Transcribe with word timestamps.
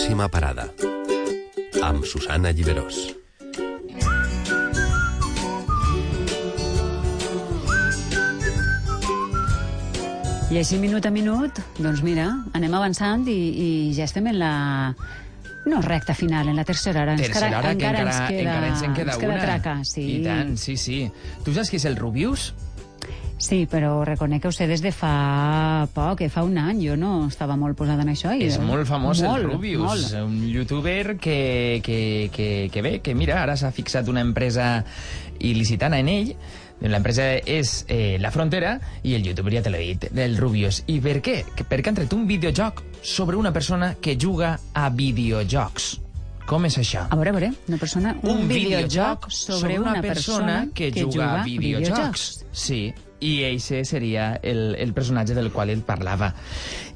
Pròxima 0.00 0.30
parada. 0.32 0.62
Amb 1.84 2.06
Susana 2.08 2.48
Lliberós. 2.56 2.96
I 10.48 10.56
així, 10.56 10.78
minut 10.80 11.04
a 11.04 11.12
minut, 11.12 11.60
doncs 11.76 12.00
mira, 12.00 12.30
anem 12.56 12.78
avançant 12.80 13.28
i, 13.28 13.36
i 13.36 13.68
ja 13.92 14.08
estem 14.08 14.32
en 14.32 14.40
la... 14.40 14.54
No, 15.68 15.82
recta 15.84 16.16
final, 16.16 16.48
en 16.48 16.56
la 16.56 16.64
tercera 16.64 17.04
hora. 17.04 17.18
Tercera 17.20 17.58
hora, 17.58 17.68
que 17.68 17.76
encara, 17.76 18.06
ens 18.06 18.22
queda, 18.24 18.40
encara 18.40 18.72
ens 18.72 18.86
en 18.88 18.96
queda 18.96 19.12
ens 19.12 19.20
queda 19.20 19.36
una. 19.36 19.44
traca, 19.44 19.78
sí. 19.84 20.06
I 20.16 20.18
tant, 20.24 20.56
sí, 20.56 20.80
sí. 20.80 21.02
Tu 21.44 21.52
saps 21.52 21.68
qui 21.68 21.76
és 21.76 21.84
el 21.92 22.00
Rubius? 22.00 22.54
Sí, 23.40 23.64
però 23.64 24.02
reconec 24.04 24.42
que 24.44 24.50
ho 24.50 24.52
sé 24.52 24.66
des 24.68 24.82
de 24.84 24.92
fa 24.92 25.88
poc, 25.94 26.18
que 26.20 26.28
fa 26.28 26.42
un 26.44 26.58
any. 26.60 26.82
Jo 26.84 26.96
no 27.00 27.26
estava 27.26 27.56
molt 27.56 27.78
posada 27.78 28.04
en 28.04 28.12
això. 28.12 28.34
I 28.36 28.44
És 28.50 28.58
molt 28.60 28.84
famós 28.88 29.22
molt, 29.24 29.40
el 29.40 29.48
Rubius, 29.48 29.80
Molt. 30.12 30.14
un 30.26 30.42
youtuber 30.52 31.16
que, 31.16 31.80
que, 31.82 32.28
que, 32.36 32.68
que 32.70 32.82
bé, 32.84 32.98
que 33.00 33.14
mira, 33.16 33.40
ara 33.42 33.56
s'ha 33.56 33.72
fixat 33.72 34.08
una 34.12 34.20
empresa 34.20 34.84
il·licitana 35.40 35.98
en 36.04 36.12
ell, 36.12 36.34
L'empresa 36.80 37.26
és 37.44 37.84
eh, 37.92 38.16
La 38.20 38.30
Frontera 38.32 38.78
i 39.04 39.12
el 39.12 39.26
youtuber 39.26 39.52
ja 39.52 39.60
te 39.66 39.68
l'he 39.68 39.82
dit, 39.84 40.06
del 40.16 40.38
Rubius. 40.40 40.78
I 40.88 40.94
per 41.04 41.18
què? 41.20 41.34
Que- 41.52 41.66
Perquè 41.68 41.92
han 41.92 41.98
tret 41.98 42.14
un 42.16 42.22
videojoc 42.28 42.80
sobre 43.04 43.36
una 43.36 43.52
persona 43.52 43.90
que 44.00 44.16
juga 44.16 44.54
a 44.72 44.88
videojocs. 44.88 45.90
Com 46.48 46.64
és 46.64 46.78
això? 46.80 47.04
A 47.12 47.16
veure, 47.20 47.30
a 47.30 47.36
veure, 47.36 47.50
una 47.68 47.76
persona... 47.76 48.14
Un, 48.22 48.48
videojoc 48.48 49.28
sobre, 49.28 49.76
una, 49.78 50.00
persona, 50.00 50.56
que, 50.74 50.88
juga, 50.96 51.42
a 51.42 51.44
videojocs. 51.44 52.46
Sí, 52.50 52.94
i 53.20 53.44
eixe 53.44 53.84
seria 53.84 54.34
el, 54.42 54.74
el 54.76 54.94
personatge 54.96 55.36
del 55.36 55.52
qual 55.52 55.70
ell 55.70 55.84
parlava. 55.86 56.32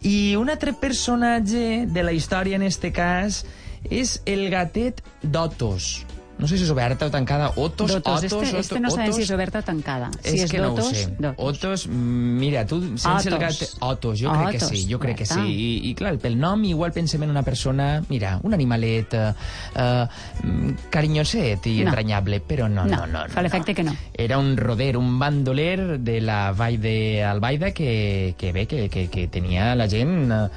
I 0.03 0.35
un 0.41 0.51
altre 0.51 0.75
personatge 0.77 1.85
de 1.87 2.03
la 2.03 2.13
història, 2.17 2.57
en 2.57 2.67
este 2.67 2.93
cas, 2.93 3.45
és 3.91 4.19
el 4.25 4.49
gatet 4.53 5.03
d'Otos. 5.23 6.05
No 6.37 6.49
sé 6.49 6.59
si 6.59 6.65
és 6.65 6.71
oberta 6.71 7.07
o 7.07 7.11
tancada. 7.11 7.53
Otos, 7.57 7.93
Dotos. 7.93 8.19
Otos, 8.19 8.25
Este, 8.25 8.37
Otos, 8.37 8.55
este 8.55 8.81
no 8.81 8.91
sabem 8.91 9.07
Otos. 9.07 9.17
si 9.17 9.23
és 9.23 9.31
oberta 9.31 9.59
o 9.61 9.63
tancada. 9.63 10.11
És 10.25 10.33
si 10.33 10.41
és 10.43 10.51
que 10.51 10.59
Dotos, 10.59 10.85
no 10.85 10.91
ho 10.91 10.95
sé. 10.95 11.07
Dotos. 11.19 11.35
Otos, 11.39 11.87
mira, 11.89 12.67
tu 12.67 12.81
sense 12.99 13.29
el 13.29 13.35
Otos. 13.35 13.61
gat... 13.61 13.69
Otos, 13.81 14.19
jo 14.21 14.33
crec 14.33 14.59
que 14.59 14.61
sí, 14.67 14.87
jo 14.91 14.99
crec 14.99 15.17
que 15.19 15.27
sí. 15.27 15.41
I, 15.41 15.91
I, 15.91 15.95
clar, 15.95 16.17
pel 16.19 16.35
nom 16.39 16.65
igual 16.65 16.93
pensem 16.93 17.23
en 17.23 17.31
una 17.31 17.43
persona, 17.47 18.03
mira, 18.09 18.41
un 18.43 18.53
animalet 18.55 19.15
uh, 19.15 19.31
uh, 19.79 20.75
carinyoset 20.91 21.67
i 21.71 21.77
No. 21.85 21.89
entranyable, 21.91 22.41
però 22.41 22.69
no, 22.69 22.85
no, 22.85 22.97
No, 22.97 23.07
no. 23.07 23.25
no 23.27 23.29
fa 23.33 23.43
l'efecte 23.43 23.75
que 23.75 23.85
no. 23.85 23.95
Era 24.13 24.39
un 24.39 24.57
roder, 24.57 24.97
un 24.97 25.19
bandoler 25.19 25.99
de 26.01 26.21
la 26.21 26.53
vall 26.53 26.81
d'Albaida 26.81 27.73
que, 27.73 28.35
que 28.39 28.53
bé, 28.53 28.67
que, 28.67 28.89
que, 28.89 29.09
que 29.09 29.29
tenia 29.29 29.75
la 29.75 29.89
gent 29.89 30.31
uh, 30.33 30.49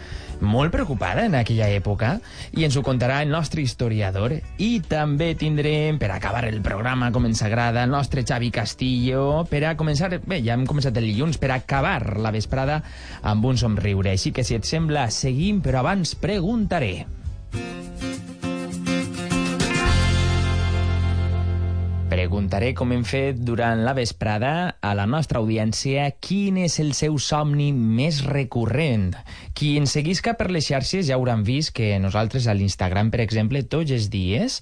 molt 0.41 0.73
preocupada 0.73 1.25
en 1.25 1.35
aquella 1.39 1.69
època 1.73 2.17
i 2.57 2.65
ens 2.67 2.77
ho 2.77 2.83
contarà 2.85 3.21
el 3.23 3.31
nostre 3.33 3.61
historiador. 3.63 4.35
I 4.57 4.71
també 4.87 5.33
tindrem, 5.39 5.99
per 6.01 6.11
acabar 6.13 6.45
el 6.47 6.61
programa 6.65 7.11
com 7.11 7.27
ens 7.29 7.43
agrada, 7.45 7.83
el 7.83 7.93
nostre 7.93 8.25
Xavi 8.27 8.51
Castillo 8.53 9.45
per 9.49 9.63
a 9.67 9.75
començar, 9.79 10.11
bé, 10.23 10.41
ja 10.45 10.57
hem 10.57 10.65
començat 10.69 10.97
el 10.97 11.09
dilluns 11.11 11.39
per 11.41 11.51
acabar 11.55 12.17
la 12.17 12.33
vesprada 12.35 12.81
amb 13.21 13.45
un 13.45 13.57
somriure, 13.57 14.13
així 14.13 14.33
que 14.33 14.45
si 14.47 14.57
et 14.57 14.67
sembla 14.67 15.09
seguim, 15.13 15.61
però 15.63 15.83
abans 15.83 16.15
preguntaré 16.19 17.07
Preguntaré, 22.27 22.73
com 22.75 22.89
hem 22.91 23.05
fet 23.07 23.37
durant 23.47 23.85
la 23.85 23.93
vesprada, 23.95 24.49
a 24.83 24.89
la 24.99 25.05
nostra 25.07 25.39
audiència 25.39 26.09
quin 26.19 26.57
és 26.59 26.73
el 26.83 26.89
seu 26.97 27.15
somni 27.23 27.69
més 27.71 28.17
recurrent. 28.25 29.13
Qui 29.55 29.77
ens 29.79 29.93
seguisca 29.95 30.33
per 30.35 30.49
les 30.51 30.67
xarxes 30.67 31.07
ja 31.07 31.15
hauran 31.15 31.45
vist 31.47 31.71
que 31.77 31.93
nosaltres 32.03 32.49
a 32.51 32.57
l'Instagram, 32.57 33.13
per 33.15 33.21
exemple, 33.23 33.63
tots 33.63 33.95
els 33.95 34.09
dies 34.11 34.59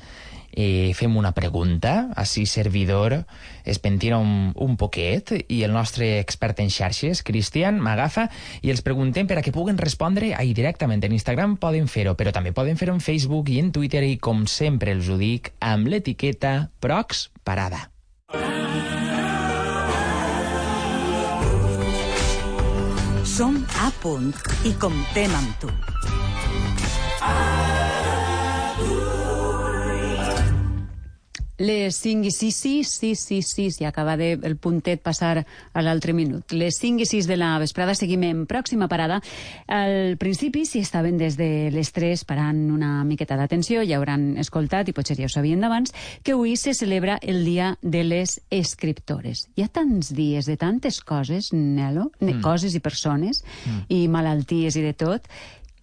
eh, 0.55 0.93
fem 0.95 1.15
una 1.19 1.33
pregunta, 1.35 2.09
així 2.15 2.45
servidor 2.49 3.19
es 3.65 3.79
pentina 3.83 4.17
un, 4.17 4.53
un 4.55 4.77
poquet 4.79 5.33
i 5.47 5.61
el 5.67 5.73
nostre 5.75 6.19
expert 6.19 6.61
en 6.63 6.71
xarxes, 6.71 7.21
Cristian, 7.27 7.81
m'agafa 7.83 8.29
i 8.63 8.71
els 8.73 8.83
preguntem 8.85 9.27
per 9.27 9.39
a 9.39 9.45
que 9.45 9.53
puguen 9.55 9.77
respondre 9.77 10.33
ahí 10.33 10.53
directament. 10.57 11.03
En 11.03 11.13
Instagram 11.13 11.57
poden 11.61 11.89
fer-ho, 11.91 12.15
però 12.15 12.33
també 12.33 12.55
poden 12.55 12.79
fer-ho 12.79 12.95
en 12.95 13.03
Facebook 13.03 13.51
i 13.51 13.59
en 13.59 13.73
Twitter 13.75 14.03
i, 14.07 14.15
com 14.17 14.47
sempre 14.47 14.95
els 14.95 15.11
ho 15.11 15.19
dic, 15.19 15.51
amb 15.59 15.91
l'etiqueta 15.91 16.71
Prox 16.79 17.29
Parada. 17.43 17.89
Som 23.35 23.57
a 23.83 23.89
punt 23.99 24.31
i 24.63 24.71
comptem 24.79 25.33
amb 25.35 25.59
tu. 25.59 25.73
Les 31.57 31.95
5 31.95 32.27
i 32.27 32.31
6, 32.31 32.55
6, 32.55 32.89
6, 32.99 33.19
6, 33.29 33.51
6, 33.55 33.79
i 33.81 33.85
acaba 33.87 34.17
de 34.19 34.33
el 34.35 34.57
puntet 34.59 34.99
passar 35.01 35.45
a 35.45 35.83
l'altre 35.83 36.11
minut. 36.13 36.51
Les 36.51 36.75
5 36.81 37.05
i 37.05 37.07
6 37.07 37.29
de 37.31 37.37
la 37.39 37.53
vesprada 37.61 37.95
seguim 37.95 38.25
en 38.27 38.43
pròxima 38.49 38.89
parada. 38.91 39.21
Al 39.67 40.17
principi, 40.19 40.65
si 40.65 40.81
estaven 40.83 41.17
des 41.17 41.37
de 41.39 41.69
les 41.71 41.91
3 41.95 42.25
parant 42.27 42.59
una 42.73 43.05
miqueta 43.07 43.37
d'atenció, 43.39 43.85
ja 43.87 43.99
hauran 43.99 44.35
escoltat, 44.41 44.89
i 44.89 44.95
potser 44.95 45.15
ja 45.19 45.29
ho 45.29 45.31
sabien 45.31 45.63
d'abans, 45.63 45.95
que 46.23 46.35
avui 46.35 46.57
se 46.59 46.73
celebra 46.75 47.19
el 47.21 47.45
Dia 47.45 47.75
de 47.81 48.03
les 48.03 48.41
Escriptores. 48.51 49.47
Hi 49.55 49.63
ha 49.63 49.71
tants 49.71 50.11
dies 50.15 50.49
de 50.49 50.57
tantes 50.59 50.99
coses, 51.01 51.53
Nelo, 51.53 52.09
mm. 52.19 52.41
coses 52.43 52.75
i 52.75 52.83
persones, 52.83 53.43
mm. 53.63 53.85
i 53.95 54.07
malalties 54.11 54.75
i 54.75 54.83
de 54.83 54.93
tot, 54.97 55.29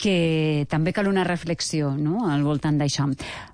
que 0.03 0.67
també 0.71 0.91
cal 0.93 1.07
una 1.07 1.23
reflexió 1.23 1.93
no? 1.95 2.27
al 2.27 2.43
voltant 2.43 2.79
d'això. 2.81 3.07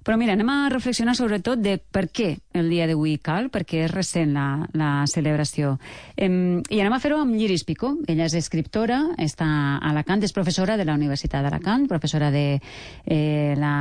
Però 0.04 0.16
mira, 0.16 0.32
anem 0.32 0.48
a 0.48 0.59
reflexionar 0.72 1.14
sobretot 1.19 1.60
de 1.60 1.76
per 1.78 2.06
què 2.09 2.31
el 2.56 2.70
dia 2.72 2.86
d'avui 2.88 3.19
cal, 3.20 3.50
perquè 3.53 3.84
és 3.84 3.92
recent 3.92 4.32
la, 4.32 4.47
la 4.78 4.92
celebració. 5.10 5.76
Em, 6.16 6.62
I 6.72 6.81
anem 6.81 6.97
a 6.97 7.00
fer-ho 7.04 7.20
amb 7.20 7.37
Lliris 7.37 7.66
Picó. 7.69 7.92
Ella 8.08 8.28
és 8.31 8.38
escriptora, 8.41 9.03
està 9.20 9.48
a 9.48 9.91
Alacant, 9.91 10.25
és 10.25 10.32
professora 10.32 10.78
de 10.81 10.88
la 10.88 10.97
Universitat 10.97 11.44
d'Alacant, 11.44 11.88
professora 11.91 12.32
de 12.34 12.47
eh, 12.56 13.54
la... 13.58 13.75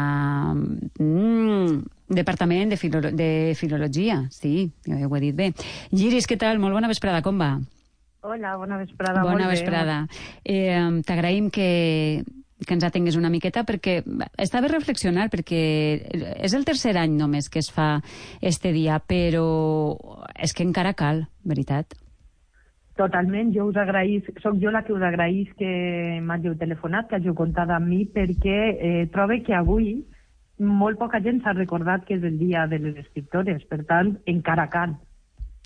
Mm, 0.99 1.93
Departament 2.07 2.69
de, 2.71 2.77
Filolo 2.79 3.09
de 3.11 3.53
Filologia, 3.59 4.21
sí, 4.31 4.69
ho 4.87 5.15
he 5.17 5.19
dit 5.19 5.35
bé. 5.35 5.49
Lliris, 5.91 6.23
què 6.23 6.37
tal? 6.39 6.55
Molt 6.55 6.77
bona 6.77 6.87
vesprada, 6.87 7.19
com 7.19 7.35
va? 7.35 7.57
Hola, 8.27 8.55
bona 8.57 8.77
vesprada. 8.79 9.23
Bona 9.23 9.45
bé. 9.47 9.57
vesprada. 9.57 9.97
Eh, 10.43 10.79
T'agraïm 11.07 11.51
que, 11.51 12.23
que 12.65 12.73
ens 12.73 12.85
atengués 12.87 13.17
una 13.19 13.29
miqueta 13.29 13.63
perquè 13.67 13.99
està 14.41 14.61
bé 14.63 14.71
reflexionar 14.71 15.27
perquè 15.33 15.61
és 16.41 16.55
el 16.57 16.65
tercer 16.65 16.95
any 16.97 17.13
només 17.19 17.51
que 17.53 17.61
es 17.61 17.69
fa 17.73 17.99
este 18.41 18.73
dia, 18.73 18.97
però 18.99 19.45
és 20.33 20.53
que 20.57 20.65
encara 20.65 20.95
cal, 20.97 21.27
veritat. 21.45 21.93
Totalment, 22.97 23.51
jo 23.53 23.67
us 23.69 23.77
agraïs, 23.77 24.25
sóc 24.41 24.57
jo 24.57 24.71
la 24.73 24.81
que 24.81 24.95
us 24.95 25.03
agraïs 25.05 25.51
que 25.59 25.69
m'hàgiu 26.25 26.55
telefonat, 26.57 27.05
que 27.09 27.19
hàgiu 27.19 27.35
comptat 27.37 27.69
amb 27.75 27.91
mi, 27.91 28.05
perquè 28.09 28.57
eh, 28.73 29.03
trobo 29.13 29.37
que 29.45 29.53
avui 29.53 29.91
molt 30.57 30.97
poca 30.97 31.21
gent 31.21 31.43
s'ha 31.43 31.53
recordat 31.53 32.07
que 32.07 32.17
és 32.17 32.25
el 32.25 32.39
dia 32.39 32.65
de 32.65 32.79
les 32.81 32.97
escriptores, 33.03 33.61
per 33.69 33.83
tant, 33.85 34.15
encara 34.25 34.65
cal. 34.73 34.97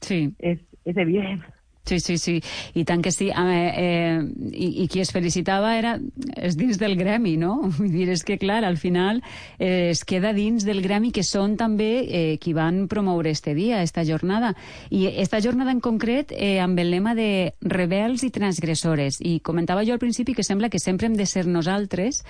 Sí. 0.03 0.25
És, 0.39 0.59
és 0.83 0.97
evident. 0.99 1.45
Sí, 1.83 1.99
sí, 1.99 2.17
sí, 2.17 2.35
i 2.77 2.83
tant 2.85 3.01
que 3.01 3.11
sí. 3.11 3.31
Eh, 3.33 3.71
eh, 3.81 4.21
i, 4.53 4.67
I 4.83 4.87
qui 4.87 5.01
es 5.01 5.11
felicitava 5.11 5.73
era 5.79 5.95
és 6.37 6.55
dins 6.55 6.77
del 6.79 6.93
gremi, 6.95 7.35
no? 7.41 7.55
Vull 7.79 7.89
dir, 7.91 8.07
és 8.13 8.23
que, 8.23 8.37
clar, 8.41 8.61
al 8.67 8.77
final 8.77 9.23
eh, 9.57 9.89
es 9.89 10.03
queda 10.05 10.31
dins 10.37 10.63
del 10.67 10.83
gremi 10.85 11.11
que 11.11 11.25
són 11.25 11.57
també 11.59 11.91
eh, 12.05 12.37
qui 12.41 12.53
van 12.53 12.85
promoure 12.91 13.33
este 13.33 13.55
dia, 13.57 13.81
esta 13.81 14.05
jornada. 14.05 14.53
I 14.89 15.07
esta 15.25 15.41
jornada 15.41 15.73
en 15.73 15.81
concret 15.81 16.31
eh, 16.37 16.59
amb 16.61 16.79
el 16.79 16.93
lema 16.93 17.15
de 17.17 17.55
rebels 17.61 18.23
i 18.23 18.31
transgressores. 18.31 19.19
I 19.25 19.39
comentava 19.41 19.83
jo 19.87 19.97
al 19.97 20.03
principi 20.03 20.37
que 20.37 20.45
sembla 20.45 20.69
que 20.69 20.79
sempre 20.79 21.09
hem 21.09 21.17
de 21.17 21.25
ser 21.25 21.47
nosaltres 21.49 22.21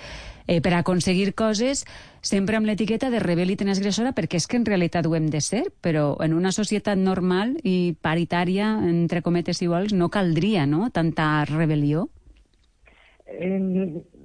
eh, 0.46 0.60
per 0.60 0.74
aconseguir 0.74 1.34
coses 1.34 1.84
sempre 2.22 2.56
amb 2.56 2.66
l'etiqueta 2.66 3.10
de 3.10 3.20
rebel 3.22 3.50
i 3.50 3.58
transgressora 3.58 4.14
perquè 4.16 4.38
és 4.40 4.46
que 4.46 4.58
en 4.60 4.66
realitat 4.66 5.06
ho 5.06 5.14
hem 5.18 5.28
de 5.30 5.40
ser, 5.40 5.64
però 5.82 6.16
en 6.22 6.34
una 6.34 6.52
societat 6.52 6.98
normal 6.98 7.56
i 7.62 7.94
paritària, 8.00 8.74
entre 8.88 9.22
cometes 9.22 9.62
iguals, 9.62 9.92
no 9.92 10.08
caldria 10.08 10.66
no? 10.66 10.90
tanta 10.90 11.44
rebel·lió. 11.50 12.08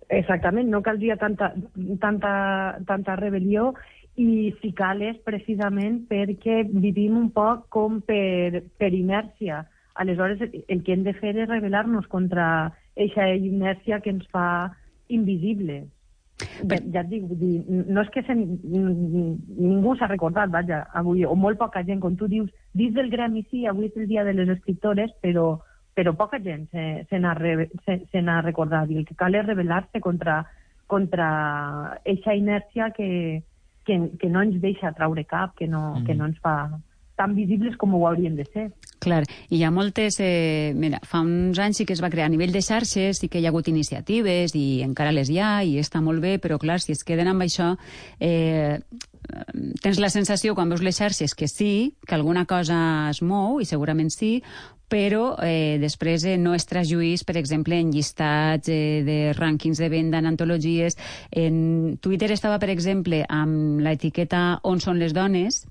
Exactament, 0.07 0.69
no 0.71 0.81
caldria 0.83 1.17
tanta, 1.19 1.53
tanta, 1.99 2.33
tanta 2.87 3.15
rebel·lió 3.19 3.73
i 4.17 4.53
si 4.61 4.71
cal 4.73 5.01
és 5.05 5.17
precisament 5.25 6.01
perquè 6.09 6.63
vivim 6.67 7.17
un 7.19 7.29
poc 7.35 7.67
com 7.73 7.99
per, 8.01 8.63
per 8.79 8.91
inèrcia. 8.93 9.65
Aleshores, 9.97 10.41
el 10.67 10.81
que 10.83 10.93
hem 10.93 11.03
de 11.05 11.13
fer 11.17 11.35
és 11.35 11.49
rebel·lar-nos 11.49 12.07
contra 12.09 12.47
aquesta 12.95 13.27
inèrcia 13.35 14.01
que 14.01 14.13
ens 14.13 14.25
fa 14.33 14.73
invisibles. 15.13 15.85
Ja, 16.37 16.77
ja 16.93 17.01
et 17.01 17.09
dic, 17.09 17.23
dir, 17.39 17.63
no 17.67 18.03
és 18.03 18.11
que 18.13 18.21
se, 18.27 18.35
ningú 18.37 19.95
s'ha 19.97 20.09
recordat, 20.11 20.51
vaja, 20.53 20.83
avui, 20.93 21.23
o 21.25 21.33
molt 21.35 21.57
poca 21.57 21.81
gent, 21.87 22.01
com 22.03 22.17
tu 22.17 22.29
dius, 22.29 22.51
dins 22.77 22.93
del 22.93 23.09
gremi 23.09 23.41
sí, 23.49 23.65
avui 23.65 23.89
és 23.89 23.97
el 23.97 24.05
dia 24.09 24.25
de 24.27 24.35
les 24.37 24.51
escriptores, 24.53 25.15
però, 25.23 25.47
però 25.97 26.13
poca 26.17 26.37
gent 26.43 26.67
se, 26.69 26.85
se 27.09 27.19
n'ha 27.19 27.33
re, 27.39 27.71
se, 27.87 28.03
se 28.11 28.21
n'ha 28.21 28.43
recordat, 28.45 28.91
i 28.93 29.01
el 29.01 29.07
que 29.09 29.17
cal 29.17 29.35
és 29.35 29.47
rebel·lar-se 29.49 30.03
contra 30.03 30.43
contra 30.87 31.99
eixa 32.05 32.33
inèrcia 32.33 32.91
que, 32.95 33.43
que, 33.85 33.99
que 34.19 34.29
no 34.31 34.41
ens 34.41 34.55
deixa 34.63 34.93
traure 34.95 35.25
cap, 35.27 35.53
que 35.59 35.67
no, 35.67 35.99
mm. 35.99 36.05
que 36.07 36.15
no 36.15 36.29
ens 36.31 36.39
fa 36.41 36.55
tan 37.17 37.33
visibles 37.35 37.75
com 37.77 37.95
ho 37.95 38.05
haurien 38.07 38.37
de 38.37 38.45
ser. 38.45 38.69
Clar, 39.03 39.23
i 39.49 39.59
hi 39.59 39.63
ha 39.65 39.71
moltes... 39.73 40.19
Eh, 40.23 40.73
mira, 40.77 41.01
fa 41.05 41.21
uns 41.25 41.59
anys 41.61 41.81
sí 41.81 41.85
que 41.85 41.93
es 41.97 42.01
va 42.03 42.11
crear 42.13 42.29
a 42.29 42.33
nivell 42.33 42.53
de 42.53 42.63
xarxes, 42.65 43.21
sí 43.21 43.29
que 43.29 43.41
hi 43.41 43.45
ha 43.45 43.51
hagut 43.53 43.69
iniciatives 43.69 44.55
i 44.57 44.81
encara 44.85 45.13
les 45.13 45.29
hi 45.29 45.41
ha 45.41 45.51
i 45.65 45.77
està 45.81 46.01
molt 46.01 46.23
bé, 46.23 46.37
però 46.41 46.57
clar, 46.61 46.79
si 46.81 46.95
es 46.95 47.03
queden 47.05 47.29
amb 47.33 47.45
això, 47.45 47.75
eh, 48.19 48.79
tens 49.83 49.99
la 50.01 50.09
sensació 50.13 50.55
quan 50.55 50.71
veus 50.71 50.81
les 50.85 50.97
xarxes 50.97 51.35
que 51.35 51.49
sí, 51.51 51.95
que 52.07 52.15
alguna 52.15 52.45
cosa 52.45 52.79
es 53.11 53.21
mou, 53.21 53.61
i 53.61 53.69
segurament 53.69 54.09
sí, 54.13 54.41
però 54.87 55.35
eh, 55.43 55.77
després 55.81 56.23
eh, 56.23 56.37
no 56.39 56.53
es 56.55 56.65
traslluís, 56.65 57.25
per 57.27 57.35
exemple, 57.37 57.77
en 57.77 57.91
llistats 57.91 58.71
eh, 58.71 59.03
de 59.05 59.17
rànquings 59.35 59.81
de 59.83 59.89
venda, 59.91 60.21
en 60.21 60.31
antologies. 60.31 60.95
En 61.31 61.97
Twitter 62.01 62.31
estava, 62.31 62.59
per 62.59 62.71
exemple, 62.71 63.25
amb 63.27 63.83
l'etiqueta 63.83 64.61
On 64.63 64.79
són 64.79 65.01
les 65.03 65.13
dones, 65.13 65.65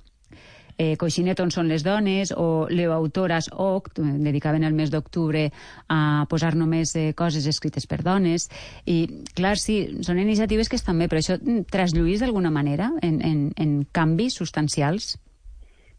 eh, 0.79 0.97
Coixinet 1.01 1.41
on 1.41 1.53
són 1.55 1.69
les 1.69 1.85
dones 1.87 2.33
o 2.37 2.67
Leo 2.71 2.93
Autores 2.93 3.51
OC, 3.53 3.91
dedicaven 3.97 4.65
el 4.65 4.77
mes 4.77 4.93
d'octubre 4.93 5.49
a 5.89 6.01
posar 6.31 6.55
només 6.55 6.95
eh, 6.97 7.13
coses 7.17 7.47
escrites 7.47 7.87
per 7.87 8.03
dones 8.07 8.49
i 8.87 9.05
clar, 9.35 9.57
sí, 9.61 9.79
són 10.07 10.21
iniciatives 10.23 10.69
que 10.69 10.79
estan 10.81 10.99
bé, 10.99 11.11
però 11.11 11.23
això 11.23 11.39
mm, 11.41 11.69
traslluís 11.73 12.25
d'alguna 12.25 12.53
manera 12.55 12.93
en, 13.03 13.21
en, 13.25 13.47
en 13.57 13.79
canvis 13.93 14.41
substancials? 14.41 15.17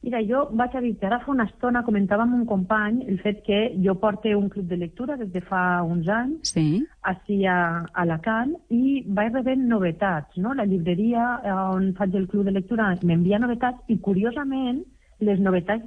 Mira, 0.06 0.22
jo 0.24 0.44
vaig 0.54 0.76
a 0.78 0.82
dir 0.84 0.94
ara 1.04 1.18
fa 1.24 1.32
una 1.34 1.48
estona 1.50 1.82
comentava 1.84 2.24
amb 2.24 2.36
un 2.38 2.46
company 2.46 3.00
el 3.12 3.18
fet 3.24 3.42
que 3.48 3.58
jo 3.84 3.96
porte 4.00 4.36
un 4.36 4.48
club 4.54 4.68
de 4.70 4.78
lectura 4.78 5.18
des 5.18 5.32
de 5.34 5.42
fa 5.42 5.82
uns 5.84 6.08
anys 6.08 6.54
sí. 6.54 6.86
així 7.02 7.40
a 7.50 7.58
Alacant 8.04 8.54
i 8.70 9.02
vaig 9.08 9.34
rebent 9.34 9.66
novetats, 9.68 10.38
no? 10.38 10.54
La 10.54 10.68
llibreria 10.70 11.26
on 11.74 11.92
faig 11.98 12.16
el 12.16 12.30
club 12.30 12.46
de 12.46 12.54
lectura 12.60 12.94
m'envia 13.04 13.42
novetats 13.42 13.84
i, 13.88 13.98
curiosament, 13.98 14.84
les 15.20 15.42
novetats 15.42 15.84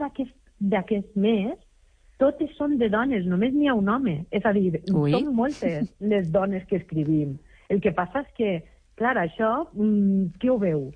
d'aquest 0.61 1.17
mes 1.17 1.57
totes 2.21 2.53
són 2.59 2.77
de 2.79 2.91
dones, 2.93 3.25
només 3.25 3.55
n'hi 3.55 3.71
ha 3.71 3.75
un 3.79 3.89
home. 3.89 4.19
És 4.31 4.45
a 4.45 4.53
dir, 4.53 4.83
Ui. 4.93 5.15
són 5.15 5.31
moltes 5.35 5.89
les 6.13 6.29
dones 6.35 6.67
que 6.69 6.83
escrivim. 6.83 7.39
El 7.73 7.81
que 7.81 7.95
passa 7.97 8.25
és 8.27 8.35
que, 8.37 8.51
clar, 9.01 9.17
això, 9.23 9.53
mmm, 9.73 10.35
qui 10.43 10.51
ho 10.53 10.59
veu? 10.61 10.91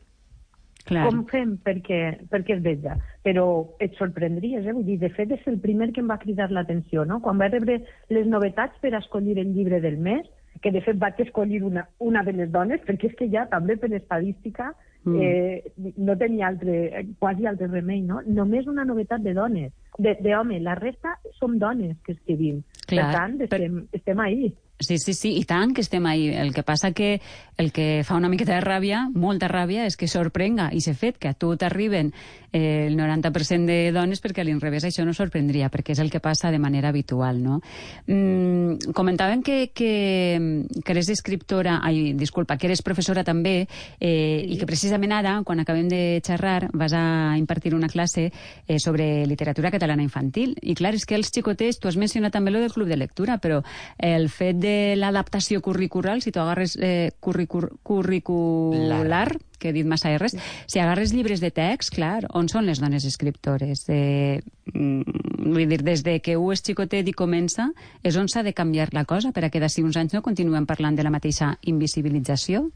Clar. 0.84 1.06
Com 1.08 1.22
fem 1.30 1.54
perquè, 1.64 2.00
perquè 2.28 2.58
es 2.58 2.62
veja? 2.64 2.98
Però 3.24 3.44
et 3.80 3.94
sorprendries, 3.96 4.66
eh? 4.66 4.72
Vull 4.76 4.84
dir, 4.84 4.98
de 5.00 5.08
fet, 5.16 5.30
és 5.32 5.44
el 5.48 5.56
primer 5.62 5.90
que 5.96 6.02
em 6.04 6.10
va 6.12 6.20
cridar 6.20 6.50
l'atenció, 6.52 7.06
no? 7.08 7.22
Quan 7.24 7.40
vaig 7.40 7.54
rebre 7.56 7.78
les 8.12 8.26
novetats 8.28 8.76
per 8.82 8.92
escollir 8.98 9.38
el 9.40 9.54
llibre 9.54 9.80
del 9.80 9.96
mes, 9.96 10.28
que 10.60 10.72
de 10.74 10.82
fet 10.84 10.98
vaig 11.00 11.20
escollir 11.24 11.62
una, 11.64 11.86
una 11.98 12.22
de 12.24 12.34
les 12.36 12.50
dones, 12.52 12.82
perquè 12.84 13.08
és 13.10 13.16
que 13.18 13.30
ja 13.32 13.46
també 13.50 13.78
per 13.80 13.90
estadística 13.96 14.74
mm. 15.04 15.16
eh, 15.24 15.94
no 15.96 16.18
tenia 16.20 16.50
altre, 16.52 17.06
quasi 17.18 17.48
altre 17.48 17.70
remei, 17.72 18.02
no? 18.04 18.20
Només 18.26 18.68
una 18.70 18.84
novetat 18.84 19.24
de 19.24 19.34
dones, 19.36 19.72
d'home, 19.98 20.60
la 20.60 20.76
resta 20.78 21.16
som 21.38 21.56
dones 21.58 21.96
que 22.04 22.12
escrivim. 22.18 22.60
Clar, 22.84 23.08
per 23.08 23.16
tant, 23.16 23.40
estem, 23.48 23.80
per... 23.80 24.00
estem 24.00 24.20
ahí. 24.20 24.52
Sí, 24.80 24.98
sí, 24.98 25.14
sí, 25.14 25.36
i 25.38 25.44
tant 25.46 25.70
que 25.72 25.84
estem 25.84 26.04
ahí. 26.06 26.28
El 26.34 26.52
que 26.52 26.64
passa 26.66 26.90
que 26.92 27.20
el 27.56 27.70
que 27.70 28.02
fa 28.02 28.16
una 28.18 28.28
miqueta 28.28 28.56
de 28.56 28.62
ràbia, 28.64 29.04
molta 29.14 29.46
ràbia, 29.46 29.84
és 29.86 29.94
que 29.94 30.08
sorprenga 30.10 30.72
i 30.74 30.80
s'ha 30.82 30.96
fet 30.98 31.20
que 31.22 31.30
a 31.30 31.36
tu 31.38 31.52
t'arriben 31.54 32.10
eh, 32.50 32.88
el 32.88 32.96
90% 32.98 33.70
de 33.70 33.92
dones 33.94 34.18
perquè 34.22 34.42
a 34.42 34.46
l'inrevés 34.48 34.82
això 34.88 35.04
no 35.06 35.14
sorprendria, 35.14 35.68
perquè 35.70 35.94
és 35.94 36.00
el 36.02 36.10
que 36.10 36.18
passa 36.18 36.50
de 36.50 36.58
manera 36.58 36.90
habitual, 36.90 37.38
no? 37.42 37.60
Mm, 38.08 38.90
comentaven 38.98 39.44
que, 39.46 39.70
que, 39.70 40.66
que 40.82 40.92
eres 40.92 41.12
escriptora, 41.14 41.78
ai, 41.86 42.12
disculpa, 42.18 42.58
que 42.58 42.66
eres 42.66 42.82
professora 42.82 43.22
també 43.22 43.68
eh, 44.00 44.42
i 44.42 44.58
que 44.58 44.66
precisament 44.66 45.14
ara, 45.14 45.36
quan 45.46 45.62
acabem 45.62 45.86
de 45.88 46.02
xerrar, 46.26 46.72
vas 46.74 46.98
a 46.98 47.38
impartir 47.38 47.76
una 47.78 47.88
classe 47.88 48.32
eh, 48.66 48.80
sobre 48.82 49.26
literatura 49.30 49.70
catalana 49.70 50.02
infantil. 50.02 50.58
I 50.62 50.74
clar, 50.74 50.96
és 50.98 51.06
que 51.06 51.14
els 51.14 51.30
xicotets, 51.30 51.78
tu 51.78 51.86
has 51.86 52.00
mencionat 52.00 52.34
també 52.34 52.50
lo 52.50 52.58
del 52.58 52.74
club 52.74 52.90
de 52.90 52.98
lectura, 52.98 53.38
però 53.38 53.62
el 54.02 54.26
fet 54.34 54.58
de 54.58 54.73
l'adaptació 54.98 55.60
curricular, 55.64 56.20
si 56.22 56.32
tu 56.32 56.40
agarres 56.42 56.76
eh, 56.80 57.10
curricur 57.20 57.70
curricular, 57.82 59.28
que 59.58 59.70
he 59.70 59.74
dit 59.76 59.88
massa 59.88 60.12
R's, 60.18 60.36
si 60.66 60.80
agarres 60.82 61.14
llibres 61.14 61.40
de 61.40 61.50
text, 61.54 61.94
clar, 61.94 62.26
on 62.36 62.50
són 62.52 62.68
les 62.68 62.82
dones 62.82 63.06
escriptores? 63.08 63.86
Eh, 63.88 64.42
mm, 64.72 65.48
vull 65.48 65.68
dir, 65.70 65.82
des 65.86 66.04
de 66.04 66.18
que 66.20 66.36
un 66.36 66.52
és 66.52 66.62
xicotet 66.64 67.08
i 67.08 67.16
comença, 67.16 67.70
és 68.02 68.16
on 68.20 68.28
s'ha 68.28 68.44
de 68.44 68.52
canviar 68.52 68.90
la 68.92 69.06
cosa 69.08 69.32
per 69.32 69.46
a 69.46 69.50
que 69.50 69.60
d'ací 69.62 69.82
uns 69.82 69.96
anys 69.96 70.14
no 70.14 70.22
continuem 70.22 70.66
parlant 70.66 70.96
de 70.96 71.04
la 71.06 71.14
mateixa 71.14 71.54
invisibilització? 71.62 72.68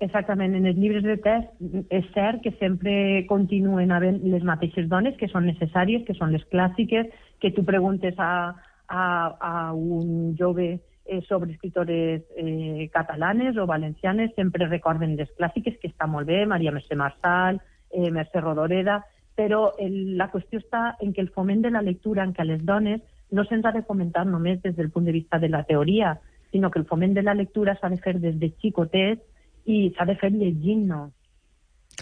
Exactament, 0.00 0.54
en 0.54 0.66
els 0.70 0.76
llibres 0.78 1.02
de 1.02 1.16
text 1.18 1.90
és 1.90 2.04
cert 2.14 2.42
que 2.44 2.52
sempre 2.60 3.24
continuen 3.26 3.90
havent 3.90 4.20
les 4.30 4.44
mateixes 4.46 4.86
dones 4.86 5.16
que 5.18 5.26
són 5.30 5.48
necessàries, 5.50 6.04
que 6.06 6.14
són 6.14 6.30
les 6.30 6.44
clàssiques, 6.52 7.08
que 7.42 7.50
tu 7.50 7.64
preguntes 7.66 8.14
a, 8.22 8.54
a, 8.86 9.02
a 9.40 9.72
un 9.74 10.36
jove 10.38 10.76
eh, 11.08 11.22
sobre 11.22 11.52
escritores 11.52 12.22
eh, 12.36 12.88
catalanes 12.92 13.56
o 13.56 13.66
valencianes, 13.66 14.34
sempre 14.36 14.68
recorden 14.68 15.16
les 15.16 15.30
clàssiques, 15.38 15.78
que 15.80 15.88
està 15.88 16.06
molt 16.06 16.28
bé, 16.28 16.44
Maria 16.46 16.70
Mercè 16.70 16.94
Marsal, 16.94 17.62
eh, 17.90 18.10
Mercè 18.12 18.42
Rodoreda, 18.44 19.00
però 19.34 19.72
el, 19.80 20.18
la 20.20 20.28
qüestió 20.30 20.60
està 20.60 20.98
en 21.00 21.14
que 21.14 21.24
el 21.24 21.32
foment 21.32 21.64
de 21.64 21.72
la 21.72 21.82
lectura 21.82 22.26
en 22.26 22.34
què 22.36 22.44
les 22.44 22.64
dones 22.66 23.00
no 23.30 23.44
se'ns 23.48 23.64
ha 23.64 23.72
de 23.72 23.84
fomentar 23.88 24.26
només 24.26 24.60
des 24.62 24.76
del 24.76 24.90
punt 24.90 25.08
de 25.08 25.16
vista 25.16 25.38
de 25.38 25.48
la 25.48 25.64
teoria, 25.64 26.18
sinó 26.52 26.70
que 26.70 26.78
el 26.78 26.86
foment 26.86 27.14
de 27.14 27.22
la 27.22 27.34
lectura 27.34 27.76
s'ha 27.80 27.88
de 27.88 28.00
fer 28.04 28.18
des 28.20 28.38
de 28.38 28.52
xicotets 28.60 29.24
i 29.64 29.92
s'ha 29.96 30.04
de 30.08 30.16
fer 30.16 30.32
llegint-nos. 30.32 31.12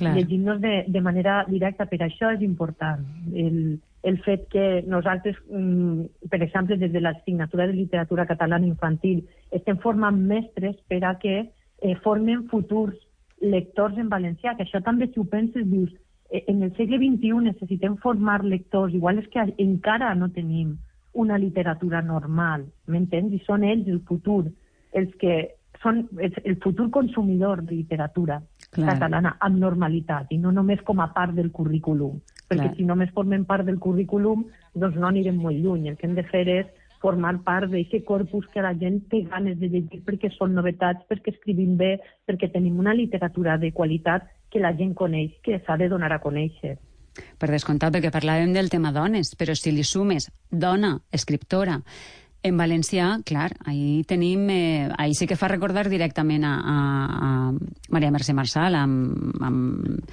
Llegint-nos 0.00 0.60
de, 0.60 0.84
de 0.88 1.00
manera 1.00 1.44
directa. 1.48 1.86
Per 1.86 2.02
això 2.04 2.30
és 2.34 2.42
important 2.42 3.04
el, 3.34 3.78
el 4.06 4.20
fet 4.22 4.46
que 4.48 4.84
nosaltres, 4.86 5.36
mm, 5.50 6.28
per 6.30 6.42
exemple, 6.42 6.76
des 6.78 6.92
de 6.92 7.00
l'assignatura 7.00 7.66
de 7.66 7.72
literatura 7.72 8.26
catalana 8.26 8.66
infantil, 8.66 9.24
estem 9.50 9.78
formant 9.82 10.16
mestres 10.16 10.76
per 10.86 11.04
a 11.04 11.16
que 11.18 11.50
eh, 11.82 11.94
formen 12.04 12.46
futurs 12.48 12.94
lectors 13.40 13.98
en 13.98 14.08
valencià, 14.08 14.54
que 14.56 14.62
això 14.62 14.80
també 14.82 15.08
si 15.10 15.18
ho 15.18 15.24
penses 15.24 15.66
dius, 15.66 15.90
eh, 16.30 16.44
en 16.46 16.62
el 16.62 16.70
segle 16.76 17.00
XXI 17.02 17.42
necessitem 17.48 17.96
formar 17.96 18.44
lectors, 18.44 18.94
igual 18.94 19.18
és 19.18 19.26
que 19.34 19.42
encara 19.58 20.14
no 20.14 20.30
tenim 20.30 20.76
una 21.12 21.36
literatura 21.36 22.00
normal, 22.00 22.66
m'entens? 22.86 23.32
I 23.32 23.42
són 23.44 23.64
ells 23.64 23.88
el 23.88 24.00
futur, 24.06 24.44
els 24.92 25.12
que 25.18 25.56
són 25.82 26.06
el 26.20 26.56
futur 26.62 26.90
consumidor 26.90 27.64
de 27.64 27.74
literatura 27.74 28.40
Clar. 28.70 28.94
catalana 28.94 29.36
amb 29.40 29.58
normalitat 29.58 30.30
i 30.30 30.38
no 30.38 30.52
només 30.52 30.80
com 30.86 31.00
a 31.00 31.10
part 31.12 31.34
del 31.34 31.50
currículum 31.50 32.20
perquè 32.48 32.70
Clar. 32.70 32.74
si 32.78 32.86
només 32.88 33.12
formem 33.14 33.44
part 33.44 33.66
del 33.66 33.78
currículum, 33.82 34.46
doncs 34.74 34.98
no 35.00 35.08
anirem 35.08 35.38
molt 35.42 35.58
lluny. 35.58 35.88
El 35.90 35.96
que 35.96 36.06
hem 36.06 36.16
de 36.18 36.24
fer 36.30 36.46
és 36.48 36.66
formar 37.02 37.34
part 37.44 37.70
d'aquest 37.70 38.04
corpus 38.06 38.46
que 38.52 38.64
la 38.64 38.74
gent 38.78 39.02
té 39.10 39.22
ganes 39.28 39.58
de 39.60 39.68
llegir 39.68 40.02
perquè 40.06 40.30
són 40.34 40.54
novetats, 40.56 41.04
perquè 41.10 41.34
escrivim 41.34 41.76
bé, 41.78 41.96
perquè 42.26 42.50
tenim 42.52 42.78
una 42.82 42.94
literatura 42.96 43.58
de 43.62 43.72
qualitat 43.72 44.26
que 44.50 44.62
la 44.62 44.74
gent 44.76 44.94
coneix, 44.94 45.34
que 45.42 45.60
s'ha 45.66 45.76
de 45.76 45.90
donar 45.92 46.12
a 46.14 46.22
conèixer. 46.22 46.76
Per 47.16 47.48
descomptat, 47.48 47.94
perquè 47.94 48.12
parlàvem 48.12 48.52
del 48.52 48.70
tema 48.72 48.92
dones, 48.92 49.34
però 49.38 49.54
si 49.56 49.72
li 49.72 49.84
sumes 49.84 50.28
dona, 50.50 50.96
escriptora, 51.12 51.80
en 52.46 52.56
valencià, 52.60 53.16
clar, 53.26 53.50
ahí 53.66 54.04
tenim... 54.06 54.48
Eh, 54.50 54.88
ahí 54.98 55.14
sí 55.14 55.26
que 55.26 55.36
fa 55.36 55.48
recordar 55.50 55.88
directament 55.90 56.44
a, 56.46 56.54
a, 56.60 56.76
a 57.26 57.30
Maria 57.90 58.12
Mercè 58.14 58.36
Marçal, 58.36 58.76
amb, 58.78 59.40
amb 59.42 60.04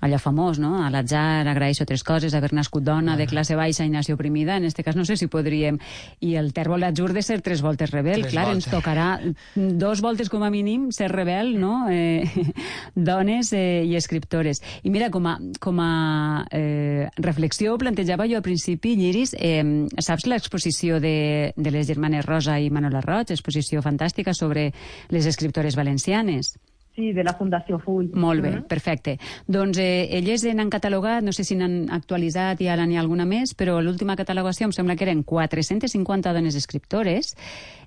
allò 0.00 0.18
famós, 0.18 0.58
no? 0.58 0.76
A 0.82 0.88
l'atzar 0.90 1.46
agraeixo 1.48 1.84
tres 1.86 2.02
coses, 2.04 2.34
haver 2.34 2.52
nascut 2.56 2.84
dona, 2.84 3.16
de 3.16 3.26
classe 3.28 3.56
baixa 3.56 3.84
i 3.84 3.90
nació 3.92 4.16
oprimida. 4.16 4.56
En 4.56 4.64
este 4.64 4.84
cas 4.84 4.96
no 4.96 5.04
sé 5.04 5.16
si 5.16 5.28
podríem... 5.28 5.78
I 6.20 6.34
el 6.40 6.52
tèrbol 6.56 6.82
atzur 6.84 7.12
de 7.12 7.22
ser 7.22 7.40
tres 7.44 7.62
voltes 7.62 7.90
rebel. 7.92 8.22
Tres 8.22 8.32
Clar, 8.32 8.46
voltes. 8.48 8.66
ens 8.66 8.72
tocarà 8.72 9.08
dos 9.54 10.00
voltes 10.00 10.30
com 10.32 10.44
a 10.44 10.50
mínim 10.50 10.90
ser 10.92 11.10
rebel, 11.12 11.54
no? 11.60 11.86
Eh, 11.90 12.24
dones 12.94 13.52
eh, 13.52 13.84
i 13.84 13.96
escriptores. 13.96 14.62
I 14.82 14.90
mira, 14.90 15.10
com 15.10 15.28
a, 15.28 15.36
com 15.60 15.80
a 15.84 16.46
eh, 16.50 17.08
reflexió 17.16 17.76
plantejava 17.78 18.28
jo 18.30 18.40
al 18.40 18.46
principi, 18.46 18.96
Lliris, 18.96 19.34
eh, 19.38 19.86
saps 20.00 20.26
l'exposició 20.30 21.00
de, 21.00 21.52
de 21.56 21.70
les 21.70 21.86
germanes 21.88 22.26
Rosa 22.26 22.58
i 22.60 22.70
Manola 22.70 23.04
Roig, 23.04 23.32
exposició 23.32 23.84
fantàstica 23.84 24.34
sobre 24.34 24.70
les 25.10 25.26
escriptores 25.26 25.76
valencianes? 25.76 26.56
Sí, 26.96 27.12
de 27.14 27.22
la 27.22 27.36
Fundació 27.38 27.78
Full. 27.78 28.10
Molt 28.14 28.42
bé, 28.42 28.50
mm 28.50 28.54
-hmm. 28.58 28.66
perfecte. 28.66 29.18
Doncs 29.46 29.78
eh, 29.78 30.08
elles 30.18 30.44
n'han 30.44 30.70
catalogat, 30.70 31.22
no 31.22 31.32
sé 31.32 31.44
si 31.44 31.54
n'han 31.54 31.88
actualitzat 31.90 32.60
i 32.60 32.68
ara 32.68 32.86
n'hi 32.86 32.96
ha 32.96 33.00
alguna 33.00 33.24
més, 33.24 33.54
però 33.54 33.80
l'última 33.80 34.16
catalogació 34.16 34.66
em 34.66 34.72
sembla 34.72 34.96
que 34.96 35.04
eren 35.04 35.22
450 35.22 36.32
dones 36.32 36.54
escriptores. 36.54 37.36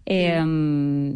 Eh, 0.05 0.41
mm. 0.41 1.15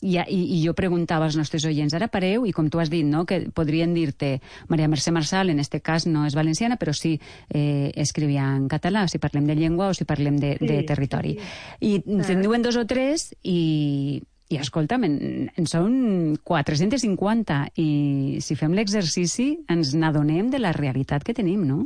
I, 0.00 0.14
i, 0.28 0.58
I 0.58 0.64
jo 0.64 0.74
preguntava 0.74 1.24
als 1.24 1.36
nostres 1.36 1.64
oients, 1.64 1.92
ara 1.94 2.06
pareu, 2.06 2.46
i 2.46 2.52
com 2.52 2.68
tu 2.70 2.78
has 2.78 2.88
dit, 2.90 3.04
no, 3.04 3.24
que 3.26 3.50
podrien 3.50 3.94
dir-te 3.94 4.40
Maria 4.68 4.86
Mercè 4.86 5.10
Marçal, 5.10 5.50
en 5.50 5.58
este 5.58 5.80
cas 5.80 6.06
no 6.06 6.24
és 6.24 6.36
valenciana, 6.38 6.76
però 6.76 6.92
sí 6.94 7.20
eh, 7.50 7.90
escrivia 7.96 8.44
en 8.54 8.68
català, 8.68 9.08
si 9.08 9.18
parlem 9.18 9.46
de 9.46 9.56
llengua 9.56 9.88
o 9.88 9.94
si 9.94 10.04
parlem 10.04 10.36
de, 10.38 10.56
sí, 10.60 10.66
de 10.66 10.82
territori. 10.84 11.34
Sí. 11.34 11.40
I 11.80 12.02
sí. 12.04 12.26
te'n 12.28 12.42
diuen 12.42 12.62
dos 12.62 12.76
o 12.76 12.86
tres 12.86 13.34
i 13.42 14.22
I 14.48 14.56
escolta'm, 14.56 15.04
en, 15.04 15.16
en 15.60 15.66
són 15.68 16.36
450 16.48 17.58
i 17.76 17.88
si 18.40 18.56
fem 18.56 18.72
l'exercici 18.72 19.50
ens 19.68 19.92
n'adonem 19.94 20.48
de 20.50 20.60
la 20.62 20.72
realitat 20.72 21.24
que 21.26 21.36
tenim, 21.36 21.66
no? 21.68 21.82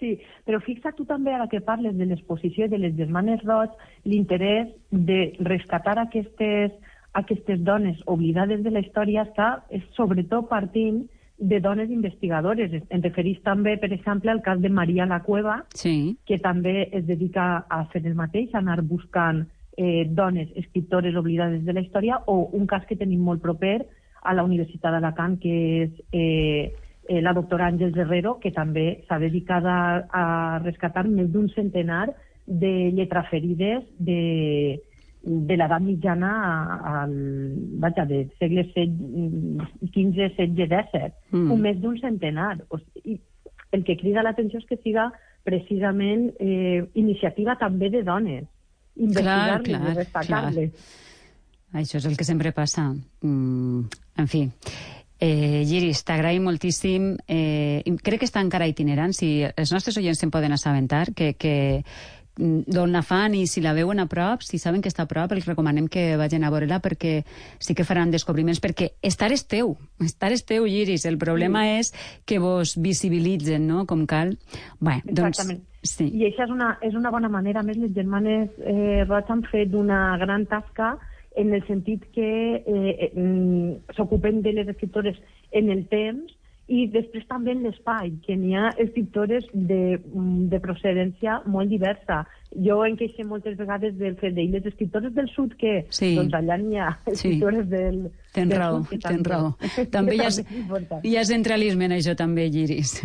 Sí, 0.00 0.16
però 0.44 0.58
fixa't 0.60 0.96
tu 0.98 1.06
també 1.08 1.32
ara 1.32 1.46
que 1.48 1.62
parles 1.64 1.94
de 1.96 2.04
l'exposició 2.04 2.66
de 2.68 2.80
les 2.82 2.96
germanes 2.98 3.40
Roig, 3.46 3.70
l'interès 4.04 4.68
de 4.90 5.32
rescatar 5.40 5.96
aquestes, 6.02 6.74
aquestes 7.16 7.62
dones 7.64 8.02
oblidades 8.04 8.62
de 8.66 8.74
la 8.74 8.82
història 8.84 9.24
està 9.24 9.62
és 9.70 9.86
sobretot 9.96 10.50
partint 10.50 11.06
de 11.38 11.60
dones 11.60 11.90
investigadores. 11.92 12.72
Em 12.90 13.02
referís 13.04 13.40
també, 13.44 13.76
per 13.80 13.92
exemple, 13.92 14.30
al 14.32 14.42
cas 14.42 14.60
de 14.60 14.68
Maria 14.68 15.06
La 15.06 15.22
Cueva, 15.22 15.62
Sí. 15.74 16.16
que 16.26 16.38
també 16.38 16.88
es 16.92 17.06
dedica 17.06 17.64
a 17.68 17.84
fer 17.92 18.04
el 18.04 18.14
mateix, 18.14 18.54
a 18.54 18.58
anar 18.58 18.82
buscant 18.82 19.46
eh, 19.76 20.06
dones 20.08 20.48
escriptores 20.56 21.16
oblidades 21.16 21.64
de 21.64 21.72
la 21.72 21.84
història, 21.84 22.20
o 22.26 22.48
un 22.52 22.66
cas 22.66 22.86
que 22.88 22.96
tenim 22.96 23.20
molt 23.20 23.42
proper 23.42 23.78
a 24.26 24.34
la 24.34 24.44
Universitat 24.44 24.96
d'Alacant, 24.96 25.38
que 25.38 25.54
és 25.84 26.02
eh, 26.12 26.72
eh, 27.08 27.20
la 27.22 27.34
doctora 27.36 27.68
Àngels 27.70 27.96
Herrero, 27.96 28.38
que 28.42 28.52
també 28.52 29.04
s'ha 29.06 29.20
dedicat 29.22 29.64
a, 29.64 29.78
a 30.10 30.24
rescatar 30.64 31.06
més 31.08 31.30
d'un 31.30 31.48
centenar 31.54 32.08
de 32.46 32.90
lletraferides 32.94 33.84
de, 33.98 34.80
de 35.26 35.56
l'edat 35.58 35.82
mitjana 35.82 36.32
al, 37.02 37.14
vaja, 37.82 38.06
de 38.06 38.24
segles 38.38 38.70
XV, 38.74 39.62
XVI, 39.92 40.50
XVII, 40.54 41.12
Mm. 41.30 41.38
mm. 41.38 41.52
un 41.52 41.60
més 41.60 41.80
d'un 41.82 41.96
centenar. 41.98 42.56
O 42.70 42.78
sigui, 42.78 43.20
el 43.72 43.82
que 43.84 43.96
crida 43.96 44.22
l'atenció 44.22 44.60
és 44.62 44.66
que 44.66 44.78
siga 44.82 45.10
precisament 45.44 46.30
eh, 46.40 46.84
iniciativa 46.94 47.56
també 47.58 47.90
de 47.90 48.02
dones, 48.06 48.46
investigar-les 48.96 49.64
clar, 49.68 49.92
i 49.92 49.98
destacar-les. 50.00 50.92
Això 51.76 51.98
és 51.98 52.06
el 52.08 52.16
que 52.16 52.24
sempre 52.24 52.52
passa. 52.56 52.88
Mm, 53.22 53.80
en 54.16 54.28
fi. 54.30 54.46
Eh, 55.18 55.64
Giris, 55.66 56.04
t'agraïm 56.04 56.44
moltíssim. 56.44 57.14
Eh, 57.26 57.82
crec 58.04 58.20
que 58.20 58.28
està 58.28 58.42
encara 58.44 58.68
itinerant. 58.68 59.14
Si 59.16 59.40
els 59.44 59.72
nostres 59.72 59.96
oients 59.96 60.20
se'n 60.20 60.32
poden 60.32 60.52
assabentar, 60.52 61.10
que, 61.16 61.32
que 61.40 61.82
mm, 62.36 62.68
d'on 62.68 62.92
la 62.92 63.02
fan 63.02 63.34
i 63.34 63.46
si 63.48 63.62
la 63.64 63.74
veuen 63.76 64.00
a 64.00 64.06
prop, 64.12 64.44
si 64.44 64.60
saben 64.60 64.84
que 64.84 64.92
està 64.92 65.04
a 65.04 65.10
prop, 65.10 65.32
els 65.32 65.48
recomanem 65.48 65.88
que 65.88 66.16
vagin 66.20 66.44
a 66.44 66.52
veure-la 66.52 66.80
perquè 66.84 67.22
sí 67.58 67.74
que 67.74 67.88
faran 67.88 68.12
descobriments, 68.12 68.60
perquè 68.60 68.92
estar 69.02 69.32
és 69.32 69.46
teu, 69.48 69.76
estar 70.04 70.32
és 70.36 70.44
teu, 70.44 70.68
Giris. 70.68 71.08
El 71.08 71.16
problema 71.18 71.66
és 71.78 71.92
que 72.24 72.38
vos 72.38 72.76
visibilitzen, 72.76 73.66
no?, 73.66 73.86
com 73.88 74.04
cal. 74.06 74.36
Bé, 74.80 75.00
doncs... 75.04 75.40
Exactament. 75.40 75.64
Sí. 75.86 76.10
I 76.12 76.26
això 76.28 76.44
és 76.44 76.50
una, 76.50 76.78
és 76.82 76.94
una 76.94 77.10
bona 77.14 77.28
manera. 77.32 77.60
A 77.60 77.66
més, 77.66 77.78
les 77.78 77.92
germanes 77.94 78.50
eh, 78.64 79.04
Roig 79.08 79.30
han 79.30 79.42
fet 79.50 79.74
una 79.74 80.16
gran 80.18 80.46
tasca 80.46 80.96
en 81.36 81.52
el 81.54 81.62
sentit 81.66 82.04
que 82.14 82.30
eh, 82.56 82.62
eh, 82.66 83.12
mm, 83.14 83.92
s'ocupen 83.96 84.42
de 84.42 84.52
les 84.56 84.68
escriptores 84.68 85.16
en 85.52 85.70
el 85.70 85.86
temps 85.92 86.32
i 86.68 86.88
després 86.90 87.22
també 87.28 87.52
en 87.52 87.60
l'espai, 87.62 88.08
que 88.26 88.34
n'hi 88.34 88.56
ha 88.58 88.72
escriptores 88.82 89.44
de, 89.52 90.00
mm, 90.02 90.48
de 90.50 90.58
procedència 90.64 91.36
molt 91.46 91.70
diversa. 91.70 92.24
Jo 92.66 92.80
em 92.84 92.96
queixo 92.98 93.22
moltes 93.28 93.54
vegades 93.56 93.94
del 94.00 94.16
fet 94.16 94.34
de 94.34 94.42
"I 94.42 94.48
les 94.48 94.66
escriptores 94.66 95.14
del 95.14 95.28
sud 95.28 95.54
que 95.60 95.84
Sí. 95.90 96.16
doncs 96.16 96.34
allà 96.34 96.56
n'hi 96.58 96.78
ha 96.78 96.98
Sí. 97.06 97.12
escriptores 97.12 97.68
del, 97.70 98.10
Tens 98.36 98.52
raó, 98.52 98.82
tens 98.90 99.02
també- 99.02 99.30
raó. 99.32 99.52
També 99.96 100.16
hi 100.18 100.20
ha, 100.20 100.30
hi 101.02 101.14
ha 101.16 101.24
centralisme 101.24 101.86
en 101.88 101.94
això 101.96 102.14
també, 102.18 102.46
Giris. 102.52 102.98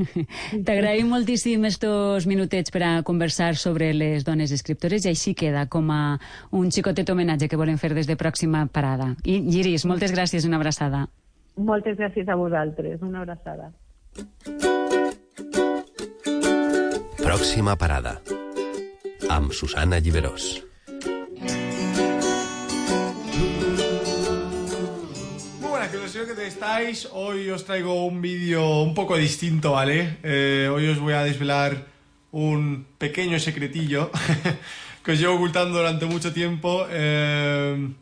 T'agraïm 0.67 1.07
moltíssim 1.11 1.63
estos 1.69 2.27
minutets 2.27 2.71
per 2.73 2.83
a 2.83 2.91
conversar 3.07 3.55
sobre 3.55 3.93
les 3.95 4.25
dones 4.27 4.51
escriptores 4.51 5.05
i 5.07 5.13
així 5.13 5.33
queda 5.37 5.65
com 5.71 5.89
a 5.95 6.19
un 6.51 6.69
xicotet 6.71 7.09
homenatge 7.09 7.47
que 7.47 7.59
volem 7.59 7.79
fer 7.81 7.93
des 7.95 8.07
de 8.09 8.17
pròxima 8.19 8.65
parada. 8.67 9.13
I 9.23 9.39
Giris, 9.49 9.85
moltes 9.87 10.11
gràcies, 10.11 10.45
una 10.47 10.59
abraçada. 10.59 11.07
Moltes 11.57 11.97
gràcies 11.99 12.27
a 12.31 12.35
vosaltres. 12.35 13.01
Una 13.01 13.21
abraçada. 13.23 13.71
Pròxima 17.21 17.75
parada. 17.77 18.17
Amb 19.29 19.53
Susana 19.55 19.99
Lliberós. 19.99 20.70
Buenas, 26.13 26.35
que 26.35 26.41
que 26.41 26.47
estáis. 26.47 27.07
Hoy 27.13 27.49
os 27.51 27.63
traigo 27.63 28.05
un 28.05 28.21
vídeo 28.21 28.81
un 28.81 28.93
poco 28.93 29.15
distinto, 29.15 29.71
¿vale? 29.71 30.17
Eh, 30.23 30.67
hoy 30.69 30.87
os 30.87 30.99
voy 30.99 31.13
a 31.13 31.23
desvelar 31.23 31.87
un 32.31 32.85
pequeño 32.97 33.39
secretillo 33.39 34.11
que 35.05 35.11
os 35.13 35.19
llevo 35.19 35.35
ocultando 35.35 35.77
durante 35.77 36.05
mucho 36.05 36.33
tiempo. 36.33 36.85
Eh, 36.89 37.93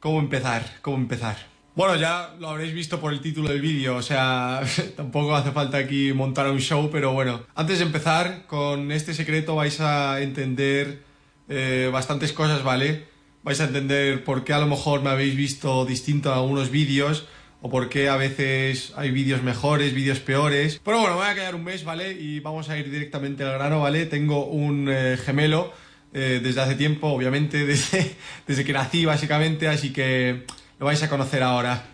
¿Cómo 0.00 0.20
empezar? 0.20 0.78
¿Cómo 0.80 0.96
empezar? 0.96 1.36
Bueno, 1.74 1.96
ya 1.96 2.34
lo 2.38 2.48
habréis 2.48 2.72
visto 2.72 2.98
por 2.98 3.12
el 3.12 3.20
título 3.20 3.50
del 3.50 3.60
vídeo, 3.60 3.96
o 3.96 4.02
sea, 4.02 4.62
tampoco 4.96 5.36
hace 5.36 5.50
falta 5.50 5.76
aquí 5.76 6.14
montar 6.14 6.50
un 6.50 6.60
show, 6.60 6.88
pero 6.90 7.12
bueno, 7.12 7.42
antes 7.54 7.80
de 7.80 7.84
empezar, 7.84 8.46
con 8.46 8.90
este 8.90 9.12
secreto 9.12 9.54
vais 9.54 9.78
a 9.80 10.22
entender 10.22 11.02
eh, 11.48 11.90
bastantes 11.92 12.32
cosas, 12.32 12.62
¿vale? 12.62 13.17
Vais 13.42 13.60
a 13.60 13.64
entender 13.64 14.24
por 14.24 14.44
qué 14.44 14.52
a 14.52 14.58
lo 14.58 14.66
mejor 14.66 15.02
me 15.02 15.10
habéis 15.10 15.36
visto 15.36 15.84
distinto 15.84 16.30
en 16.30 16.36
algunos 16.36 16.70
vídeos, 16.70 17.26
o 17.60 17.70
por 17.70 17.88
qué 17.88 18.08
a 18.08 18.16
veces 18.16 18.92
hay 18.96 19.10
vídeos 19.10 19.42
mejores, 19.42 19.94
vídeos 19.94 20.20
peores. 20.20 20.80
Pero 20.84 21.00
bueno, 21.00 21.16
me 21.16 21.22
voy 21.22 21.30
a 21.30 21.34
quedar 21.34 21.54
un 21.54 21.64
mes, 21.64 21.84
¿vale? 21.84 22.12
Y 22.12 22.40
vamos 22.40 22.68
a 22.68 22.78
ir 22.78 22.90
directamente 22.90 23.44
al 23.44 23.54
grano, 23.54 23.80
¿vale? 23.80 24.06
Tengo 24.06 24.46
un 24.46 24.88
eh, 24.90 25.16
gemelo 25.16 25.72
eh, 26.12 26.40
desde 26.42 26.60
hace 26.60 26.74
tiempo, 26.74 27.08
obviamente, 27.08 27.66
desde, 27.66 28.16
desde 28.46 28.64
que 28.64 28.72
nací, 28.72 29.04
básicamente, 29.04 29.68
así 29.68 29.92
que 29.92 30.44
lo 30.78 30.86
vais 30.86 31.02
a 31.02 31.08
conocer 31.08 31.42
ahora. 31.42 31.84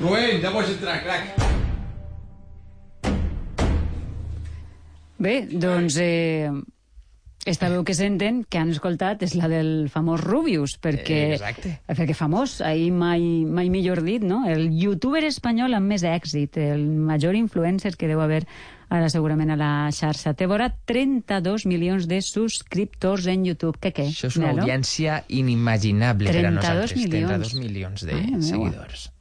Rubén, 0.00 0.40
ya 0.40 0.52
puedes 0.52 0.70
entrar, 0.70 1.02
crack. 1.02 1.56
Bé, 5.18 5.48
doncs 5.50 5.96
eh, 5.96 6.50
esta 7.46 7.68
veu 7.70 7.84
que 7.86 7.94
senten, 7.94 8.42
que 8.44 8.58
han 8.58 8.70
escoltat, 8.74 9.22
és 9.22 9.34
la 9.38 9.46
del 9.48 9.88
famós 9.88 10.20
Rubius, 10.20 10.74
perquè, 10.82 11.18
Eh, 11.30 11.32
exacte. 11.36 11.80
perquè 11.88 12.14
famós, 12.14 12.60
ahir 12.60 12.90
mai, 12.92 13.20
mai 13.46 13.70
millor 13.70 14.02
dit, 14.02 14.22
no? 14.22 14.44
El 14.46 14.68
youtuber 14.76 15.22
espanyol 15.24 15.74
amb 15.74 15.86
més 15.86 16.02
èxit, 16.02 16.56
el 16.58 16.84
major 16.86 17.34
influencer 17.38 17.96
que 17.96 18.08
deu 18.08 18.20
haver 18.20 18.44
ara 18.88 19.08
segurament 19.10 19.50
a 19.50 19.56
la 19.56 19.70
xarxa. 19.90 20.34
Té 20.34 20.46
vora 20.46 20.68
32 20.86 21.66
milions 21.66 22.06
de 22.06 22.20
subscriptors 22.22 23.26
en 23.26 23.44
YouTube. 23.44 23.78
Què, 23.80 23.92
què? 23.92 24.06
Això 24.10 24.26
és 24.28 24.36
una 24.36 24.52
Nelo? 24.52 24.62
audiència 24.62 25.24
inimaginable 25.28 26.30
per 26.30 26.36
a 26.36 26.40
32 26.50 26.54
nosaltres. 26.62 26.96
milions. 26.96 27.30
32 27.30 27.54
milions 27.54 28.00
de 28.06 28.14
meua. 28.14 28.42
seguidors. 28.42 29.12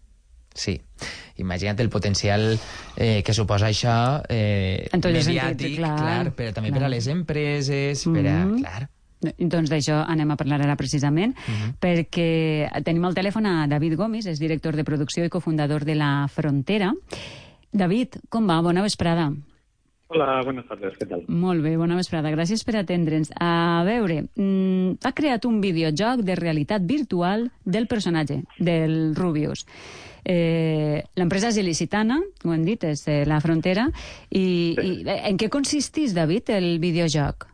Sí. 0.53 0.81
Imagina't 1.37 1.79
el 1.83 1.89
potencial 1.89 2.57
eh, 2.95 3.21
que 3.25 3.33
suposa 3.35 3.67
això 3.67 3.95
eh, 4.29 4.87
En 4.91 5.01
tots 5.01 5.13
els 5.13 5.27
mediàtic, 5.27 5.59
sentits, 5.59 5.79
clar, 5.81 5.95
clar, 5.99 6.35
però 6.37 6.53
també 6.55 6.71
per 6.71 6.79
clar. 6.79 6.89
a 6.89 6.93
les 6.95 7.07
empreses, 7.11 8.05
per 8.07 8.27
a... 8.31 8.35
Clar. 8.59 8.83
Doncs 9.25 9.71
d'això 9.71 10.03
anem 10.05 10.29
a 10.31 10.37
parlar 10.37 10.59
ara 10.61 10.75
precisament, 10.77 11.31
perquè 11.81 12.67
tenim 12.85 13.07
al 13.07 13.15
telèfon 13.17 13.47
a 13.49 13.55
David 13.71 13.95
Gomis, 13.97 14.27
és 14.29 14.41
director 14.43 14.75
de 14.77 14.85
producció 14.85 15.25
i 15.25 15.31
cofundador 15.33 15.87
de 15.87 15.95
La 15.97 16.27
Frontera. 16.29 16.91
David, 17.73 18.19
com 18.29 18.45
va? 18.45 18.59
Bona 18.61 18.83
vesprada. 18.85 19.31
Hola, 20.07 20.41
buenas 20.43 20.67
tardes, 20.67 20.93
¿qué 20.99 21.07
tal? 21.07 21.23
Molt 21.27 21.63
bé, 21.65 21.73
bona 21.81 21.97
vesprada. 21.97 22.29
Gràcies 22.29 22.61
per 22.63 22.75
atendre'ns. 22.77 23.31
A 23.41 23.81
veure, 23.87 24.27
mm, 24.35 24.99
ha 25.03 25.11
creat 25.17 25.45
un 25.49 25.59
videojoc 25.61 26.21
de 26.21 26.35
realitat 26.35 26.85
virtual 26.85 27.49
del 27.65 27.87
personatge, 27.87 28.43
del 28.59 29.15
Rubius. 29.15 29.65
Eh, 30.25 31.03
L'empresa 31.15 31.49
és 31.53 31.57
il·licitana, 31.61 32.17
ho 32.43 32.53
hem 32.53 32.63
dit, 32.65 32.83
és 32.83 33.07
eh, 33.07 33.23
La 33.29 33.37
Frontera. 33.43 33.85
I, 34.31 34.45
i 34.81 34.93
en 35.29 35.37
què 35.37 35.49
consistís, 35.53 36.15
David, 36.17 36.49
el 36.49 36.79
videojoc? 36.79 37.45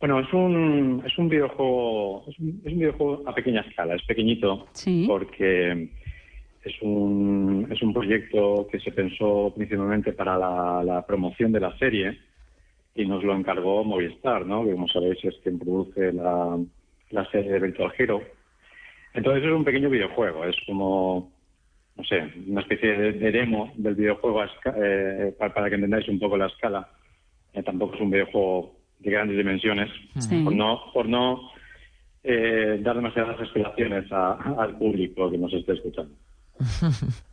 Bueno, 0.00 0.20
es 0.20 0.32
un, 0.32 1.02
es 1.04 1.18
un 1.18 1.28
videojuego 1.28 2.24
es 2.28 2.38
un, 2.38 2.62
es 2.64 2.72
un 2.72 2.78
videojuego 2.78 3.22
a 3.28 3.34
pequeña 3.34 3.60
escala, 3.60 3.96
es 3.96 4.02
pequeñito 4.04 4.66
Sí. 4.72 5.04
porque 5.06 5.90
es 6.64 6.74
un, 6.80 7.68
es 7.70 7.82
un 7.82 7.92
proyecto 7.92 8.66
que 8.72 8.80
se 8.80 8.92
pensó 8.92 9.52
principalmente 9.54 10.12
para 10.14 10.38
la, 10.38 10.82
la 10.84 11.04
promoción 11.06 11.52
de 11.52 11.60
la 11.60 11.76
serie 11.78 12.18
y 12.94 13.04
nos 13.04 13.22
lo 13.24 13.34
encargó 13.36 13.84
Movistar, 13.84 14.46
¿no? 14.46 14.64
que 14.64 14.72
como 14.72 14.88
sabéis 14.88 15.22
es 15.22 15.34
quien 15.42 15.58
produce 15.58 16.12
la, 16.14 16.58
la 17.10 17.30
serie 17.30 17.52
de 17.52 17.60
Virtual 17.60 17.92
Hero. 17.98 18.22
Entonces 19.12 19.44
es 19.44 19.50
un 19.52 19.64
pequeño 19.64 19.90
videojuego, 19.90 20.44
es 20.46 20.56
como, 20.66 21.30
no 21.96 22.04
sé, 22.04 22.32
una 22.46 22.60
especie 22.62 22.96
de, 22.96 23.12
de 23.12 23.30
demo 23.32 23.72
del 23.76 23.94
videojuego 23.94 24.42
eh, 24.44 25.34
para, 25.38 25.52
para 25.54 25.68
que 25.68 25.74
entendáis 25.76 26.08
un 26.08 26.18
poco 26.18 26.36
la 26.36 26.46
escala. 26.46 26.88
Eh, 27.52 27.62
tampoco 27.62 27.94
es 27.94 28.00
un 28.00 28.10
videojuego 28.10 28.76
de 29.00 29.10
grandes 29.10 29.36
dimensiones, 29.36 29.90
Sí. 30.18 30.42
por 30.44 30.54
no, 30.54 30.80
por 30.94 31.08
no 31.08 31.50
eh, 32.22 32.78
dar 32.82 32.96
demasiadas 32.96 33.40
explicaciones 33.40 34.10
a- 34.12 34.32
al 34.58 34.76
público 34.78 35.30
que 35.30 35.38
nos 35.38 35.52
esté 35.52 35.72
escuchando. 35.72 36.14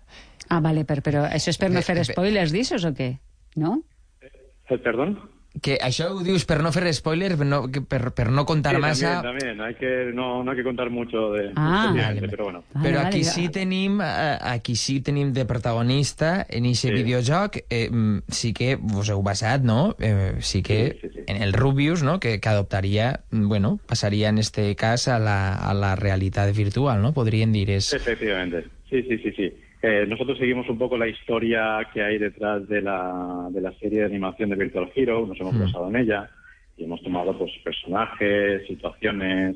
Ah, 0.49 0.61
vale, 0.61 0.85
però, 0.87 1.01
però 1.03 1.25
això 1.27 1.51
és 1.51 1.57
per 1.59 1.67
no 1.67 1.81
fer 1.83 1.97
spoilers 2.07 2.53
d'aixòs 2.55 2.85
o 2.87 2.93
què? 2.95 3.17
No? 3.59 3.81
Eh, 4.23 4.77
¿Perdón? 4.79 5.17
Que 5.61 5.77
això 5.81 6.09
ho 6.13 6.23
dius 6.23 6.45
per 6.45 6.61
no 6.63 6.71
fer 6.71 6.91
spoiler, 6.93 7.35
per 7.37 7.45
no, 7.47 7.63
per, 7.89 8.11
per 8.13 8.29
no 8.31 8.45
contar 8.45 8.75
Sí, 8.75 8.81
massa... 8.81 9.21
también, 9.21 9.57
también. 9.57 9.61
Hay 9.61 9.75
que, 9.75 10.11
no, 10.13 10.43
no 10.43 10.51
hay 10.51 10.57
que 10.57 10.63
contar 10.63 10.89
mucho 10.89 11.31
de... 11.31 11.51
Ah. 11.55 11.85
efectivamente, 11.89 12.27
pero 12.29 12.43
bueno. 12.45 12.63
Vale, 12.73 12.87
Però 12.89 12.97
vale, 13.03 13.07
aquí 13.07 13.23
sí 13.23 13.49
tenim 13.49 13.99
eh, 14.01 14.37
aquí 14.41 14.75
sí 14.75 14.99
tenim 15.01 15.33
de 15.33 15.45
protagonista 15.45 16.45
en 16.49 16.65
aquest 16.65 16.81
Sí. 16.87 16.91
videojoc 16.91 17.57
eh, 17.69 17.89
mm, 17.89 18.23
sí 18.29 18.53
que 18.53 18.75
vos 18.79 19.09
heu 19.09 19.21
basat, 19.23 19.61
no? 19.61 19.95
Eh, 19.99 20.35
sí 20.41 20.61
que 20.63 20.97
Sí, 21.01 21.07
sí, 21.07 21.13
sí. 21.15 21.19
en 21.27 21.41
el 21.41 21.53
Rubius, 21.53 22.03
no? 22.03 22.19
Que, 22.19 22.39
que 22.39 22.49
adoptaria, 22.49 23.21
mm, 23.31 23.47
bueno, 23.47 23.79
passaria 23.87 24.29
en 24.29 24.37
este 24.37 24.75
cas 24.75 25.07
a 25.07 25.19
la, 25.19 25.53
a 25.55 25.73
la 25.73 25.95
realitat 25.95 26.53
virtual, 26.55 27.01
no? 27.01 27.13
Podríem 27.13 27.51
dir 27.51 27.69
és... 27.71 27.93
Efectivamente, 27.93 28.65
sí, 28.89 29.01
sí, 29.03 29.17
sí, 29.23 29.31
sí. 29.35 29.53
Eh, 29.81 30.05
nosotros 30.07 30.37
seguimos 30.39 30.67
un 30.69 30.77
poco 30.77 30.97
la 30.97 31.07
historia 31.07 31.87
que 31.93 32.01
hay 32.01 32.17
detrás 32.17 32.67
de 32.67 32.81
la, 32.81 33.47
de 33.51 33.61
la 33.61 33.71
serie 33.73 33.99
de 33.99 34.05
animación 34.05 34.49
de 34.49 34.55
Virtual 34.55 34.91
Hero, 34.95 35.25
nos 35.27 35.39
hemos 35.39 35.59
basado 35.59 35.87
en 35.89 35.97
ella 35.97 36.29
y 36.77 36.83
hemos 36.85 37.01
tomado 37.03 37.37
pues 37.37 37.51
personajes, 37.63 38.65
situaciones 38.67 39.55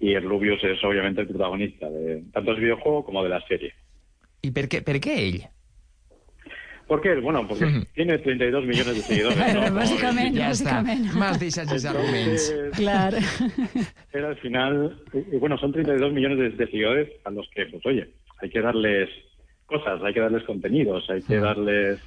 y 0.00 0.14
el 0.14 0.24
Rubius 0.24 0.62
es 0.64 0.82
obviamente 0.82 1.20
el 1.20 1.28
protagonista 1.28 1.88
de 1.88 2.24
tanto 2.32 2.52
del 2.52 2.60
videojuego 2.60 3.04
como 3.04 3.22
de 3.22 3.28
la 3.28 3.40
serie. 3.46 3.72
I 4.42 4.50
per 4.50 4.66
què, 4.66 4.80
per 4.82 4.96
què 4.98 5.12
ell? 5.22 5.36
¿Por 6.88 7.00
qué? 7.00 7.14
Bueno, 7.20 7.46
porque 7.46 7.64
Ujú. 7.64 7.84
tiene 7.94 8.18
32 8.18 8.64
millones 8.66 8.96
de 8.96 9.02
seguidores. 9.02 9.54
¿no? 9.54 9.62
Como 9.70 9.76
Bàsicament, 9.78 10.34
Ja 10.36 10.48
està, 10.50 10.80
bàsicament. 10.82 11.14
m'has 11.14 11.38
deixat 11.38 11.70
els 11.70 11.84
arguments. 11.86 12.48
Entonces, 12.50 12.76
Clar. 12.76 13.14
Pero 14.10 14.28
al 14.34 14.36
final, 14.42 14.98
y 15.14 15.36
bueno, 15.36 15.56
son 15.58 15.70
32 15.72 16.12
millones 16.12 16.38
de, 16.38 16.50
de 16.50 16.66
seguidores 16.66 17.08
a 17.24 17.30
los 17.30 17.48
que, 17.54 17.66
pues 17.66 17.86
oye, 17.86 18.10
hay 18.42 18.50
que 18.50 18.60
darles 18.60 19.08
cosas, 19.72 20.02
hay 20.02 20.12
que 20.14 20.20
darles 20.20 20.44
contenidos, 20.44 21.08
hay 21.10 21.22
que 21.22 21.38
darles... 21.38 21.98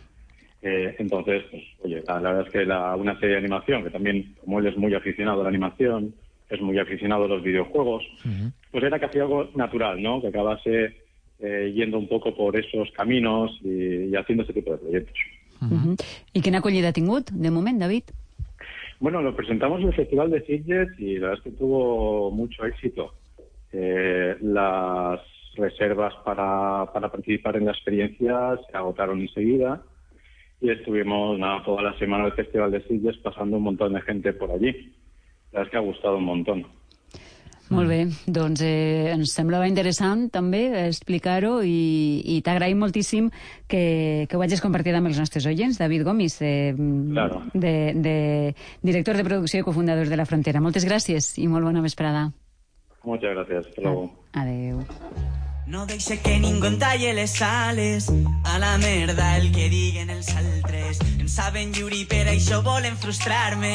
eh, 0.61 0.95
entonces, 0.99 1.43
pues 1.51 1.63
oye, 1.83 2.03
la, 2.07 2.13
la 2.21 2.29
verdad 2.31 2.47
es 2.47 2.51
que 2.53 2.65
la- 2.65 2.95
una 2.95 3.13
serie 3.19 3.35
de 3.35 3.43
animación, 3.45 3.83
que 3.83 3.89
también, 3.97 4.35
como 4.41 4.59
él 4.59 4.67
es 4.67 4.77
muy 4.77 4.93
aficionado 4.93 5.41
a 5.41 5.43
la 5.43 5.49
animación, 5.49 6.13
es 6.49 6.61
muy 6.61 6.77
aficionado 6.79 7.25
a 7.25 7.27
los 7.27 7.41
videojuegos, 7.43 8.03
pues 8.71 8.83
era 8.83 8.99
casi 8.99 9.17
algo 9.19 9.49
natural, 9.55 10.01
¿no? 10.01 10.21
Que 10.21 10.27
acabase 10.27 10.95
eh, 11.39 11.71
yendo 11.75 11.97
un 11.97 12.07
poco 12.07 12.33
por 12.35 12.55
esos 12.55 12.89
caminos 12.91 13.51
y, 13.63 14.09
y 14.11 14.15
haciendo 14.15 14.43
ese 14.43 14.53
tipo 14.53 14.71
de 14.71 14.77
proyectos. 14.77 15.17
Mhm. 15.61 15.95
I 16.33 16.41
quina 16.41 16.59
acollida 16.59 16.89
ha 16.89 16.93
tingut, 16.93 17.29
de 17.31 17.49
moment, 17.49 17.79
David? 17.79 18.03
Bueno, 18.99 19.21
lo 19.21 19.35
presentamos 19.35 19.81
en 19.81 19.87
el 19.87 19.93
Festival 19.95 20.29
de 20.31 20.41
Sitges 20.45 20.89
y 20.99 21.15
la 21.17 21.27
verdad 21.29 21.37
es 21.39 21.43
que 21.43 21.57
tuvo 21.57 22.31
mucho 22.31 22.63
éxito. 22.65 23.13
Eh, 23.73 24.35
las 24.41 25.19
reservas 25.55 26.13
para, 26.23 26.91
para 26.93 27.11
participar 27.11 27.57
en 27.57 27.65
la 27.65 27.71
experiencia 27.71 28.57
se 28.69 28.77
agotaron 28.77 29.21
enseguida 29.21 29.81
y 30.61 30.69
estuvimos 30.69 31.37
nada, 31.37 31.63
toda 31.63 31.81
la 31.81 31.97
semana 31.97 32.25
del 32.25 32.33
Festival 32.33 32.71
de 32.71 32.81
Sitges 32.87 33.17
pasando 33.17 33.57
un 33.57 33.63
montón 33.63 33.93
de 33.93 34.01
gente 34.01 34.33
por 34.33 34.51
allí. 34.51 34.71
La 35.51 35.59
verdad 35.59 35.65
es 35.65 35.69
que 35.71 35.77
ha 35.77 35.81
gustado 35.81 36.17
un 36.17 36.25
montón. 36.25 36.65
Molt 37.73 37.89
bé, 37.89 38.03
doncs 38.29 38.61
eh, 38.61 39.09
ens 39.09 39.31
semblava 39.33 39.65
interessant 39.65 40.27
també 40.29 40.67
explicar-ho 40.83 41.63
i, 41.65 42.21
i 42.35 42.35
t'agraïm 42.45 42.77
moltíssim 42.77 43.31
que, 43.65 44.27
que 44.29 44.37
ho 44.37 44.43
hagis 44.45 44.61
compartit 44.61 44.93
amb 44.93 45.09
els 45.09 45.17
nostres 45.17 45.47
oients. 45.49 45.79
David 45.81 46.05
Gomis, 46.05 46.37
eh, 46.45 46.75
Claro. 46.77 47.41
de, 47.55 47.93
de, 47.95 48.17
director 48.85 49.17
de 49.17 49.25
producció 49.25 49.63
i 49.63 49.65
cofundador 49.65 50.13
de 50.13 50.19
La 50.19 50.27
Frontera. 50.29 50.61
Moltes 50.61 50.85
gràcies 50.85 51.33
i 51.41 51.49
molt 51.49 51.65
bona 51.65 51.81
vesprada. 51.81 52.27
Muchas 53.03 53.33
gracias. 53.33 53.67
Hasta 53.67 53.81
luego. 53.81 54.13
Adeu. 54.33 54.85
No 55.67 55.87
deixe 55.87 56.19
que 56.21 56.39
ningú 56.39 56.67
en 56.67 56.77
talle 56.77 57.13
les 57.13 57.41
ales. 57.41 58.11
A 58.43 58.59
la 58.59 58.77
merda 58.77 59.37
el 59.37 59.51
que 59.51 59.67
diguen 59.67 60.11
els 60.11 60.29
altres. 60.29 60.99
En 61.17 61.27
saben 61.27 61.73
lliure 61.73 61.97
i 61.97 62.05
per 62.05 62.27
això 62.29 62.61
volen 62.61 62.97
frustrar-me. 63.01 63.73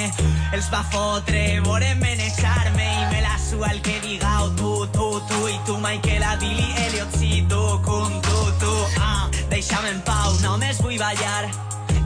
Els 0.54 0.70
va 0.70 0.85
fotre, 0.92 1.61
volen 1.66 1.99
manejar-me 1.99 2.87
I 2.87 3.09
me 3.11 3.23
la 3.26 3.37
sua 3.42 3.73
el 3.75 3.82
que 3.82 3.99
digau 4.06 4.54
tu, 4.54 4.87
tu, 4.94 5.11
tu 5.26 5.49
I 5.49 5.59
tu 5.66 5.78
Michael, 5.78 6.23
a 6.23 6.37
Billy 6.37 6.70
Elliot 6.87 7.18
Si 7.18 7.42
tu, 7.50 7.64
com 7.82 8.20
tu, 8.23 8.38
tu. 8.62 8.76
Ah, 9.00 9.28
Deixa'm 9.50 9.90
en 9.90 10.00
pau, 10.07 10.38
només 10.46 10.79
vull 10.79 10.98
ballar. 10.98 11.50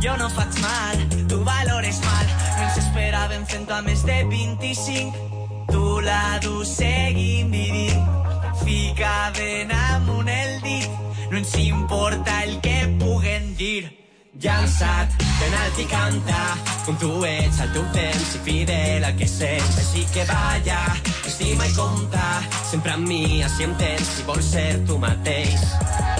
Jo 0.01 0.17
no 0.17 0.31
faig 0.33 0.61
mal, 0.65 1.05
tu 1.29 1.45
valores 1.45 2.01
mal. 2.09 2.27
Ens 2.65 2.81
esperàvem 2.81 3.45
fent-ho 3.53 3.77
a 3.77 3.83
més 3.85 4.05
de 4.09 4.23
25 4.33 5.25
Tu 5.69 6.01
la 6.05 6.39
dus 6.41 6.77
seguim 6.79 7.51
vivint 7.53 8.34
Ficaven 8.63 9.73
amunt 9.73 10.29
el 10.29 10.61
dit. 10.63 10.89
No 11.31 11.39
ens 11.39 11.57
importa 11.59 12.43
el 12.45 12.61
que 12.61 12.79
puguen 13.01 13.55
dir. 13.57 13.91
Llançat, 14.41 15.13
penalti 15.39 15.85
canta. 15.91 16.41
Com 16.85 16.97
tu 17.01 17.11
ets 17.25 17.61
al 17.63 17.71
teu 17.73 17.85
temps 17.95 18.35
i 18.37 18.41
fidel 18.47 19.05
al 19.07 19.15
que 19.19 19.29
sents. 19.31 19.79
Així 19.81 20.05
que 20.13 20.25
balla, 20.29 20.81
estima 21.27 21.67
i 21.67 21.75
compta. 21.77 22.25
Sempre 22.71 22.97
amb 22.97 23.09
mi, 23.09 23.43
així 23.47 23.65
em 23.69 23.75
tens 23.79 24.11
Si 24.17 24.27
vols 24.27 24.51
ser 24.53 24.81
tu 24.89 24.99
mateix. 24.99 25.65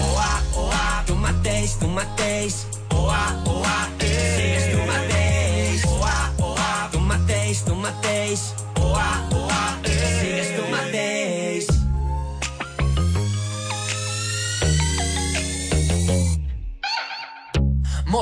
Oa, 0.09 0.31
oa, 0.63 0.85
tu 1.07 1.15
mateix, 1.19 1.75
tu 1.81 1.91
mateix. 1.91 2.63
Oa, 2.95 3.23
oa, 3.51 3.75
eh. 3.99 4.13
Sigues 4.37 4.71
tu 4.71 4.87
mateix. 4.91 5.85
Oa, 5.97 6.15
oa, 6.51 6.71
tu 6.91 7.03
mateix, 7.11 7.65
tu 7.67 7.75
mateix. 7.75 8.47
Oa, 8.79 9.09
oa, 9.41 9.61
eh. 9.83 9.94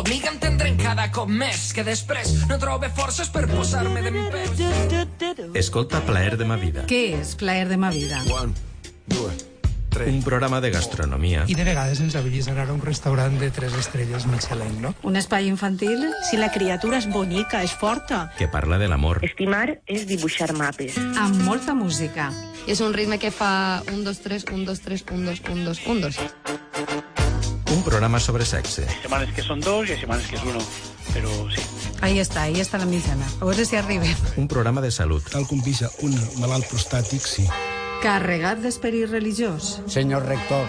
M'obliga 0.04 0.28
a 0.28 0.34
entendre'n 0.36 0.74
cada 0.76 1.06
cop 1.16 1.30
més 1.32 1.70
que 1.72 1.84
després 1.88 2.34
no 2.50 2.58
trobe 2.60 2.90
forces 2.92 3.30
per 3.32 3.46
posar-me 3.48 4.02
d'en 4.04 4.18
peu. 4.36 5.54
Escolta 5.56 6.02
Plaer 6.04 6.36
de 6.36 6.44
ma 6.44 6.58
vida, 6.60 6.84
Què 6.90 7.22
és 7.22 7.32
Plaer 7.40 7.70
de 7.70 7.78
ma 7.80 7.88
vida? 7.90 8.20
un 10.04 10.20
programa 10.26 10.60
de 10.60 10.72
gastronomia 10.74 11.46
I 11.48 11.56
de 11.56 11.64
vegades 11.64 12.02
ens 12.04 12.18
avillis 12.20 12.50
anar 12.52 12.66
a 12.68 12.74
un 12.74 12.82
restaurant 12.84 13.38
de 13.40 13.48
tres 13.56 13.78
estrelles 13.80 14.26
Michelin, 14.28 14.76
no? 14.82 14.92
Un 15.08 15.16
espai 15.16 15.48
infantil? 15.48 16.04
Si 16.28 16.36
la 16.36 16.52
criatura 16.52 17.00
és 17.00 17.08
bonica, 17.08 17.64
és 17.64 17.72
forta. 17.72 18.26
que 18.38 18.50
parla 18.52 18.78
de 18.82 18.90
l'amor, 18.92 19.24
Estimar 19.24 19.80
és 19.86 20.04
dibuixar 20.06 20.52
mapes. 20.52 20.98
Amb 21.16 21.40
molta 21.48 21.74
música. 21.74 22.28
És 22.68 22.84
un 22.84 22.92
ritme 22.92 23.20
que 23.24 23.32
fa 23.32 23.82
1, 23.88 24.04
2, 24.04 24.20
3, 24.20 24.46
1, 24.52 24.66
2, 24.66 24.82
3, 24.82 25.06
1, 25.14 25.26
2, 25.32 25.44
1, 25.48 25.66
2, 25.72 25.88
1, 25.88 26.02
2. 26.02 27.03
Un 27.74 27.84
programa 27.84 28.20
sobre 28.20 28.46
sexe, 28.46 28.88
Semanas 29.02 29.30
que 29.34 29.42
son 29.42 29.60
dos 29.60 29.90
y 29.90 29.94
hay 29.94 30.00
semanas 30.00 30.28
que 30.28 30.36
es 30.36 30.44
uno. 30.44 30.60
Pero 31.14 31.30
sí. 31.50 31.62
Ahí 32.02 32.20
està, 32.20 32.44
ahí 32.44 32.60
està 32.60 32.78
la 32.78 32.86
mitjana. 32.86 33.26
A 33.40 33.46
veure 33.46 33.66
si 33.66 33.76
arribem. 33.76 34.16
un 34.38 34.48
programa 34.48 34.82
de 34.82 34.92
salut, 34.92 35.24
Tal 35.32 35.48
com 35.48 35.62
pisa 35.64 35.90
un 36.04 36.14
malalt 36.40 36.68
prostàtic, 36.70 37.26
sí. 37.26 37.48
Carregat 38.04 38.60
d'esperit 38.60 39.10
religiós. 39.10 39.80
Senyor 39.88 40.26
rector, 40.28 40.68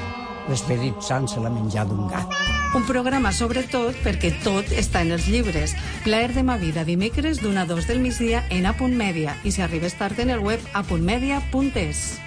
l'esperit 0.48 1.00
sant 1.02 1.28
se 1.28 1.40
l'ha 1.42 1.50
menjat 1.50 1.90
un 1.90 2.08
gat. 2.08 2.30
Un 2.74 2.86
programa 2.86 3.30
sobretot 3.32 3.94
perquè 4.02 4.32
tot 4.42 4.70
està 4.74 5.02
en 5.02 5.12
els 5.14 5.28
llibres. 5.30 5.76
Plaer 6.02 6.32
de 6.34 6.42
ma 6.42 6.56
vida, 6.58 6.84
dimecres 6.84 7.42
d'una 7.42 7.62
a 7.62 7.70
dos 7.70 7.86
del 7.86 8.00
migdia 8.00 8.44
en 8.50 8.66
A.Media 8.66 8.98
Media 8.98 9.36
i 9.44 9.52
si 9.52 9.62
arribes 9.62 9.94
tard 9.94 10.18
en 10.18 10.30
el 10.30 10.40
web 10.40 10.60
apuntmedia.es. 10.72 12.23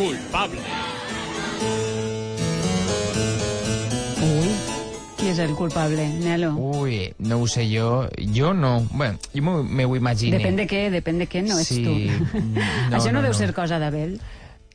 Culpable. 0.00 0.62
Ui, 4.24 4.48
qui 5.18 5.28
és 5.28 5.38
el 5.44 5.52
culpable, 5.58 6.06
Nelo? 6.22 6.54
Ui, 6.56 7.02
no 7.28 7.42
ho 7.42 7.48
sé 7.52 7.66
jo. 7.68 8.06
Jo 8.34 8.54
no. 8.56 8.78
Bueno, 8.94 9.18
jo 9.34 9.42
m'ho- 9.44 9.62
me 9.62 9.84
ho 9.84 9.94
imagino. 9.96 10.38
Depèn 10.38 10.56
de 10.56 10.66
què, 10.70 10.86
depèn 10.94 11.20
de 11.20 11.28
què, 11.28 11.42
no 11.44 11.58
ets 11.60 11.68
Sí, 11.68 11.84
tu. 11.84 11.92
no, 12.90 12.96
Això 12.96 13.12
no, 13.12 13.18
no, 13.20 13.26
deu 13.28 13.34
no. 13.34 13.38
ser 13.42 13.52
cosa 13.52 13.78
d'Abel. 13.78 14.16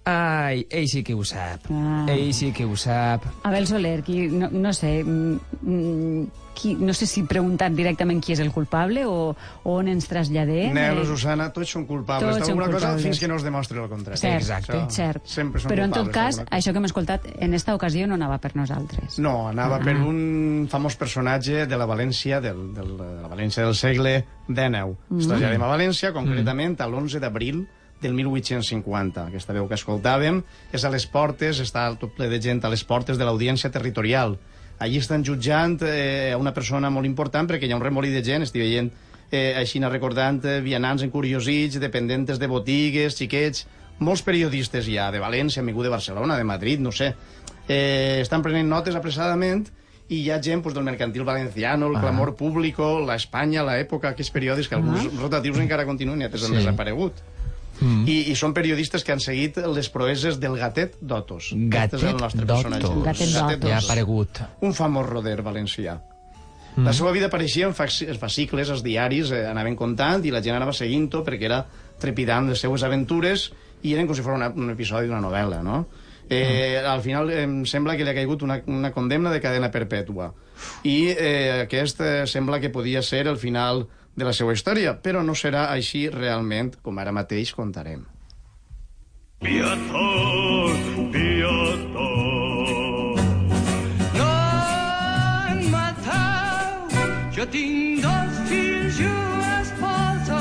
Ai, 0.05 0.67
ell 0.69 0.85
sí 0.87 1.01
que 1.03 1.15
ho 1.17 1.23
sap. 1.25 1.65
Ah. 1.73 2.05
Ell 2.13 2.29
sí 2.37 2.51
que 2.53 2.65
ho 2.69 2.75
sap. 2.77 3.25
Abel 3.49 3.65
Soler, 3.65 4.03
qui, 4.05 4.27
no, 4.29 4.51
no 4.53 4.73
sé, 4.77 4.99
mm, 5.03 5.39
mm, 5.63 6.27
qui, 6.55 6.73
no 6.79 6.93
sé 6.95 7.05
si 7.09 7.23
preguntar 7.27 7.67
directament 7.75 8.21
qui 8.23 8.33
és 8.33 8.41
el 8.41 8.49
culpable 8.55 9.03
o, 9.05 9.35
o 9.35 9.75
on 9.75 9.89
ens 9.91 10.07
traslladem. 10.09 10.73
Nel, 10.73 11.01
eh, 11.03 11.05
Susana, 11.05 11.51
tots 11.53 11.75
són 11.75 11.85
culpables 11.85 12.37
Tots 12.39 12.47
són 12.47 12.57
d'alguna 12.57 12.79
cosa 12.79 12.93
fins 13.03 13.19
que 13.21 13.29
no 13.29 13.35
es 13.37 13.45
demostri 13.45 13.79
el 13.83 13.89
contrari. 13.91 14.17
Cert, 14.17 14.49
Això 14.55 14.81
cert. 14.95 15.27
Sempre 15.29 15.61
són 15.61 15.73
Però 15.73 15.85
en 15.85 15.93
tot 15.93 16.09
cas, 16.15 16.39
això 16.49 16.71
que 16.71 16.81
hem 16.81 16.87
escoltat 16.89 17.27
en 17.35 17.53
esta 17.53 17.75
ocasió 17.75 18.07
no 18.07 18.15
anava 18.17 18.39
per 18.39 18.55
nosaltres. 18.55 19.19
No, 19.19 19.47
anava 19.51 19.77
Ah. 19.77 19.83
per 19.83 19.95
un 19.99 20.67
famós 20.71 20.95
personatge 20.95 21.65
de 21.67 21.77
la 21.77 21.85
València, 21.85 22.39
del, 22.41 22.73
del, 22.73 22.95
de 22.97 23.09
la 23.21 23.27
València 23.27 23.63
del 23.65 23.75
segle 23.75 24.23
XIX. 24.47 24.95
Mm. 25.09 25.17
Ens 25.19 25.27
traslladem 25.27 25.63
a 25.63 25.71
València, 25.75 26.13
concretament 26.15 26.79
a 26.79 26.87
l'11 26.87 27.19
d'abril 27.19 27.65
del 28.01 28.13
1850. 28.13 29.27
Aquesta 29.29 29.53
veu 29.55 29.67
que 29.67 29.75
escoltàvem 29.77 30.41
és 30.75 30.83
a 30.85 30.91
les 30.93 31.05
portes, 31.07 31.59
està 31.63 31.87
tot 31.99 32.13
ple 32.15 32.27
de 32.29 32.39
gent 32.41 32.63
a 32.65 32.69
les 32.69 32.83
portes 32.83 33.17
de 33.17 33.25
l'audiència 33.25 33.71
territorial. 33.71 34.37
Allí 34.79 34.97
estan 34.99 35.23
jutjant 35.23 35.79
eh, 35.87 36.35
una 36.37 36.51
persona 36.53 36.89
molt 36.91 37.07
important 37.07 37.47
perquè 37.47 37.67
hi 37.67 37.71
ha 37.71 37.77
un 37.79 37.83
remolí 37.83 38.09
de 38.11 38.21
gent, 38.23 38.43
estic 38.43 38.61
veient 38.61 38.89
eh, 39.31 39.53
així 39.57 39.79
anar 39.79 39.91
recordant 39.93 40.41
eh, 40.45 40.59
vianants 40.61 41.03
encuriosits, 41.05 41.79
dependentes 41.79 42.39
de 42.39 42.47
botigues, 42.51 43.15
xiquets, 43.15 43.65
molts 43.99 44.21
periodistes 44.27 44.85
ja, 44.91 45.07
de 45.15 45.21
València, 45.23 45.61
amigo 45.63 45.81
de 45.83 45.89
Barcelona, 45.93 46.35
de 46.37 46.43
Madrid, 46.43 46.79
no 46.83 46.91
sé, 46.91 47.13
eh, 47.69 48.19
estan 48.21 48.43
prenent 48.43 48.67
notes 48.69 48.95
apressadament 48.99 49.69
i 50.11 50.19
hi 50.25 50.29
ha 50.29 50.41
gent 50.43 50.61
pues, 50.61 50.75
del 50.75 50.83
Mercantil 50.85 51.23
Valenciano, 51.25 51.87
el 51.87 51.95
Ah. 51.95 52.01
Clamor 52.01 52.35
Público, 52.35 52.99
la 52.99 53.15
Espanya, 53.15 53.63
la 53.63 53.79
Època, 53.79 54.11
aquests 54.11 54.29
periòdics 54.35 54.67
que 54.69 54.75
alguns 54.75 55.07
Ah. 55.07 55.21
rotatius 55.21 55.57
encara 55.57 55.85
continuen 55.87 56.21
i 56.21 56.25
altres 56.27 56.43
han 56.43 56.51
Sí. 56.51 56.57
desaparegut. 56.57 57.13
Mm. 57.79 58.05
I, 58.07 58.17
I 58.31 58.35
són 58.39 58.53
periodistes 58.55 59.03
que 59.03 59.11
han 59.11 59.19
seguit 59.19 59.57
les 59.75 59.89
proeses 59.91 60.39
del 60.39 60.55
gatet 60.57 60.95
d'Otos. 61.01 61.51
Gatet 61.55 61.97
Aquest 61.99 62.03
és 62.03 62.13
el 62.13 62.21
nostre 62.21 62.45
personatge. 62.47 62.87
d'Otos. 62.87 63.03
Gatet 63.05 63.33
d'Otos. 63.35 63.69
Ja 63.69 63.79
ha 63.81 63.83
aparegut. 63.83 64.41
Un 64.61 64.73
famós 64.77 65.09
roder 65.09 65.41
valencià. 65.43 65.97
Mm. 66.75 66.85
La 66.87 66.93
seva 66.93 67.11
vida 67.15 67.27
apareixia 67.27 67.67
en 67.67 67.75
fascicles, 67.75 68.69
els 68.69 68.83
diaris, 68.83 69.31
eh, 69.31 69.45
anaven 69.47 69.75
contant 69.79 70.23
i 70.27 70.31
la 70.31 70.41
gent 70.43 70.55
anava 70.57 70.73
seguint-ho 70.75 71.23
perquè 71.23 71.47
era 71.47 71.61
trepidant 71.99 72.49
les 72.51 72.59
seues 72.59 72.83
aventures 72.83 73.49
i 73.83 73.93
eren 73.93 74.07
com 74.07 74.15
si 74.17 74.23
fos 74.25 74.35
una, 74.35 74.49
un 74.55 74.71
episodi 74.73 75.07
d'una 75.07 75.21
novel·la, 75.23 75.61
no? 75.63 75.85
Eh, 76.27 76.81
Al 76.81 77.03
final 77.05 77.29
em 77.29 77.65
sembla 77.69 77.93
que 77.95 78.03
li 78.03 78.09
ha 78.09 78.15
caigut 78.17 78.41
una, 78.41 78.57
una 78.65 78.89
condemna 78.91 79.29
de 79.31 79.39
cadena 79.43 79.69
perpètua 79.69 80.31
i 80.83 81.11
eh, 81.13 81.61
aquest 81.67 82.01
eh, 82.01 82.25
sembla 82.25 82.59
que 82.59 82.71
podia 82.73 83.03
ser 83.05 83.27
el 83.27 83.37
final 83.37 83.85
de 84.15 84.23
la 84.23 84.33
seva 84.33 84.53
història, 84.55 84.95
però 85.03 85.21
no 85.23 85.35
serà 85.35 85.67
així 85.73 86.07
realment, 86.09 86.73
com 86.81 86.99
ara 87.03 87.11
mateix 87.15 87.51
contarem. 87.55 88.05
No 94.15 94.29
en 95.51 95.59
mateu, 95.73 96.95
jo 97.35 97.47
tinc 97.51 98.05
dos 98.05 98.39
fills 98.49 99.01
i 99.03 99.09
una 99.09 99.57
esposa, 99.65 100.39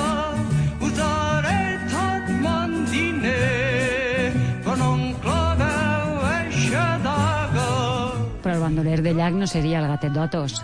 usaré 0.88 1.58
tot 1.90 2.30
mon 2.44 2.76
diner, 2.92 4.30
però 4.62 4.78
no 4.84 4.92
em 4.94 5.10
claveu 5.26 6.22
eixa 6.30 6.87
daga. 7.08 7.66
Però 8.46 8.54
el 8.54 8.62
bandoler 8.68 9.00
de 9.02 9.18
llac 9.18 9.34
no 9.42 9.50
seria 9.50 9.82
el 9.82 9.90
gatet 9.90 10.14
d'Otos. 10.14 10.62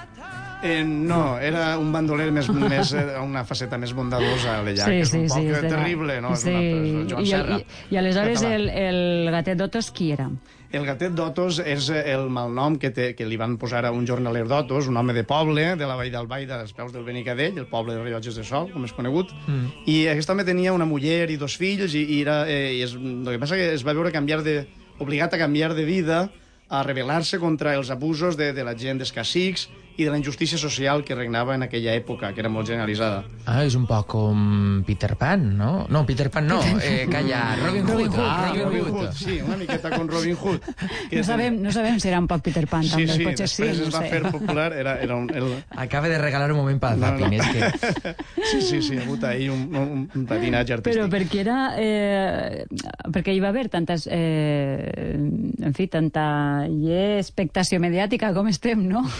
Eh, 0.63 0.85
no, 0.85 1.39
era 1.41 1.79
un 1.79 1.91
bandoler 1.93 2.31
més, 2.37 2.49
més 2.73 2.93
eh, 2.93 3.05
una 3.23 3.45
faceta 3.49 3.79
més 3.81 3.95
bondadosa 3.97 4.59
de 4.67 4.75
llac, 4.77 4.89
Sí, 4.91 5.01
és 5.01 5.09
sí, 5.15 5.19
un 5.23 5.29
poc 5.31 5.39
sí, 5.39 5.47
és 5.49 5.57
de 5.57 5.63
la- 5.63 5.75
terrible, 5.77 6.21
no? 6.21 6.33
És 6.37 6.41
Sí. 6.45 6.51
una, 6.51 6.61
és 6.61 7.11
Joan 7.13 7.23
I, 7.25 7.27
Serra. 7.31 7.59
i, 7.59 7.95
I 7.95 7.97
aleshores 7.97 8.43
català. 8.43 8.55
el, 8.57 8.69
el 8.69 9.31
gatet 9.33 9.57
d'Otos 9.59 9.91
qui 9.97 10.11
era? 10.13 10.29
El 10.71 10.85
gatet 10.87 11.11
d'Otos 11.17 11.59
és 11.67 11.89
el 11.91 12.29
malnom 12.31 12.77
que, 12.79 12.91
té, 12.95 13.09
que 13.19 13.25
li 13.27 13.37
van 13.41 13.57
posar 13.59 13.81
a 13.89 13.91
un 13.91 14.05
jornaler 14.07 14.45
d'Otos, 14.47 14.87
un 14.87 14.97
home 15.01 15.13
de 15.17 15.25
poble, 15.27 15.65
de 15.81 15.87
la 15.89 15.97
Vall 15.99 16.13
d'Albaida, 16.13 16.61
als 16.61 16.73
peus 16.77 16.93
del 16.93 17.03
Benicadell, 17.09 17.57
el 17.59 17.67
poble 17.67 17.97
de 17.97 18.05
Rellotges 18.05 18.37
de 18.39 18.45
Sol, 18.45 18.69
com 18.71 18.85
és 18.87 18.93
conegut, 18.95 19.33
Mm. 19.49 19.73
i 19.91 19.97
aquest 20.13 20.31
home 20.31 20.45
tenia 20.45 20.73
una 20.77 20.85
muller 20.87 21.29
i 21.31 21.37
dos 21.41 21.57
fills, 21.57 21.95
i, 21.99 22.05
i, 22.05 22.21
era, 22.23 22.45
eh, 22.47 22.77
i 22.79 22.83
es, 22.87 22.95
el 22.95 23.27
que 23.33 23.39
passa 23.43 23.57
que 23.59 23.73
es 23.75 23.83
va 23.85 23.95
veure 23.97 24.13
canviar 24.13 24.45
de, 24.45 24.69
obligat 25.01 25.35
a 25.35 25.39
canviar 25.39 25.75
de 25.75 25.85
vida, 25.85 26.29
a 26.71 26.85
rebel·lar-se 26.87 27.41
contra 27.43 27.75
els 27.75 27.91
abusos 27.91 28.37
de, 28.39 28.53
de 28.53 28.63
la 28.63 28.77
gent 28.79 28.99
dels 29.03 29.11
cacics 29.11 29.69
i 30.01 30.05
de 30.07 30.11
la 30.15 30.19
injustícia 30.19 30.57
social 30.59 31.05
que 31.05 31.15
regnava 31.15 31.55
en 31.55 31.63
aquella 31.67 31.93
època, 31.99 32.31
que 32.33 32.41
era 32.41 32.49
molt 32.49 32.67
generalitzada. 32.71 33.23
Ah, 33.45 33.61
és 33.67 33.75
un 33.77 33.85
poc 33.89 34.07
com 34.15 34.83
Peter 34.87 35.13
Pan, 35.21 35.43
no? 35.59 35.87
No, 35.93 36.05
Peter 36.09 36.31
Pan 36.33 36.47
no, 36.49 36.61
eh, 36.81 37.07
calla, 37.11 37.43
Robin 37.61 37.85
Hood. 37.85 37.91
Robin 37.93 38.11
Hood, 38.15 38.25
ah, 38.25 38.53
Robin 38.65 38.89
Hood, 38.89 39.13
sí, 39.19 39.39
una 39.45 39.57
miqueta 39.61 39.91
con 39.93 40.09
Robin 40.09 40.37
Hood. 40.41 40.61
No 41.21 41.25
sabem, 41.27 41.57
no 41.61 41.73
sabem 41.75 41.99
si 42.01 42.09
era 42.09 42.19
un 42.23 42.27
poc 42.31 42.41
Peter 42.47 42.67
Pan, 42.71 42.85
Sí, 42.87 42.91
també. 43.05 43.13
sí, 43.19 43.25
Potser 43.27 43.49
sí, 43.51 43.63
després 43.63 43.81
no 43.81 43.89
es 43.89 43.95
va 43.95 44.01
sé. 44.03 44.09
fer 44.15 44.21
popular, 44.33 44.69
era, 44.73 44.95
era 45.03 45.17
un... 45.17 45.27
El... 45.35 45.49
Acaba 45.77 46.09
de 46.09 46.19
regalar 46.23 46.51
un 46.55 46.59
moment 46.63 46.79
pel 46.81 47.01
No, 47.01 47.11
zapping, 47.11 47.37
no. 47.37 47.43
és 47.43 47.51
que... 47.53 48.15
Sí, 48.51 48.61
sí, 48.63 48.81
sí, 48.83 48.97
ha 48.97 49.03
hagut 49.05 49.25
ahir 49.29 49.51
un, 49.53 49.67
un, 49.77 50.05
un 50.15 50.25
patinatge 50.27 50.79
artístic. 50.79 50.97
Però 51.03 51.11
perquè 51.13 51.43
era... 51.43 51.59
Eh, 51.77 52.65
perquè 53.13 53.35
hi 53.37 53.43
va 53.43 53.51
haver 53.53 53.69
tantes... 53.69 54.07
Eh, 54.11 55.19
en 55.61 55.75
fi, 55.77 55.87
tanta 55.93 56.25
i 56.71 56.95
expectació 57.19 57.81
mediàtica 57.83 58.33
com 58.37 58.49
estem, 58.49 58.87
no? 58.89 59.05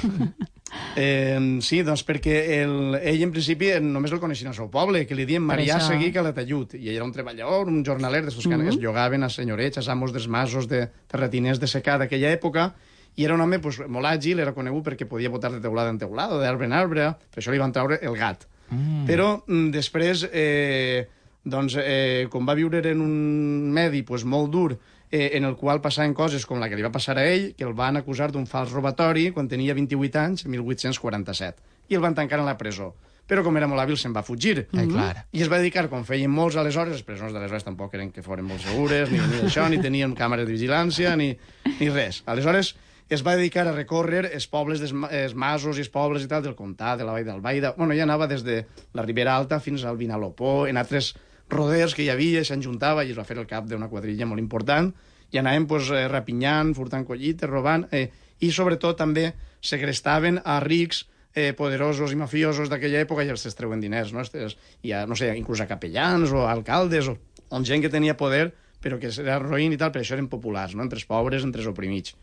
Eh, 0.97 1.59
sí, 1.63 1.83
doncs 1.87 2.03
perquè 2.07 2.37
el, 2.63 2.95
ell 3.03 3.23
en 3.27 3.33
principi 3.35 3.73
només 3.83 4.13
el 4.13 4.21
coneixien 4.23 4.51
al 4.51 4.57
seu 4.57 4.69
poble, 4.71 5.05
que 5.07 5.15
li 5.19 5.27
diuen 5.27 5.43
Marià 5.47 5.79
això. 5.79 5.89
Seguí 5.95 6.13
Calatayud, 6.15 6.75
i 6.79 6.89
ell 6.89 6.97
era 7.01 7.05
un 7.05 7.13
treballador, 7.15 7.69
un 7.69 7.85
jornaler, 7.87 8.25
d'estos 8.25 8.47
que 8.47 8.57
Mhm. 8.57 8.69
es 8.69 8.77
llogaven 8.79 9.23
a 9.25 9.29
senyorets, 9.29 9.79
als 9.79 9.89
amos 9.89 10.13
dels 10.13 10.29
masos 10.29 10.69
de 10.69 10.89
terratiners 11.07 11.61
de 11.61 11.67
secà 11.67 11.99
d'aquella 11.99 12.33
època, 12.33 12.75
i 13.17 13.25
era 13.25 13.35
un 13.35 13.41
home 13.41 13.59
pues, 13.59 13.81
molt 13.89 14.07
àgil, 14.07 14.39
era 14.41 14.53
conegut 14.55 14.85
perquè 14.87 15.07
podia 15.07 15.29
botar 15.29 15.51
de 15.53 15.61
teulada 15.61 15.91
en 15.91 15.99
teulada, 15.99 16.39
d'arbre 16.39 16.67
en 16.67 16.73
arbre, 16.73 17.15
per 17.31 17.43
això 17.43 17.51
li 17.51 17.59
van 17.59 17.73
treure 17.73 17.99
el 18.03 18.17
gat. 18.17 18.47
Mm. 18.71 19.07
Però 19.07 19.43
mm, 19.47 19.71
després, 19.71 20.29
eh, 20.33 21.09
doncs, 21.45 21.77
eh, 21.77 22.29
com 22.31 22.47
va 22.47 22.55
viure 22.55 22.79
en 22.89 23.01
un 23.01 23.71
medi 23.73 24.03
pues, 24.03 24.25
molt 24.25 24.51
dur, 24.51 24.79
eh, 25.11 25.31
en 25.35 25.45
el 25.45 25.57
qual 25.57 25.81
passaven 25.83 26.15
coses 26.15 26.47
com 26.47 26.59
la 26.61 26.69
que 26.71 26.77
li 26.79 26.83
va 26.87 26.93
passar 26.95 27.19
a 27.19 27.25
ell, 27.27 27.53
que 27.59 27.65
el 27.65 27.75
van 27.75 27.97
acusar 27.99 28.31
d'un 28.33 28.47
fals 28.47 28.73
robatori 28.73 29.31
quan 29.35 29.49
tenia 29.49 29.75
28 29.75 30.19
anys, 30.21 30.47
1847, 30.47 31.63
i 31.91 31.97
el 31.99 32.01
van 32.05 32.15
tancar 32.15 32.39
en 32.41 32.47
la 32.47 32.57
presó. 32.59 32.93
Però 33.31 33.45
com 33.47 33.55
era 33.61 33.69
molt 33.71 33.79
hàbil 33.79 33.95
se'n 33.99 34.11
va 34.15 34.25
fugir. 34.27 34.65
Eh, 34.75 34.87
clar. 34.91 35.25
I 35.31 35.43
es 35.45 35.51
va 35.51 35.59
dedicar, 35.61 35.85
com 35.89 36.03
feien 36.05 36.31
molts 36.35 36.57
aleshores, 36.59 36.97
les 36.97 37.05
presons 37.07 37.31
d'aleshores 37.33 37.63
tampoc 37.67 37.93
eren 37.95 38.11
que 38.11 38.25
foren 38.27 38.45
molt 38.49 38.65
segures, 38.65 39.11
ni, 39.13 39.21
ni 39.23 39.45
això, 39.47 39.69
ni 39.71 39.79
tenien 39.79 40.17
càmeres 40.19 40.49
de 40.49 40.57
vigilància, 40.57 41.13
ni, 41.17 41.37
ni 41.79 41.91
res. 41.95 42.25
Aleshores, 42.27 42.73
es 43.11 43.23
va 43.27 43.37
dedicar 43.39 43.69
a 43.69 43.73
recórrer 43.77 44.25
els 44.35 44.49
pobles, 44.51 44.83
dels, 44.83 44.93
ma- 44.95 45.09
els 45.15 45.37
masos 45.39 45.79
i 45.79 45.85
els 45.85 45.91
pobles 45.95 46.27
i 46.27 46.29
tal 46.31 46.43
del 46.43 46.57
comtat, 46.59 46.99
de 46.99 47.07
la 47.07 47.15
Vall 47.15 47.27
d'Albaida. 47.27 47.73
Bueno, 47.79 47.95
ja 47.95 48.03
anava 48.03 48.27
des 48.31 48.43
de 48.47 48.65
la 48.95 49.03
Ribera 49.07 49.37
Alta 49.37 49.61
fins 49.63 49.85
al 49.87 49.97
Vinalopó, 49.99 50.67
en 50.67 50.77
altres 50.79 51.13
roders 51.53 51.95
que 51.97 52.05
hi 52.05 52.11
havia, 52.13 52.45
s'enjuntava 52.47 53.05
i 53.05 53.13
es 53.15 53.19
va 53.19 53.27
fer 53.29 53.39
el 53.39 53.49
cap 53.51 53.69
d'una 53.69 53.91
quadrilla 53.93 54.29
molt 54.29 54.43
important, 54.43 54.93
i 55.31 55.39
anàvem 55.39 55.67
pues, 55.71 55.91
eh, 55.95 56.07
rapinyant, 56.11 56.75
furtant 56.75 57.07
collites, 57.07 57.51
robant, 57.51 57.87
eh, 57.93 58.09
i 58.41 58.51
sobretot 58.51 58.99
també 58.99 59.31
segrestaven 59.61 60.41
a 60.45 60.59
rics 60.65 61.05
eh, 61.35 61.53
poderosos 61.55 62.15
i 62.15 62.19
mafiosos 62.19 62.71
d'aquella 62.73 63.05
època 63.05 63.27
i 63.27 63.31
els 63.31 63.45
treuen 63.55 63.83
diners, 63.83 64.15
no? 64.15 64.25
Estes, 64.25 64.57
i 64.83 64.95
a, 64.97 65.05
no 65.07 65.19
sé, 65.19 65.31
inclús 65.37 65.61
a 65.61 65.69
capellans 65.71 66.33
o 66.33 66.47
a 66.47 66.51
alcaldes 66.55 67.13
o, 67.13 67.19
o 67.51 67.63
gent 67.63 67.85
que 67.85 67.93
tenia 67.93 68.17
poder 68.17 68.51
però 68.81 68.99
que 68.99 69.13
era 69.13 69.39
roïn 69.43 69.75
i 69.75 69.79
tal, 69.79 69.93
per 69.93 70.03
això 70.03 70.17
eren 70.17 70.29
populars, 70.33 70.75
no? 70.75 70.85
entre 70.85 70.99
els 70.99 71.07
pobres, 71.09 71.45
entre 71.45 71.63
els 71.63 71.71
oprimits. 71.71 72.17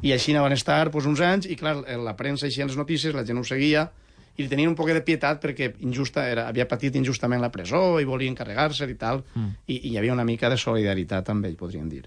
I 0.00 0.14
així 0.14 0.32
van 0.32 0.56
estar 0.56 0.88
pues, 0.90 1.06
uns 1.06 1.20
anys, 1.20 1.46
i 1.46 1.56
clar, 1.60 1.82
la 2.00 2.16
premsa 2.16 2.48
així 2.48 2.64
en 2.64 2.70
les 2.70 2.78
notícies, 2.80 3.14
la 3.14 3.26
gent 3.28 3.38
ho 3.38 3.44
seguia, 3.44 3.90
i 4.40 4.46
li 4.46 4.48
tenien 4.48 4.70
un 4.72 4.76
poc 4.78 4.88
de 4.88 5.02
pietat 5.04 5.42
perquè 5.42 5.74
injusta 5.84 6.24
era, 6.30 6.46
havia 6.48 6.64
patit 6.68 6.96
injustament 6.96 7.42
la 7.44 7.50
presó 7.52 8.00
i 8.00 8.08
volia 8.08 8.32
encarregar-se 8.32 8.88
i 8.88 8.96
tal, 8.96 9.22
Mm. 9.34 9.50
i, 9.68 9.76
i 9.76 9.90
hi 9.92 9.98
havia 10.00 10.14
una 10.14 10.24
mica 10.24 10.48
de 10.48 10.56
solidaritat 10.56 11.28
amb 11.28 11.44
ell, 11.44 11.56
podríem 11.60 11.88
dir. 11.90 12.06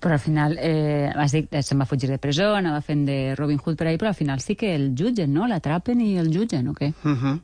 Però 0.00 0.12
al 0.14 0.20
final, 0.20 0.56
eh, 0.60 1.10
has 1.14 1.32
dit, 1.32 1.48
eh, 1.54 1.62
se'n 1.62 1.80
va 1.80 1.86
fugir 1.86 2.10
de 2.10 2.18
presó, 2.18 2.54
anava 2.54 2.80
fent 2.82 3.06
de 3.06 3.34
Robin 3.38 3.58
Hood 3.58 3.78
per 3.78 3.86
ahí, 3.88 3.96
però 3.96 4.10
al 4.10 4.18
final 4.18 4.40
sí 4.40 4.56
que 4.56 4.74
el 4.74 4.90
jutgen, 4.98 5.32
no? 5.32 5.46
L'atrapen 5.48 6.00
i 6.00 6.16
el 6.18 6.30
jutgen, 6.34 6.68
o 6.68 6.74
què? 6.74 6.92
Uh 7.04 7.16
-huh. 7.16 7.40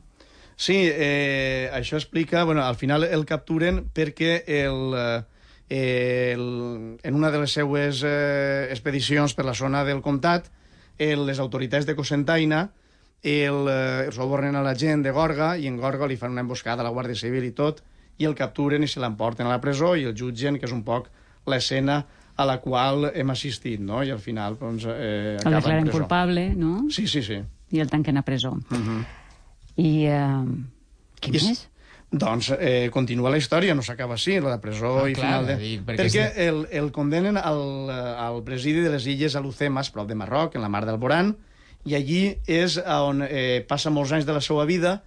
Sí, 0.55 0.75
eh, 0.75 1.69
això 1.73 1.95
explica... 1.95 2.43
Bueno, 2.43 2.63
al 2.63 2.75
final 2.75 3.03
el 3.03 3.25
capturen 3.25 3.85
perquè 3.93 4.43
el, 4.47 4.93
eh, 5.69 6.33
el, 6.33 6.97
en 7.03 7.15
una 7.15 7.31
de 7.31 7.39
les 7.39 7.51
seues 7.51 8.03
eh, 8.03 8.67
expedicions 8.71 9.33
per 9.33 9.45
la 9.45 9.53
zona 9.53 9.83
del 9.83 10.01
comtat, 10.01 10.49
el, 10.97 11.25
les 11.27 11.39
autoritats 11.39 11.85
de 11.85 11.95
Cosentaina 11.95 12.71
el, 13.23 13.67
eh, 13.69 14.09
sobornen 14.11 14.55
a 14.55 14.61
la 14.63 14.75
gent 14.75 15.03
de 15.03 15.11
Gorga 15.11 15.57
i 15.57 15.67
en 15.67 15.77
Gorga 15.77 16.07
li 16.07 16.17
fan 16.17 16.31
una 16.31 16.41
emboscada 16.41 16.81
a 16.81 16.87
la 16.87 16.91
Guàrdia 16.93 17.15
Civil 17.15 17.43
i 17.43 17.51
tot, 17.51 17.81
i 18.17 18.25
el 18.25 18.35
capturen 18.35 18.83
i 18.83 18.87
se 18.87 18.99
l'emporten 18.99 19.45
a 19.47 19.49
la 19.49 19.61
presó 19.61 19.95
i 19.95 20.03
el 20.05 20.15
jutgen, 20.17 20.57
que 20.59 20.65
és 20.65 20.71
un 20.73 20.83
poc 20.83 21.09
l'escena 21.45 22.05
a 22.37 22.45
la 22.45 22.59
qual 22.61 23.11
hem 23.15 23.29
assistit, 23.33 23.79
no? 23.81 24.03
I 24.03 24.11
al 24.13 24.19
final, 24.19 24.57
doncs, 24.59 24.85
eh, 24.85 25.35
El 25.35 25.39
acaba 25.39 25.55
en 25.55 25.61
declaren 25.61 25.83
presó. 25.85 25.97
culpable, 25.99 26.49
no? 26.55 26.85
Sí, 26.89 27.07
sí, 27.07 27.23
sí. 27.23 27.41
I 27.71 27.79
el 27.79 27.89
tanquen 27.89 28.17
a 28.17 28.21
presó. 28.23 28.51
Uh 28.51 28.77
-huh. 28.77 29.05
I... 29.77 30.05
Eh, 30.05 30.45
què 31.21 31.33
I 31.33 31.37
és- 31.37 31.47
més? 31.47 31.69
Doncs 32.09 32.53
eh, 32.57 32.89
continua 32.89 33.29
la 33.29 33.37
història, 33.37 33.75
no 33.75 33.81
s'acaba 33.81 34.13
així, 34.13 34.39
la 34.39 34.51
de 34.51 34.59
presó 34.59 35.03
Ah, 35.03 35.09
i 35.09 35.13
clar, 35.13 35.25
final 35.25 35.45
de... 35.47 35.55
dic, 35.57 35.81
perquè 35.85 35.97
perquè 36.05 36.25
és- 36.31 36.37
el, 36.37 36.67
el 36.71 36.91
condenen 36.93 37.35
al, 37.37 37.89
al 37.89 38.43
presidi 38.43 38.79
de 38.79 38.89
les 38.89 39.05
illes 39.07 39.35
Alucemas, 39.35 39.89
prop 39.91 40.07
de 40.07 40.15
Marroc, 40.15 40.55
en 40.55 40.61
la 40.61 40.69
mar 40.69 40.85
d'Alborán, 40.85 41.35
i 41.87 41.95
allí 41.95 42.21
és 42.51 42.75
on 42.83 43.23
eh, 43.23 43.63
passa 43.67 43.91
molts 43.93 44.11
anys 44.15 44.27
de 44.27 44.35
la 44.35 44.43
seva 44.43 44.65
vida 44.67 44.97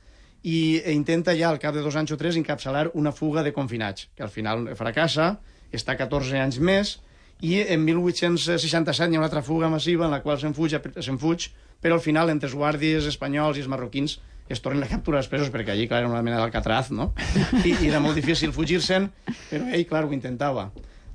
i 0.42 0.80
eh, 0.80 0.94
intenta 0.94 1.34
ja, 1.36 1.50
al 1.50 1.60
cap 1.60 1.76
de 1.76 1.84
dos 1.84 1.96
anys 2.00 2.14
o 2.14 2.18
tres, 2.20 2.38
encapçalar 2.40 2.88
una 2.96 3.12
fuga 3.12 3.44
de 3.44 3.52
confinats, 3.52 4.08
que 4.16 4.24
al 4.24 4.32
final 4.32 4.70
fracassa, 4.78 5.34
està 5.76 5.96
14 5.98 6.40
anys 6.40 6.58
més, 6.58 6.96
i 7.44 7.58
en 7.60 7.84
1867 7.84 9.12
hi 9.12 9.16
ha 9.16 9.20
una 9.20 9.28
altra 9.28 9.44
fuga 9.44 9.68
massiva 9.72 10.06
en 10.06 10.14
la 10.16 10.22
qual 10.24 10.40
se'n 10.40 10.56
fuig, 10.56 10.76
se'n 11.00 11.20
fuig, 11.20 11.50
però 11.80 11.96
al 11.96 12.04
final 12.04 12.32
entre 12.32 12.48
els 12.48 12.56
guàrdies 12.56 13.08
espanyols 13.08 13.60
i 13.60 13.64
els 13.64 13.70
marroquins 13.72 14.18
es 14.50 14.60
tornen 14.64 14.82
a 14.84 14.90
capturar 14.90 15.20
els 15.22 15.28
presos 15.30 15.52
perquè 15.52 15.72
allí, 15.72 15.86
clar, 15.88 16.02
era 16.02 16.10
una 16.10 16.24
mena 16.26 16.40
d'alcatraz, 16.40 16.90
no? 16.96 17.12
I, 17.64 17.76
I 17.76 17.92
era 17.92 18.00
molt 18.02 18.18
difícil 18.18 18.52
fugir-se'n, 18.56 19.06
però 19.52 19.68
ell, 19.68 19.86
clar, 19.88 20.06
ho 20.08 20.16
intentava. 20.16 20.70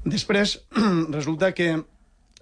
Després, 0.05 0.59
resulta 1.17 1.51
que 1.57 1.73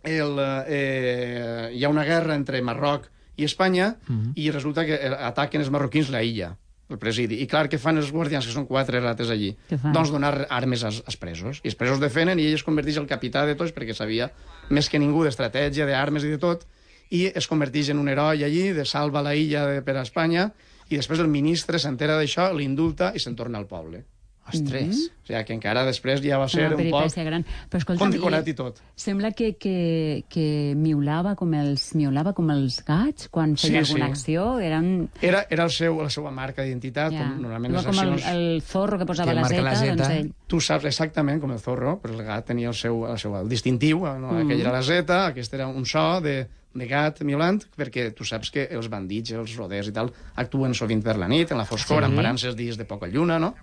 el, 0.04 0.36
eh, 0.68 1.70
hi 1.74 1.84
ha 1.84 1.90
una 1.90 2.04
guerra 2.06 2.36
entre 2.36 2.62
Marroc 2.62 3.10
i 3.38 3.46
Espanya 3.46 3.96
Mhm. 4.08 4.34
i 4.36 4.52
resulta 4.52 4.86
que 4.86 4.96
eh, 4.96 5.10
ataquen 5.10 5.62
els 5.62 5.72
marroquins 5.72 6.10
la 6.14 6.22
illa, 6.24 6.56
el 6.90 6.98
presidi. 7.00 7.40
I 7.42 7.48
clar, 7.48 7.70
què 7.70 7.80
fan 7.80 7.98
els 7.98 8.12
guardians, 8.12 8.46
que 8.46 8.52
són 8.54 8.68
quatre 8.68 9.00
rates 9.02 9.30
allí? 9.34 9.56
Doncs 9.94 10.12
donar 10.12 10.46
armes 10.50 10.84
als, 10.84 11.02
als 11.06 11.18
presos. 11.18 11.62
I 11.64 11.68
els 11.72 11.76
presos 11.80 12.00
defenen 12.00 12.40
i 12.40 12.46
ell 12.46 12.54
es 12.60 12.64
converteix 12.64 12.98
el 12.98 13.08
capità 13.08 13.46
de 13.48 13.56
tots 13.56 13.74
perquè 13.74 13.96
sabia 13.96 14.32
més 14.70 14.90
que 14.90 15.00
ningú 15.00 15.24
d'estratègia, 15.24 15.86
d'armes 15.88 16.24
i 16.24 16.30
de 16.36 16.38
tot, 16.38 16.68
i 17.10 17.26
es 17.34 17.48
converteix 17.48 17.90
en 17.90 18.00
un 18.00 18.10
heroi 18.10 18.44
allí, 18.44 18.72
de 18.74 18.86
salva 18.86 19.22
la 19.22 19.36
illa 19.36 19.66
de, 19.68 19.82
per 19.82 19.98
a 19.98 20.02
Espanya, 20.04 20.52
i 20.90 20.96
després 20.98 21.20
el 21.20 21.28
ministre 21.28 21.80
s'entera 21.80 22.18
d'això, 22.20 22.52
l'indulta 22.54 23.14
i 23.16 23.20
se'n 23.20 23.36
torna 23.36 23.58
al 23.58 23.66
poble. 23.68 24.04
Ostres. 24.52 24.98
O 25.24 25.28
sigui, 25.28 25.40
que 25.48 25.54
encara 25.56 25.86
després 25.88 26.20
ja 26.22 26.38
va 26.38 26.50
ser 26.52 26.66
Una 26.68 26.76
un 26.76 26.90
poc 26.92 27.14
gran. 27.24 27.46
Però 27.72 27.80
escolta'm, 27.80 28.02
condecorat 28.12 28.48
i 28.52 28.54
tot. 28.58 28.82
Sembla 29.00 29.32
que, 29.32 29.54
que, 29.56 30.26
que 30.28 30.74
miulava 30.76 31.32
com 31.40 31.54
els, 31.56 31.86
miulava 31.96 32.34
com 32.36 32.50
els 32.52 32.82
gats 32.84 33.30
quan 33.32 33.56
Sí, 33.56 33.70
feia 33.70 33.80
alguna 33.86 34.06
sí. 34.08 34.12
acció. 34.12 34.48
Eren... 34.60 35.10
Era, 35.22 35.46
era 35.50 35.64
el 35.64 35.72
seu, 35.72 36.02
la 36.04 36.10
seva 36.12 36.32
marca 36.32 36.64
d'identitat, 36.64 37.14
Ja. 37.14 37.20
com 37.30 37.40
normalment 37.46 37.74
les 37.78 37.86
com 37.88 38.00
el, 38.04 38.14
accions... 38.18 38.32
el 38.34 38.62
zorro 38.68 38.98
que 39.00 39.06
posava 39.06 39.32
Que 39.32 39.36
la 39.40 39.48
zeta, 39.48 39.62
la 39.62 39.76
zeta. 39.76 39.96
doncs 39.96 40.10
ell. 40.18 40.34
Tu 40.48 40.60
saps 40.60 40.86
exactament 40.92 41.40
com 41.40 41.52
el 41.56 41.60
zorro, 41.64 41.96
però 42.04 42.14
el 42.20 42.26
gat 42.28 42.46
tenia 42.52 42.68
el 42.68 42.76
seu, 42.76 43.06
el 43.08 43.18
seu 43.18 43.38
el 43.40 43.48
distintiu, 43.48 44.04
no? 44.04 44.34
Mhm. 44.34 44.44
aquell 44.46 44.60
era 44.62 44.72
la 44.76 44.84
zeta, 44.84 45.26
aquest 45.28 45.54
era 45.54 45.68
un 45.68 45.86
so 45.86 46.20
de, 46.22 46.42
de 46.74 46.88
gat 46.88 47.22
miolant, 47.24 47.62
perquè 47.78 48.10
tu 48.14 48.26
saps 48.26 48.52
que 48.52 48.68
els 48.72 48.90
bandits, 48.90 49.32
els 49.32 49.56
roders 49.56 49.88
i 49.88 49.94
tal, 49.96 50.12
actuen 50.36 50.74
sovint 50.76 51.02
per 51.02 51.16
la 51.18 51.28
nit, 51.32 51.52
en 51.52 51.58
la 51.58 51.66
foscor, 51.66 52.04
Sí. 52.04 52.10
sí. 52.10 52.12
emparant-se 52.12 52.48
els 52.50 52.56
dies 52.58 52.78
de 52.78 52.86
poca 52.86 53.08
lluna, 53.08 53.40
no? 53.40 53.54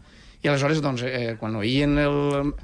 I 0.42 0.48
aleshores, 0.48 0.80
doncs, 0.80 1.02
eh, 1.04 1.36
quan 1.40 1.56
oïen 1.60 1.98
el 2.00 2.54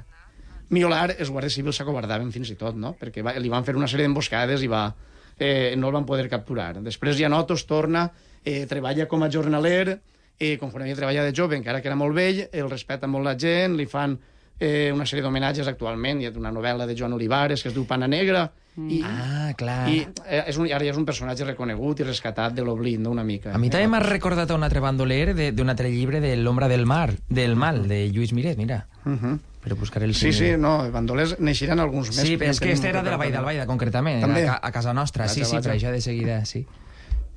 miolar, 0.73 1.11
els 1.15 1.29
guàrdies 1.31 1.57
civils 1.59 1.77
s'acobardaven 1.79 2.31
fins 2.33 2.51
i 2.51 2.57
tot, 2.59 2.75
no? 2.75 2.95
Perquè 2.99 3.23
va, 3.23 3.35
li 3.39 3.51
van 3.53 3.65
fer 3.67 3.77
una 3.77 3.87
sèrie 3.87 4.07
d'emboscades 4.07 4.63
i 4.65 4.71
va, 4.71 4.87
eh, 5.37 5.75
no 5.77 5.91
el 5.91 5.97
van 5.99 6.07
poder 6.07 6.27
capturar. 6.31 6.73
Després 6.83 7.19
ja 7.19 7.29
Notos 7.29 7.65
torna, 7.69 8.07
eh, 8.43 8.65
treballa 8.65 9.07
com 9.07 9.23
a 9.23 9.29
jornaler, 9.29 9.99
eh, 10.39 10.57
conforme 10.57 10.85
havia 10.85 10.95
treballat 10.95 11.29
de 11.29 11.35
jove, 11.35 11.55
encara 11.55 11.81
que 11.81 11.87
era 11.87 11.95
molt 11.95 12.15
vell, 12.15 12.47
el 12.51 12.69
respecta 12.69 13.07
molt 13.07 13.25
la 13.25 13.37
gent, 13.37 13.77
li 13.77 13.85
fan 13.85 14.17
eh, 14.59 14.91
una 14.93 15.05
sèrie 15.05 15.21
d'homenatges 15.23 15.67
actualment, 15.67 16.21
hi 16.21 16.25
ha 16.27 16.31
una 16.35 16.51
novel·la 16.51 16.85
de 16.87 16.95
Joan 16.97 17.13
Olivares 17.13 17.61
que 17.63 17.69
es 17.69 17.75
diu 17.75 17.85
Pana 17.85 18.07
Negra, 18.07 18.51
i, 18.77 19.01
Ah, 19.03 19.53
clar. 19.57 19.89
i 19.89 20.03
eh, 20.29 20.43
és 20.47 20.57
un, 20.57 20.67
ara 20.69 20.85
ja 20.85 20.91
és 20.91 20.97
un 20.97 21.05
personatge 21.05 21.43
reconegut 21.45 21.99
i 21.99 22.03
rescatat 22.03 22.53
de 22.53 22.61
l'oblit, 22.63 22.99
no? 22.99 23.09
una 23.09 23.23
mica. 23.23 23.53
A 23.55 23.57
mi 23.57 23.71
també 23.73 23.87
m'ha 23.87 23.99
recordat 24.03 24.51
a 24.51 24.55
un 24.55 24.63
altre 24.63 24.79
bandoler 24.79 25.33
de- 25.33 25.51
d'un 25.51 25.69
altre 25.69 25.89
llibre 25.89 26.19
de 26.21 26.35
L'ombra 26.37 26.67
del 26.67 26.85
mar, 26.85 27.13
del 27.27 27.55
mal, 27.55 27.87
de 27.87 28.07
Lluís 28.11 28.33
Miret, 28.33 28.57
mira. 28.57 28.85
Uh 29.05 29.11
-huh. 29.17 29.39
Per 29.63 29.73
buscar 29.75 30.03
el 30.03 30.13
Sí, 30.15 30.31
sí, 30.31 30.51
no, 30.57 30.89
bandolers 30.91 31.39
neixiran 31.39 31.79
alguns 31.79 32.07
més. 32.09 32.17
Sí, 32.21 32.37
perquè 32.37 32.49
és 32.49 32.59
que 32.59 32.71
este 32.71 32.87
un 32.87 32.89
era 32.93 33.03
de 33.03 33.09
la 33.09 33.17
Vall 33.17 33.31
d'Albaida, 33.31 33.65
concretament, 33.65 34.21
També. 34.21 34.47
a, 34.47 34.59
a 34.61 34.71
casa 34.71 34.93
nostra. 34.93 35.27
Sí, 35.27 35.39
Vaja, 35.41 35.49
sí, 35.49 35.55
vaja. 35.57 35.69
per 35.69 35.77
això 35.77 35.91
de 35.91 36.01
seguida, 36.01 36.45
sí. 36.45 36.65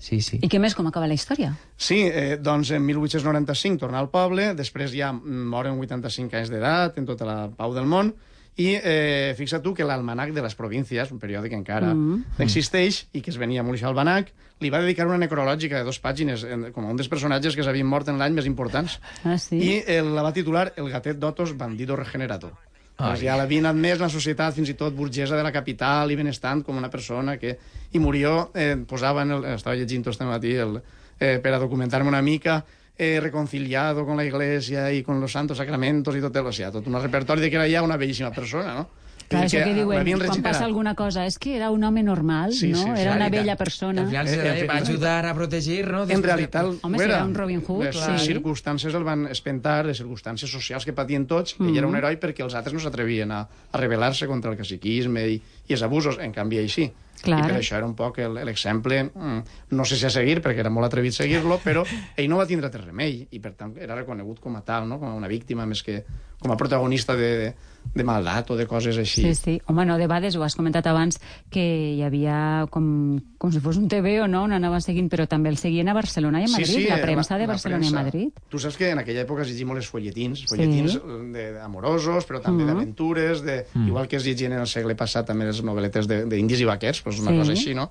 Sí, 0.00 0.22
sí. 0.24 0.38
I 0.40 0.48
què 0.48 0.58
més, 0.58 0.74
com 0.74 0.88
acaba 0.88 1.06
la 1.06 1.14
història? 1.14 1.52
Sí, 1.76 2.00
eh, 2.08 2.38
doncs 2.40 2.72
en 2.72 2.82
1895 2.86 3.82
torna 3.84 4.00
al 4.00 4.08
poble, 4.10 4.54
després 4.56 4.94
ja 4.96 5.12
moren 5.12 5.76
85 5.78 6.40
anys 6.40 6.50
d'edat 6.50 6.96
en 6.98 7.06
tota 7.06 7.28
la 7.28 7.38
pau 7.52 7.76
del 7.76 7.84
món, 7.86 8.14
i 8.60 8.72
eh, 8.76 9.32
fixa 9.38 9.60
tu 9.62 9.72
que 9.76 9.84
l'Almanac 9.86 10.32
de 10.36 10.42
les 10.42 10.56
Províncies, 10.58 11.12
un 11.12 11.20
periòdic 11.20 11.52
que 11.52 11.60
encara 11.60 11.92
Mm. 11.94 12.24
existeix 12.44 13.06
i 13.12 13.20
que 13.22 13.30
es 13.30 13.38
venia 13.38 13.62
molt 13.62 13.82
al 13.82 13.92
Almanac, 13.92 14.32
li 14.60 14.68
va 14.72 14.80
dedicar 14.82 15.06
una 15.06 15.20
necrològica 15.20 15.78
de 15.78 15.84
dos 15.84 16.00
pàgines 16.00 16.44
en, 16.44 16.66
com 16.72 16.84
a 16.84 16.90
un 16.90 16.96
dels 16.96 17.08
personatges 17.08 17.56
que 17.56 17.62
s'havien 17.64 17.86
mort 17.86 18.08
en 18.08 18.18
l'any 18.18 18.34
més 18.36 18.46
importants. 18.46 18.98
Ah, 19.24 19.38
sí? 19.38 19.56
I 19.56 19.70
eh, 19.86 20.02
la 20.02 20.22
va 20.26 20.32
titular 20.32 20.72
El 20.76 20.90
gatet 20.90 21.16
d'Otos, 21.20 21.56
bandido 21.56 21.96
regenerator. 21.96 22.52
Doncs 23.00 23.22
ja 23.24 23.36
l'havien 23.40 23.66
admès 23.70 24.00
la 24.00 24.10
societat, 24.12 24.54
fins 24.56 24.70
i 24.72 24.76
tot 24.78 24.94
burgesa 24.96 25.38
de 25.38 25.44
la 25.46 25.52
capital 25.54 26.10
i 26.12 26.18
benestant, 26.18 26.64
com 26.66 26.76
una 26.76 26.90
persona 26.92 27.38
que... 27.40 27.56
I 27.90 27.98
murió, 27.98 28.50
eh, 28.54 28.76
posava 28.86 29.24
en 29.26 29.34
el... 29.38 29.46
Estava 29.56 29.74
llegint 29.78 30.04
tot 30.06 30.14
este 30.14 30.28
matí 30.28 30.52
el, 30.54 30.76
eh, 31.18 31.38
per 31.42 31.54
a 31.56 31.58
documentar-me 31.58 32.12
una 32.12 32.22
mica, 32.22 32.60
eh, 32.96 33.18
reconciliado 33.20 34.04
con 34.06 34.16
la 34.16 34.24
iglesia 34.24 34.92
y 34.92 35.02
con 35.02 35.20
los 35.20 35.32
santos 35.32 35.58
sacramentos 35.58 36.14
i 36.16 36.20
tot. 36.20 36.36
O 36.36 36.52
sigui, 36.52 36.70
tot 36.70 36.86
un 36.86 37.00
repertori 37.00 37.40
de 37.40 37.50
que 37.50 37.56
era 37.56 37.68
ja 37.68 37.82
una 37.82 37.96
bellíssima 37.96 38.30
persona, 38.30 38.74
no? 38.74 38.88
Clar, 39.30 39.44
això 39.46 39.60
que 39.62 39.74
diuen, 39.74 39.86
quan 40.02 40.20
regenerat. 40.20 40.42
passa 40.42 40.64
alguna 40.66 40.94
cosa, 40.98 41.24
és 41.24 41.38
que 41.38 41.54
era 41.56 41.70
un 41.70 41.84
home 41.84 42.02
normal, 42.02 42.52
Sí, 42.52 42.72
no? 42.72 42.78
sí, 42.78 42.84
sí. 42.84 43.00
era 43.00 43.14
una 43.14 43.28
bella 43.30 43.54
persona. 43.56 44.02
Al 44.02 44.08
final 44.08 44.26
Eh, 44.28 44.60
en 44.60 44.68
va 44.68 44.74
ajudar 44.78 45.26
a 45.26 45.34
protegir, 45.34 45.86
no? 45.86 46.02
En 46.08 46.22
realitat, 46.22 46.66
Home, 46.82 46.98
era. 47.04 47.24
un 47.24 47.34
Robin 47.34 47.62
Hood, 47.66 47.84
Les 47.84 47.96
clar. 47.96 48.18
circumstàncies 48.18 48.92
el 48.94 49.04
van 49.04 49.26
espentar, 49.30 49.86
les 49.86 49.98
circumstàncies 50.02 50.50
socials 50.50 50.84
que 50.84 50.92
patien 50.92 51.26
tots. 51.26 51.54
Ell 51.60 51.76
era 51.78 51.86
un 51.86 51.94
heroi 51.96 52.16
perquè 52.18 52.42
els 52.42 52.54
altres 52.54 52.74
no 52.74 52.80
s'atrevien 52.80 53.30
a, 53.30 53.46
a 53.72 53.78
rebel·lar-se 53.78 54.26
contra 54.26 54.50
el 54.50 54.56
caciquisme 54.58 55.26
i, 55.28 55.40
i 55.68 55.72
els 55.72 55.82
abusos. 55.82 56.18
En 56.18 56.32
canvi, 56.32 56.58
ell 56.58 56.68
sí. 56.70 56.90
Clar. 57.22 57.38
I 57.40 57.52
per 57.52 57.59
això 57.61 57.76
era 57.76 57.87
un 57.87 57.94
poc 57.94 58.18
el- 58.18 58.35
l'exemple, 58.44 59.04
mm, 59.04 59.42
no 59.70 59.85
sé 59.85 59.96
si 59.96 60.06
a 60.06 60.11
seguir, 60.11 60.40
perquè 60.42 60.59
era 60.61 60.70
molt 60.70 60.87
atrevit 60.87 61.12
seguir-lo, 61.12 61.59
però 61.62 61.85
ell 62.16 62.28
no 62.28 62.37
va 62.38 62.46
tindre 62.46 62.66
altre 62.66 62.83
remei, 62.85 63.26
i 63.30 63.38
per 63.40 63.52
tant 63.54 63.76
era 63.78 63.94
reconegut 63.94 64.40
com 64.40 64.56
a 64.56 64.62
tal, 64.62 64.88
no? 64.88 64.98
com 64.98 65.09
a 65.09 65.14
una 65.14 65.28
víctima, 65.28 65.66
més 65.66 65.83
que 65.83 66.04
com 66.40 66.50
a 66.52 66.56
protagonista 66.56 67.14
de, 67.14 67.37
de, 67.37 67.54
de 67.94 68.04
maldat 68.04 68.50
o 68.50 68.56
de 68.56 68.64
coses 68.66 68.96
així. 68.96 69.20
Sí, 69.22 69.35
sí. 69.35 69.62
Home, 69.66 69.85
no, 69.85 69.98
de 69.98 70.06
vegades 70.06 70.37
ho 70.37 70.42
has 70.42 70.54
comentat 70.56 70.87
abans, 70.88 71.18
que 71.50 71.61
hi 71.98 72.02
havia 72.02 72.66
com, 72.70 73.20
com 73.37 73.52
si 73.52 73.61
fos 73.61 73.76
un 73.76 73.88
TV 73.88 74.22
o 74.22 74.26
no, 74.26 74.44
on 74.44 74.52
anava 74.56 74.80
seguint, 74.80 75.11
però 75.12 75.26
també 75.28 75.50
el 75.50 75.59
seguien 75.61 75.88
a 75.88 75.92
Barcelona 75.92 76.40
i 76.40 76.44
a 76.44 76.48
Madrid, 76.48 76.88
la 76.88 76.96
eh, 76.96 77.02
premsa 77.02 77.37
de 77.37 77.46
Barcelona 77.46 77.85
i 77.85 77.90
premsa. 77.90 78.04
Madrid. 78.04 78.40
Tu 78.48 78.59
saps 78.59 78.78
que 78.78 78.88
en 78.90 78.98
aquella 79.02 79.26
època 79.26 79.42
es 79.42 79.48
llegia 79.52 79.66
molt 79.68 79.83
els 79.83 79.90
folletins, 79.92 80.46
folletins 80.48 80.96
de, 81.35 81.44
de 81.52 81.61
amorosos, 81.61 82.24
però 82.26 82.40
també 82.40 82.64
Mhm. 82.64 82.72
d'aventures, 82.72 83.42
de, 83.44 83.66
Mm. 83.74 83.88
igual 83.88 84.09
que 84.09 84.16
es 84.16 84.24
llegien 84.24 84.52
en 84.52 84.61
el 84.61 84.66
segle 84.66 84.94
passat 84.96 85.26
també 85.26 85.44
les 85.44 85.62
novel·letes 85.62 86.06
de- 86.06 86.24
d'indis 86.24 86.61
i 86.61 86.64
vaquers, 86.64 87.02
doncs 87.16 87.26
una 87.26 87.32
Sí. 87.34 87.38
cosa 87.42 87.52
així, 87.52 87.74
no? 87.74 87.90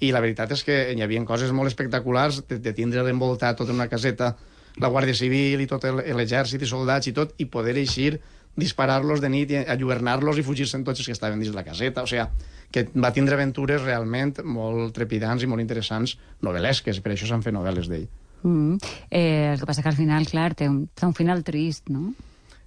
I 0.00 0.10
la 0.12 0.20
veritat 0.20 0.50
és 0.52 0.64
que 0.64 0.92
hi 0.92 1.02
havia 1.02 1.24
coses 1.24 1.52
molt 1.52 1.68
espectaculars 1.68 2.42
de, 2.48 2.58
de 2.58 2.72
tindre 2.72 3.02
l'envoltat 3.04 3.56
tot 3.56 3.68
en 3.68 3.76
una 3.76 3.88
caseta 3.88 4.36
la 4.82 4.88
Guàrdia 4.90 5.14
Civil 5.14 5.60
i 5.62 5.66
tot 5.70 5.84
l'exèrcit 5.84 6.62
i 6.62 6.66
soldats 6.66 7.06
i 7.06 7.12
tot, 7.14 7.34
i 7.38 7.44
poder 7.46 7.76
eixir 7.78 8.18
disparar-los 8.56 9.20
de 9.20 9.28
nit 9.30 9.50
i 9.50 9.56
alluernar-los 9.56 10.38
i 10.38 10.42
fugir-se'n 10.46 10.84
tots 10.86 11.00
els 11.00 11.06
que 11.06 11.14
estaven 11.14 11.40
dins 11.40 11.54
la 11.54 11.64
caseta. 11.66 12.02
O 12.02 12.06
sigui, 12.06 12.26
que 12.74 12.88
va 12.98 13.12
tindre 13.14 13.34
aventures 13.34 13.82
realment 13.82 14.34
molt 14.44 14.92
trepidants 14.94 15.42
i 15.42 15.46
molt 15.50 15.62
interessants, 15.62 16.16
novel·lesques, 16.42 17.00
per 17.02 17.12
això 17.14 17.26
s'han 17.30 17.42
fet 17.42 17.54
novel·les 17.54 17.88
d'ell. 17.90 18.06
Mm. 18.42 18.76
Eh, 19.10 19.52
el 19.54 19.60
que 19.60 19.66
passa 19.66 19.82
que 19.82 19.88
al 19.88 19.96
final, 19.96 20.26
clar, 20.26 20.54
té 20.54 20.68
un, 20.68 20.88
té 20.94 21.06
un 21.06 21.14
final 21.14 21.42
trist, 21.46 21.88
no? 21.88 22.12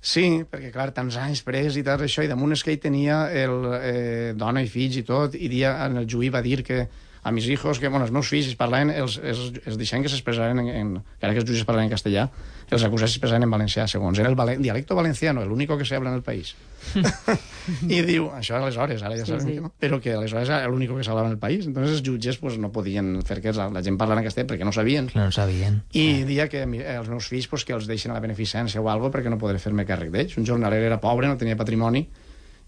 Sí, 0.07 0.23
perquè, 0.47 0.69
clar, 0.71 0.91
tants 0.95 1.17
anys 1.19 1.41
pres 1.43 1.75
i 1.75 1.83
tot 1.83 1.99
això, 2.05 2.23
i 2.23 2.29
damunt 2.31 2.55
és 2.55 2.61
que 2.63 2.71
ell 2.71 2.79
tenia 2.79 3.25
el, 3.41 3.55
eh, 3.75 4.29
dona 4.39 4.63
i 4.63 4.69
fills 4.71 5.01
i 5.01 5.03
tot, 5.03 5.35
i 5.35 5.49
dia 5.51 5.73
en 5.83 5.99
el 5.99 6.07
juí 6.07 6.29
va 6.31 6.39
dir 6.45 6.61
que 6.63 6.85
a 7.23 7.31
mis 7.31 7.47
hijos, 7.47 7.79
que 7.79 7.87
bueno, 7.89 8.05
els 8.05 8.11
meus 8.13 8.27
fills 8.29 8.47
es 8.47 8.55
parlaven, 8.55 8.91
els, 8.91 9.17
els, 9.23 9.51
els 9.65 9.77
deixen 9.77 10.03
que 10.03 10.09
s'expressaven 10.09 10.59
en, 10.59 10.67
en, 10.69 10.93
encara 11.17 11.33
que 11.33 11.41
els 11.41 11.49
jutges 11.49 11.65
parlaven 11.67 11.89
en 11.89 11.95
castellà, 11.95 12.27
els 12.69 12.83
acusats 12.83 13.13
s'expressaven 13.15 13.43
en 13.47 13.51
valencià, 13.51 13.87
segons 13.87 14.19
era 14.19 14.29
el 14.29 14.35
valen, 14.35 14.61
dialecto 14.61 14.95
valenciano, 14.95 15.41
el 15.43 15.51
único 15.51 15.77
que 15.77 15.85
se 15.85 15.95
habla 15.95 16.09
en 16.09 16.15
el 16.15 16.23
país. 16.23 16.55
I 17.89 17.99
diu, 18.05 18.29
això 18.37 18.55
aleshores, 18.61 19.01
ara 19.03 19.17
ja 19.17 19.25
Sí, 19.25 19.31
sabem 19.33 19.47
sí. 19.47 19.53
que 19.57 19.63
no, 19.65 19.71
però 19.79 19.99
que 19.99 20.13
aleshores 20.15 20.47
era 20.47 20.67
l'único 20.71 20.95
que 20.95 21.03
se 21.03 21.11
hablava 21.11 21.27
en 21.27 21.33
el 21.33 21.39
país. 21.39 21.65
Entonces 21.67 21.97
els 21.97 22.03
jutges 22.05 22.37
pues, 22.39 22.57
no 22.61 22.71
podien 22.71 23.21
fer 23.27 23.41
que 23.43 23.51
la, 23.55 23.67
la 23.73 23.83
gent 23.83 23.97
parlara 23.99 24.21
en 24.23 24.27
castellà 24.29 24.47
perquè 24.47 24.67
no 24.67 24.71
sabien. 24.75 25.09
No 25.15 25.25
ho 25.27 25.33
sabien. 25.35 25.81
I 25.97 26.23
dia 26.29 26.47
que 26.51 26.63
els 26.63 27.09
meus 27.11 27.27
fills 27.27 27.47
pues, 27.51 27.65
que 27.67 27.75
els 27.75 27.87
deixen 27.89 28.13
a 28.13 28.19
la 28.19 28.23
beneficència 28.23 28.79
o 28.79 28.87
algo 28.91 29.11
perquè 29.11 29.31
no 29.33 29.39
podré 29.41 29.59
fer-me 29.59 29.83
càrrec 29.89 30.13
d'ells. 30.13 30.37
Un 30.39 30.47
jornaler 30.47 30.79
era 30.87 31.01
pobre, 31.03 31.27
no 31.27 31.35
tenia 31.39 31.59
patrimoni 31.59 32.05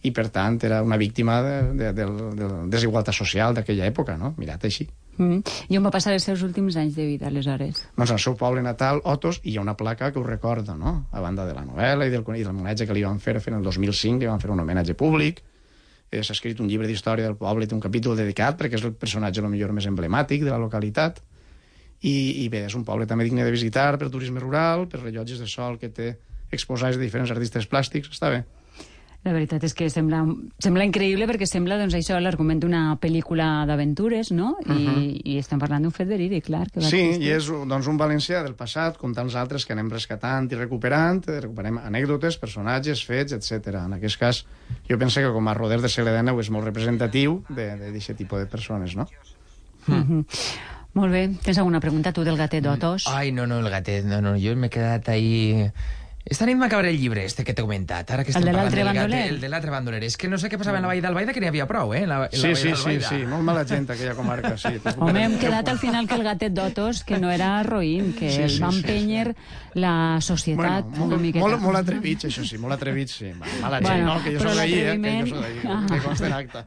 i 0.01 0.11
per 0.15 0.29
tant 0.31 0.57
era 0.63 0.79
una 0.85 0.97
víctima 0.97 1.41
de, 1.43 1.55
de, 1.75 1.91
de, 1.93 2.07
de 2.39 2.49
desigualtat 2.71 3.15
social 3.15 3.55
d'aquella 3.55 3.87
època, 3.89 4.15
no? 4.17 4.33
Mirat 4.39 4.63
així. 4.69 4.87
Mm. 5.19 5.41
I 5.67 5.77
on 5.77 5.83
va 5.83 5.91
passar 5.91 6.13
els 6.15 6.23
seus 6.23 6.41
últims 6.45 6.77
anys 6.79 6.95
de 6.95 7.03
vida, 7.03 7.27
aleshores? 7.27 7.81
Doncs 7.97 8.13
al 8.15 8.21
seu 8.23 8.37
poble 8.39 8.63
natal, 8.63 9.01
Otos, 9.03 9.41
i 9.43 9.51
hi 9.51 9.57
ha 9.59 9.65
una 9.65 9.75
placa 9.75 10.13
que 10.13 10.19
ho 10.21 10.23
recorda, 10.23 10.77
no? 10.79 11.09
A 11.11 11.23
banda 11.23 11.43
de 11.49 11.55
la 11.57 11.65
novel·la 11.67 12.07
i 12.07 12.13
del, 12.13 12.23
i 12.23 12.45
del 12.45 12.53
homenatge 12.53 12.87
que 12.87 12.95
li 12.95 13.03
van 13.03 13.19
fer, 13.19 13.35
en 13.51 13.59
el 13.59 13.67
2005 13.67 14.23
li 14.23 14.29
van 14.31 14.39
fer 14.39 14.53
un 14.55 14.63
homenatge 14.63 14.95
públic, 14.95 15.43
eh, 16.09 16.23
s'ha 16.23 16.37
escrit 16.37 16.61
un 16.63 16.71
llibre 16.71 16.87
d'història 16.87 17.27
del 17.27 17.35
poble, 17.35 17.67
té 17.67 17.75
un 17.75 17.83
capítol 17.83 18.15
dedicat 18.15 18.55
perquè 18.57 18.79
és 18.79 18.87
el 18.87 18.95
personatge 18.95 19.43
el 19.43 19.51
millor 19.51 19.75
més 19.75 19.89
emblemàtic 19.91 20.47
de 20.47 20.53
la 20.53 20.61
localitat, 20.61 21.19
i, 21.99 22.45
i 22.45 22.47
bé, 22.47 22.63
és 22.69 22.75
un 22.79 22.85
poble 22.87 23.03
també 23.05 23.27
digne 23.27 23.43
de 23.43 23.51
visitar 23.51 23.91
per 23.99 24.07
turisme 24.07 24.39
rural, 24.39 24.87
per 24.87 25.01
rellotges 25.03 25.43
de 25.43 25.49
sol 25.51 25.75
que 25.81 25.91
té 25.91 26.13
exposats 26.49 26.95
de 26.95 27.03
diferents 27.03 27.31
artistes 27.35 27.67
plàstics, 27.67 28.07
està 28.15 28.31
bé. 28.31 28.45
La 29.27 29.33
veritat 29.35 29.63
és 29.67 29.73
que 29.75 29.89
sembla, 29.91 30.21
sembla 30.63 30.85
increïble 30.87 31.25
perquè 31.27 31.43
sembla 31.45 31.75
doncs, 31.77 31.93
això 31.97 32.15
l'argument 32.23 32.61
d'una 32.63 32.95
pel·lícula 33.03 33.65
d'aventures, 33.67 34.29
no? 34.31 34.53
I, 34.65 34.71
Mhm. 34.71 35.21
I 35.25 35.37
estem 35.37 35.59
parlant 35.59 35.83
d'un 35.83 35.91
fet 35.91 36.07
verídic, 36.07 36.45
clar. 36.45 36.69
Que 36.71 36.79
va 36.79 36.87
Sí, 36.87 37.01
existir. 37.01 37.27
i 37.27 37.31
és 37.35 37.45
doncs, 37.67 37.87
un 37.87 37.97
valencià 37.97 38.41
del 38.43 38.55
passat, 38.55 38.97
com 38.97 39.13
tants 39.13 39.35
altres 39.35 39.65
que 39.65 39.73
anem 39.73 39.89
rescatant 39.89 40.49
i 40.51 40.55
recuperant, 40.55 41.27
eh, 41.27 41.41
recuperem 41.41 41.77
anècdotes, 41.79 42.37
personatges, 42.39 43.03
fets, 43.05 43.33
etc. 43.33 43.75
En 43.85 43.93
aquest 43.93 44.17
cas, 44.17 44.45
jo 44.89 44.97
penso 44.97 45.19
que 45.19 45.33
com 45.33 45.47
a 45.49 45.53
roder 45.53 45.81
de 45.81 45.89
segle 45.89 46.11
XIX 46.17 46.39
és 46.39 46.49
molt 46.49 46.63
representatiu 46.65 47.43
d'aquest 47.49 48.15
tipus 48.15 48.39
de 48.39 48.45
persones, 48.45 48.95
no? 48.95 49.05
Mhm. 49.87 50.25
Molt 50.93 51.11
bé. 51.11 51.29
Tens 51.43 51.57
alguna 51.59 51.79
pregunta 51.79 52.11
tu 52.11 52.23
del 52.23 52.35
gatet 52.37 52.63
d'Otos? 52.63 53.05
Ai, 53.07 53.31
no, 53.31 53.45
no, 53.45 53.59
el 53.59 53.69
gatet, 53.69 54.05
no, 54.05 54.21
no, 54.21 54.35
jo 54.39 54.55
m'he 54.55 54.69
quedat 54.69 55.07
ahí 55.09 55.69
Esta 56.25 56.45
nit 56.45 56.57
m'acabaré 56.59 56.89
el 56.91 56.97
llibre 56.99 57.23
este 57.25 57.43
que 57.47 57.53
t'he 57.55 57.63
comentat. 57.63 58.11
Ara 58.11 58.23
que 58.23 58.29
estem 58.33 58.43
de 58.45 58.51
l'altre 58.53 58.83
bandoler? 58.83 59.21
El 59.31 59.39
de 59.41 59.49
l'altre 59.49 59.71
bandoler. 59.71 60.03
És 60.03 60.17
que 60.19 60.27
no 60.29 60.37
sé 60.37 60.49
què 60.51 60.59
passava 60.59 60.77
en 60.77 60.83
la 60.85 60.89
Vall 60.91 60.99
d'Albaida, 61.01 61.33
que 61.33 61.39
n'hi 61.41 61.47
havia 61.49 61.65
prou, 61.65 61.93
eh? 61.95 62.03
en 62.03 62.09
La, 62.11 62.17
en 62.27 62.29
la 62.29 62.29
Sí, 62.37 62.51
sí, 62.59 62.73
sí, 62.75 62.97
sí, 63.01 63.21
molt 63.25 63.41
mala 63.47 63.63
gent 63.65 63.87
aquella 63.89 64.13
comarca, 64.13 64.51
sí. 64.59 64.75
Home, 64.99 65.23
hem 65.23 65.37
quedat 65.41 65.71
al 65.71 65.79
final 65.81 66.05
que 66.07 66.13
el 66.19 66.23
gatet 66.27 66.53
d'Otos, 66.53 67.03
que 67.07 67.17
no 67.17 67.31
era 67.31 67.63
roïn, 67.63 68.11
que 68.19 68.29
Sí, 68.29 68.41
el 68.43 68.49
sí, 68.51 68.59
va 68.61 68.69
sí, 68.71 68.77
empènyer 68.83 69.33
la 69.79 69.93
societat 70.21 70.85
Bueno, 70.85 71.05
una 71.05 71.15
molt, 71.15 71.21
miqueta. 71.23 71.45
molt, 71.45 71.61
molt 71.63 71.77
atrevits, 71.81 72.25
això 72.29 72.43
sí, 72.45 72.57
molt 72.61 72.75
atrevits, 72.75 73.15
sí. 73.23 73.31
Mala 73.61 73.79
gent, 73.79 73.87
Bueno, 73.87 74.13
no? 74.13 74.23
Que 74.23 74.35
jo 74.35 74.43
soc 74.43 74.55
d'ahir, 74.59 74.83
eh? 74.85 74.97
Que 75.01 75.15
jo 75.21 75.27
soc 75.31 75.41
d'ahir, 75.47 75.87
que 75.89 75.99
consta 76.05 76.27
en 76.27 76.33
acta. 76.33 76.65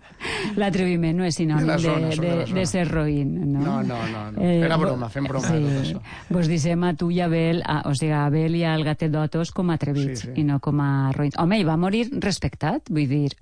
L'atreviment 0.56 1.16
no 1.18 1.24
és 1.28 1.36
sinònim 1.38 1.66
De 1.70 1.78
zona, 1.78 2.08
de, 2.08 2.34
de 2.48 2.54
de, 2.56 2.66
ser 2.66 2.86
roïn, 2.88 3.36
no? 3.52 3.60
No, 3.60 3.82
no, 3.82 4.00
no, 4.10 4.24
no. 4.32 4.42
Era 4.42 4.76
vo- 4.76 4.86
broma, 4.88 5.08
fem 5.12 5.24
broma 5.28 5.54
això. 5.54 6.00
Vos 6.30 6.48
dissem 6.50 6.82
a 6.88 6.94
tu 6.98 7.10
i 7.12 7.20
a 7.20 7.26
Abel, 7.30 7.62
a, 7.66 7.82
o 7.90 7.94
sigui, 7.94 8.10
a 8.16 8.24
Abel 8.26 8.56
i 8.56 8.64
al 8.64 8.82
gatet 8.86 9.12
d'Otos 9.12 9.41
com 9.50 9.70
a 9.70 9.74
atrevits 9.74 10.20
Sí, 10.22 10.28
sí. 10.28 10.40
i 10.40 10.44
no 10.44 10.60
com 10.60 10.78
a 10.80 11.10
roïns. 11.16 11.34
Home, 11.42 11.58
i 11.58 11.64
va 11.66 11.76
morir 11.76 12.06
respectat, 12.22 12.88
vull 12.92 13.08
dir... 13.08 13.32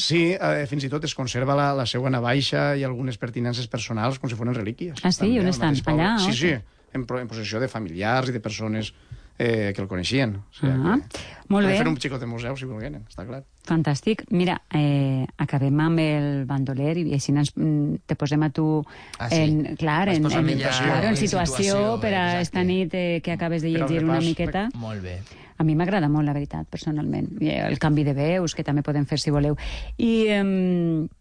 Sí, 0.00 0.32
eh, 0.32 0.64
fins 0.66 0.84
i 0.84 0.88
tot 0.88 1.04
es 1.04 1.14
conserva 1.14 1.54
la, 1.54 1.68
la 1.76 1.84
seva 1.86 2.10
navaixa 2.10 2.74
i 2.76 2.84
algunes 2.84 3.18
pertinences 3.20 3.68
personals 3.68 4.18
com 4.18 4.30
si 4.30 4.34
foren 4.34 4.56
relíquies. 4.56 4.98
Ah, 5.04 5.12
sí? 5.12 5.20
També, 5.20 5.40
On 5.40 5.46
estan? 5.52 5.76
Allà, 5.92 6.14
Sí, 6.24 6.32
sí, 6.34 6.52
en, 6.96 7.04
en 7.04 7.28
possessió 7.28 7.60
de 7.60 7.68
familiars 7.68 8.28
i 8.28 8.32
de 8.32 8.40
persones 8.40 8.92
eh, 9.38 9.72
que 9.74 9.82
el 9.82 9.88
coneixien. 9.88 10.36
O 10.36 10.52
sigui, 10.52 10.72
Ah, 10.72 10.98
que 11.08 11.18
molt 11.48 11.66
bé. 11.66 11.76
fer 11.78 11.88
un 11.88 11.96
xicot 11.96 12.20
de 12.20 12.26
museu, 12.26 12.56
si 12.56 12.64
volgueren, 12.66 13.04
està 13.08 13.24
clar. 13.26 13.42
Fantàstic. 13.64 14.24
Mira, 14.30 14.60
eh, 14.72 15.26
acabem 15.38 15.78
amb 15.80 15.98
el 16.00 16.44
bandoler 16.46 16.98
i 16.98 17.12
així 17.14 17.32
ens, 17.32 17.52
mm, 17.56 17.94
te 18.06 18.14
posem 18.16 18.42
a 18.42 18.50
tu 18.50 18.84
Ah, 19.18 19.28
sí? 19.30 19.36
en, 19.42 19.76
clar, 19.76 20.08
en, 20.08 20.24
en, 20.24 20.58
ja 20.58 20.70
claro, 20.70 21.08
en 21.08 21.16
situació, 21.16 21.56
situació, 21.56 22.00
per 22.00 22.14
a 22.14 22.40
exacte. 22.40 22.42
esta 22.42 22.64
nit 22.64 22.94
eh, 22.94 23.20
que 23.22 23.32
acabes 23.32 23.62
de 23.62 23.70
llegir 23.70 24.04
una 24.04 24.20
miqueta. 24.20 24.68
Molt 24.74 25.02
bé. 25.02 25.20
A 25.60 25.64
mi 25.64 25.74
m'agrada 25.74 26.08
molt, 26.08 26.24
la 26.24 26.32
veritat, 26.32 26.68
personalment. 26.70 27.42
I 27.42 27.48
el 27.50 27.78
canvi 27.80 28.04
de 28.04 28.12
veus, 28.14 28.54
que 28.54 28.62
també 28.62 28.80
podem 28.86 29.04
fer 29.06 29.18
si 29.18 29.28
voleu. 29.30 29.56
I, 29.98 30.26
eh, 30.28 30.44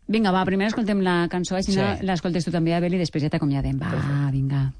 vinga, 0.07 0.31
va, 0.31 0.45
primer 0.45 0.67
escoltem 0.67 1.01
la 1.01 1.27
cançó, 1.27 1.55
així 1.55 1.71
Sí. 1.73 1.81
l'escoltes 2.05 2.45
tu 2.45 2.51
també, 2.51 2.75
Abel, 2.75 2.93
i 2.93 2.97
després 2.99 3.23
ja 3.23 3.29
t'acomiadem. 3.29 3.79
Va, 3.79 4.29
vinga. 4.31 4.71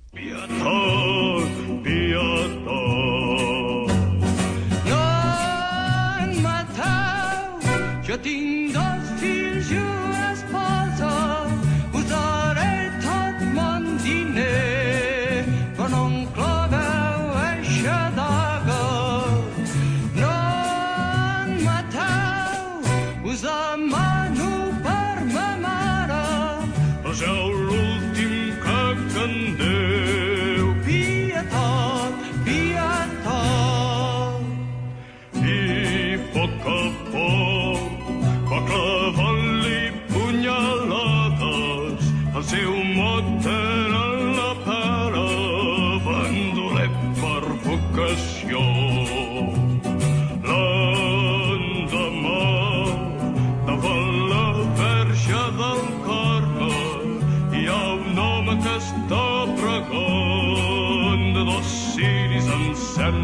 No 0.59 1.37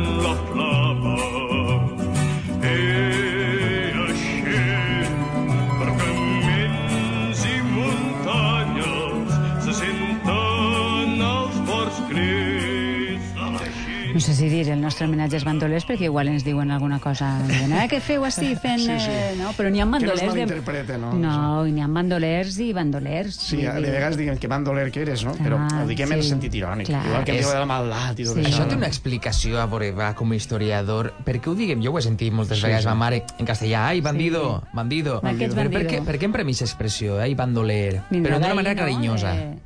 lot 0.04 0.63
No 14.44 14.50
sé 14.50 14.56
si 14.58 14.64
dir 14.64 14.70
el 14.74 14.82
nostre 14.82 15.06
homenatge 15.08 15.38
als 15.38 15.46
bandolers, 15.48 15.86
perquè 15.88 16.10
igual 16.10 16.28
ens 16.28 16.44
diuen 16.44 16.70
alguna 16.76 16.98
cosa. 17.00 17.30
Diuen, 17.48 17.72
eh, 17.80 17.86
què 17.88 18.02
feu 18.04 18.26
així 18.28 18.50
fent... 18.64 18.82
Sí, 18.84 18.98
sí. 19.00 19.12
Eh, 19.14 19.36
no, 19.40 19.54
però 19.56 19.70
n'hi 19.72 19.80
ha 19.80 19.86
Que 19.86 19.92
no 19.92 19.96
es 19.96 20.04
bandolers... 20.04 20.34
malinterprete, 20.34 20.98
no? 21.00 21.14
No, 21.14 21.64
n'hi 21.64 21.80
ha 21.80 21.88
bandolers 21.88 22.58
i 22.60 22.74
bandolers. 22.76 23.38
Sí, 23.40 23.62
Vull 23.64 23.86
de 23.88 23.94
vegades 23.94 24.18
diguem 24.20 24.38
que 24.42 24.50
van 24.52 24.66
doler 24.68 24.90
que 24.92 25.02
eres, 25.06 25.24
no? 25.24 25.32
Però 25.40 25.62
Ah, 25.64 25.84
ho 25.84 25.88
diguem 25.88 26.12
en 26.12 26.18
el 26.20 26.24
sí. 26.26 26.34
sentit 26.34 26.54
irònic. 26.60 26.88
Clar. 26.92 27.06
Igual 27.08 27.24
que 27.24 27.32
em 27.32 27.40
És- 27.40 27.48
de 27.54 27.60
la 27.62 27.66
maldat 27.72 28.20
i 28.20 28.26
tot 28.26 28.36
Sí. 28.36 28.42
això. 28.44 28.52
Això 28.52 28.68
té 28.68 28.76
una 28.76 28.88
explicació, 28.92 29.62
a 29.62 29.66
veure, 29.66 29.92
va, 29.96 30.14
com 30.14 30.32
a 30.32 30.36
historiador. 30.36 31.14
Per 31.24 31.40
què 31.40 31.48
ho 31.48 31.56
diguem? 31.56 31.82
Jo 31.82 31.94
ho 31.94 32.00
he 32.00 32.02
sentit 32.02 32.34
moltes 32.34 32.58
Sí, 32.60 32.66
vegades, 32.66 32.84
sí. 32.84 32.90
ma 32.90 32.96
mare, 32.96 33.24
en 33.40 33.46
castellà. 33.46 33.88
Ai, 33.88 34.02
bandido, 34.02 34.62
bandido. 34.74 35.22
Aquests 35.24 35.56
Però 35.56 35.64
per 35.64 35.70
bandido. 35.72 35.90
què, 35.90 36.04
per 36.04 36.20
què 36.20 36.26
emprem 36.26 36.48
aquesta 36.48 36.66
expressió, 36.66 37.20
ai, 37.22 37.34
bandoler? 37.34 38.02
Però 38.12 38.36
d'una 38.42 38.54
manera 38.54 38.74
no? 38.76 38.82
carinyosa. 38.82 39.36
Eh, 39.36 39.58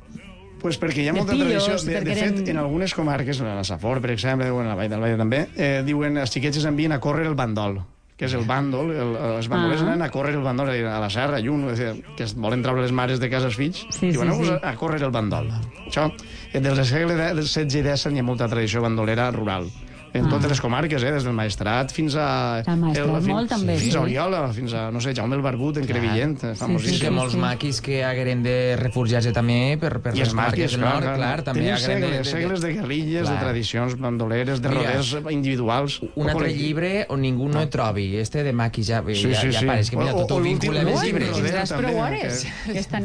Pues 0.60 0.78
perquè 0.80 1.04
hi 1.04 1.08
ha 1.08 1.12
De 1.12 1.18
molta 1.20 1.32
pillos, 1.32 1.64
tradició. 1.64 1.92
De, 1.92 2.00
de 2.04 2.14
fet, 2.16 2.38
eren- 2.40 2.48
en 2.50 2.58
algunes 2.58 2.94
comarques, 2.94 3.40
a 3.40 3.54
la 3.54 3.64
Safor, 3.64 4.00
per 4.00 4.10
exemple, 4.10 4.50
o 4.50 4.60
en 4.60 4.68
la 4.68 4.74
Vall 4.74 4.88
del 4.90 5.00
Valle 5.00 5.16
també, 5.16 5.48
eh, 5.56 5.82
diuen 5.86 6.16
els 6.18 6.30
xiquets 6.34 6.56
es 6.58 6.64
envien 6.66 6.92
a 6.92 6.98
córrer 7.00 7.26
el 7.26 7.34
bandol 7.34 7.80
que 8.18 8.24
és 8.26 8.32
el 8.34 8.42
bàndol, 8.48 8.88
el, 8.90 9.12
els 9.38 9.46
bandolers 9.46 9.80
Ah. 9.82 9.92
anen 9.92 10.02
a 10.02 10.08
córrer 10.10 10.34
el 10.34 10.42
bandol 10.42 10.68
a 10.70 10.98
la 10.98 11.08
serra, 11.08 11.38
lluny, 11.38 11.68
és 11.70 11.78
a 11.78 11.92
dir, 11.92 12.02
que 12.16 12.24
es 12.24 12.34
volen 12.34 12.64
treure 12.64 12.82
les 12.82 12.90
mares 12.90 13.20
de 13.20 13.30
casa 13.30 13.46
als 13.46 13.54
fills, 13.54 13.86
Sí, 13.90 14.10
diuen, 14.10 14.26
sí, 14.26 14.34
"Aneu-vos 14.34 14.48
sí. 14.48 14.54
a, 14.60 14.74
córrer 14.74 15.00
el 15.04 15.12
bandol. 15.12 15.46
Això, 15.86 16.12
eh, 16.52 16.58
des 16.60 16.74
del 16.76 16.84
segle 16.84 17.14
de- 17.14 17.40
XVI 17.40 17.62
i 17.78 17.82
XVII 17.84 18.16
hi 18.16 18.18
ha 18.18 18.22
molta 18.24 18.48
tradició 18.48 18.82
bandolera 18.82 19.30
rural. 19.30 19.70
En 20.14 20.24
Ah. 20.24 20.28
totes 20.30 20.48
les 20.50 20.60
comarques, 20.60 21.02
eh, 21.02 21.12
des 21.12 21.24
del 21.24 21.32
Maestrat 21.32 21.92
fins 21.92 22.14
a... 22.16 22.58
Al 22.60 22.76
Maestrat 22.78 23.16
fins, 23.18 23.26
molt, 23.28 23.48
també, 23.50 23.76
Fins 23.78 23.92
sí. 23.92 23.98
a 23.98 24.00
Oriola, 24.00 24.52
fins 24.52 24.72
a, 24.72 24.90
no 24.90 25.00
sé, 25.00 25.14
Jaume 25.14 25.36
el 25.36 25.42
Barbut, 25.42 25.76
en 25.76 25.84
Crevillent, 25.86 26.36
eh, 26.44 26.54
Sí, 26.54 26.60
famosíssim. 26.60 27.00
que 27.00 27.10
molts 27.10 27.34
maquis 27.36 27.80
que 27.80 28.02
hagueren 28.04 28.42
de 28.42 28.76
refugiar-se 28.80 29.32
també 29.32 29.76
per, 29.80 30.00
per 30.00 30.14
I 30.16 30.20
les 30.20 30.28
comarques 30.30 30.58
maquis, 30.58 30.72
del 30.72 30.80
nord, 30.80 31.02
clar. 31.04 31.16
clar, 31.16 31.42
també 31.44 31.60
Tenim 31.60 31.74
hagueren 31.74 32.00
segles, 32.02 32.10
de, 32.10 32.18
de, 32.18 32.24
segles 32.24 32.60
de 32.60 32.72
guerrilles, 32.72 33.22
Clar. 33.22 33.34
de 33.34 33.44
tradicions 33.44 33.98
bandoleres, 33.98 34.62
de 34.62 34.68
roders 34.68 35.16
individuals. 35.30 36.00
Un 36.14 36.26
o 36.26 36.30
altre 36.30 36.52
llibre 36.54 37.06
on 37.10 37.20
ningú 37.22 37.48
no 37.48 37.60
et 37.62 37.70
trobi. 37.70 38.16
Este 38.16 38.42
de 38.42 38.52
maquis 38.52 38.86
ja, 38.88 39.02
Sí, 39.06 39.30
ja, 39.32 39.40
sí, 39.40 39.50
ja 39.52 39.60
sí. 39.60 39.66
pareix 39.66 39.90
que 39.90 39.96
mira, 39.96 40.14
O- 40.14 40.22
tot 40.22 40.32
o 40.32 40.36
ho 40.36 40.40
vincula 40.40 40.80
amb 40.80 40.90
els 40.90 41.02
llibres. 41.04 41.30
Tindràs 41.36 41.68
també, 41.68 41.82
prou 41.88 42.00
hores. 42.04 42.42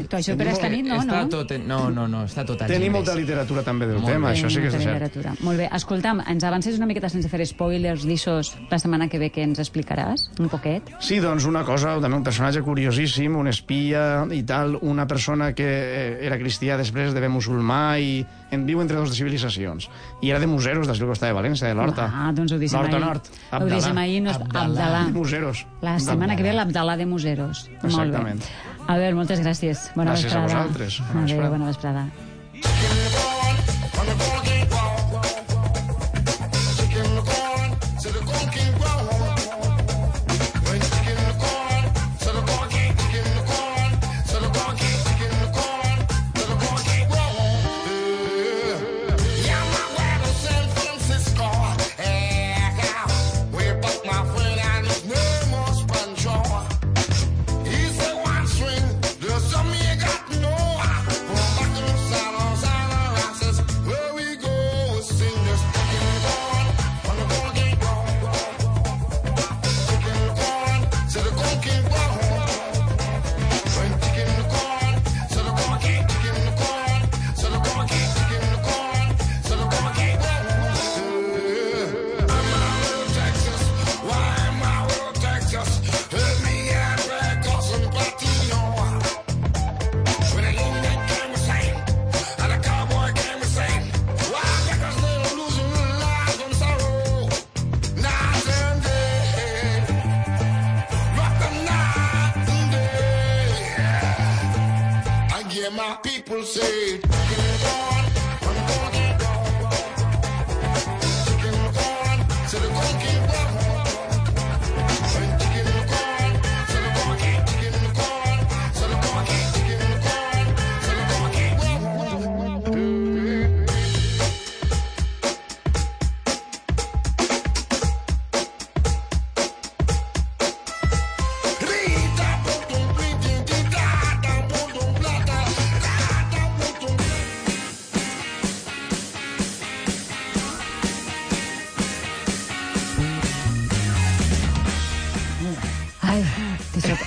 tu, 0.07 0.17
això 0.17 0.35
per 0.37 0.45
Tenim- 0.47 0.53
esta 0.53 0.69
nit 0.69 0.85
no, 0.85 0.95
està 0.95 1.05
no? 1.05 1.29
No, 1.67 1.89
no, 1.89 2.07
no, 2.07 2.23
està 2.25 2.45
tot 2.45 2.57
Tenim 2.59 2.73
llibres. 2.81 2.91
molta 2.91 3.15
literatura 3.15 3.63
també 3.63 3.87
del 3.87 4.03
tema, 4.03 4.31
això 4.31 4.49
sí 4.49 4.59
que 4.61 4.67
és 4.67 4.73
cert. 4.73 4.85
literatura. 4.85 5.33
Molt 5.41 5.57
bé, 5.57 5.69
escolta'm, 5.73 6.21
ens 6.27 6.43
avances 6.43 6.77
una 6.77 6.87
miqueta 6.93 7.09
sense 7.11 7.27
fer 7.31 7.43
spoilers 7.49 8.05
d'ixos 8.07 8.53
la 8.71 8.77
setmana 8.79 9.09
que 9.09 9.19
ve 9.19 9.31
que 9.33 9.43
ens 9.43 9.59
explicaràs, 9.59 10.29
un 10.39 10.47
poquet? 10.51 10.93
Sí, 11.03 11.17
doncs 11.23 11.47
una 11.49 11.63
cosa, 11.67 11.95
també 11.99 12.15
un 12.19 12.23
personatge 12.25 12.61
curiosíssim, 12.63 13.35
un 13.35 13.49
espia 13.51 14.23
i 14.31 14.43
tal, 14.47 14.77
una 14.81 15.07
persona 15.09 15.51
que 15.57 15.65
eh, 15.67 16.17
era 16.27 16.37
cristià 16.41 16.77
després 16.79 17.13
d'haver 17.15 17.31
musulmà 17.33 17.97
i 17.99 18.21
en 18.53 18.65
viu 18.69 18.81
entre 18.83 18.99
dues 19.01 19.15
civilitzacions. 19.17 19.89
I 20.21 20.29
era 20.31 20.39
de 20.39 20.47
Museros, 20.47 20.87
del 20.87 21.01
costat 21.09 21.31
de 21.31 21.37
València, 21.37 21.67
de 21.67 21.77
l'Horta. 21.77 22.05
Ah, 22.13 22.29
doncs 22.35 22.53
ho 22.53 22.59
deixem 22.61 22.77
Nord 22.79 22.93
a 22.93 22.97
ahir. 22.97 23.05
nord. 23.05 23.31
Ho 23.57 23.69
deixem 23.71 23.97
ahir, 23.97 24.19
no 24.21 24.29
és 24.35 24.37
Abdalà. 24.53 25.05
De 25.07 25.17
Museros. 25.17 25.65
La 25.81 25.97
setmana 25.99 26.37
que 26.37 26.45
ve 26.45 26.53
l'Abdalà 26.53 26.97
de 26.99 27.07
Museros. 27.09 27.65
Molt 27.69 27.81
bé. 27.81 27.87
Exactament. 27.89 28.45
A 28.85 28.99
veure, 28.99 29.15
moltes 29.15 29.41
gràcies. 29.41 29.89
Bona 29.95 30.11
Gràcies 30.13 30.35
a 30.35 30.43
vesprada. 30.43 30.67
vosaltres. 30.67 30.99
Bona 30.99 31.23
Adéu, 31.23 31.25
vesprada. 31.25 31.49
bona 31.57 31.65
vesprada. 31.71 32.32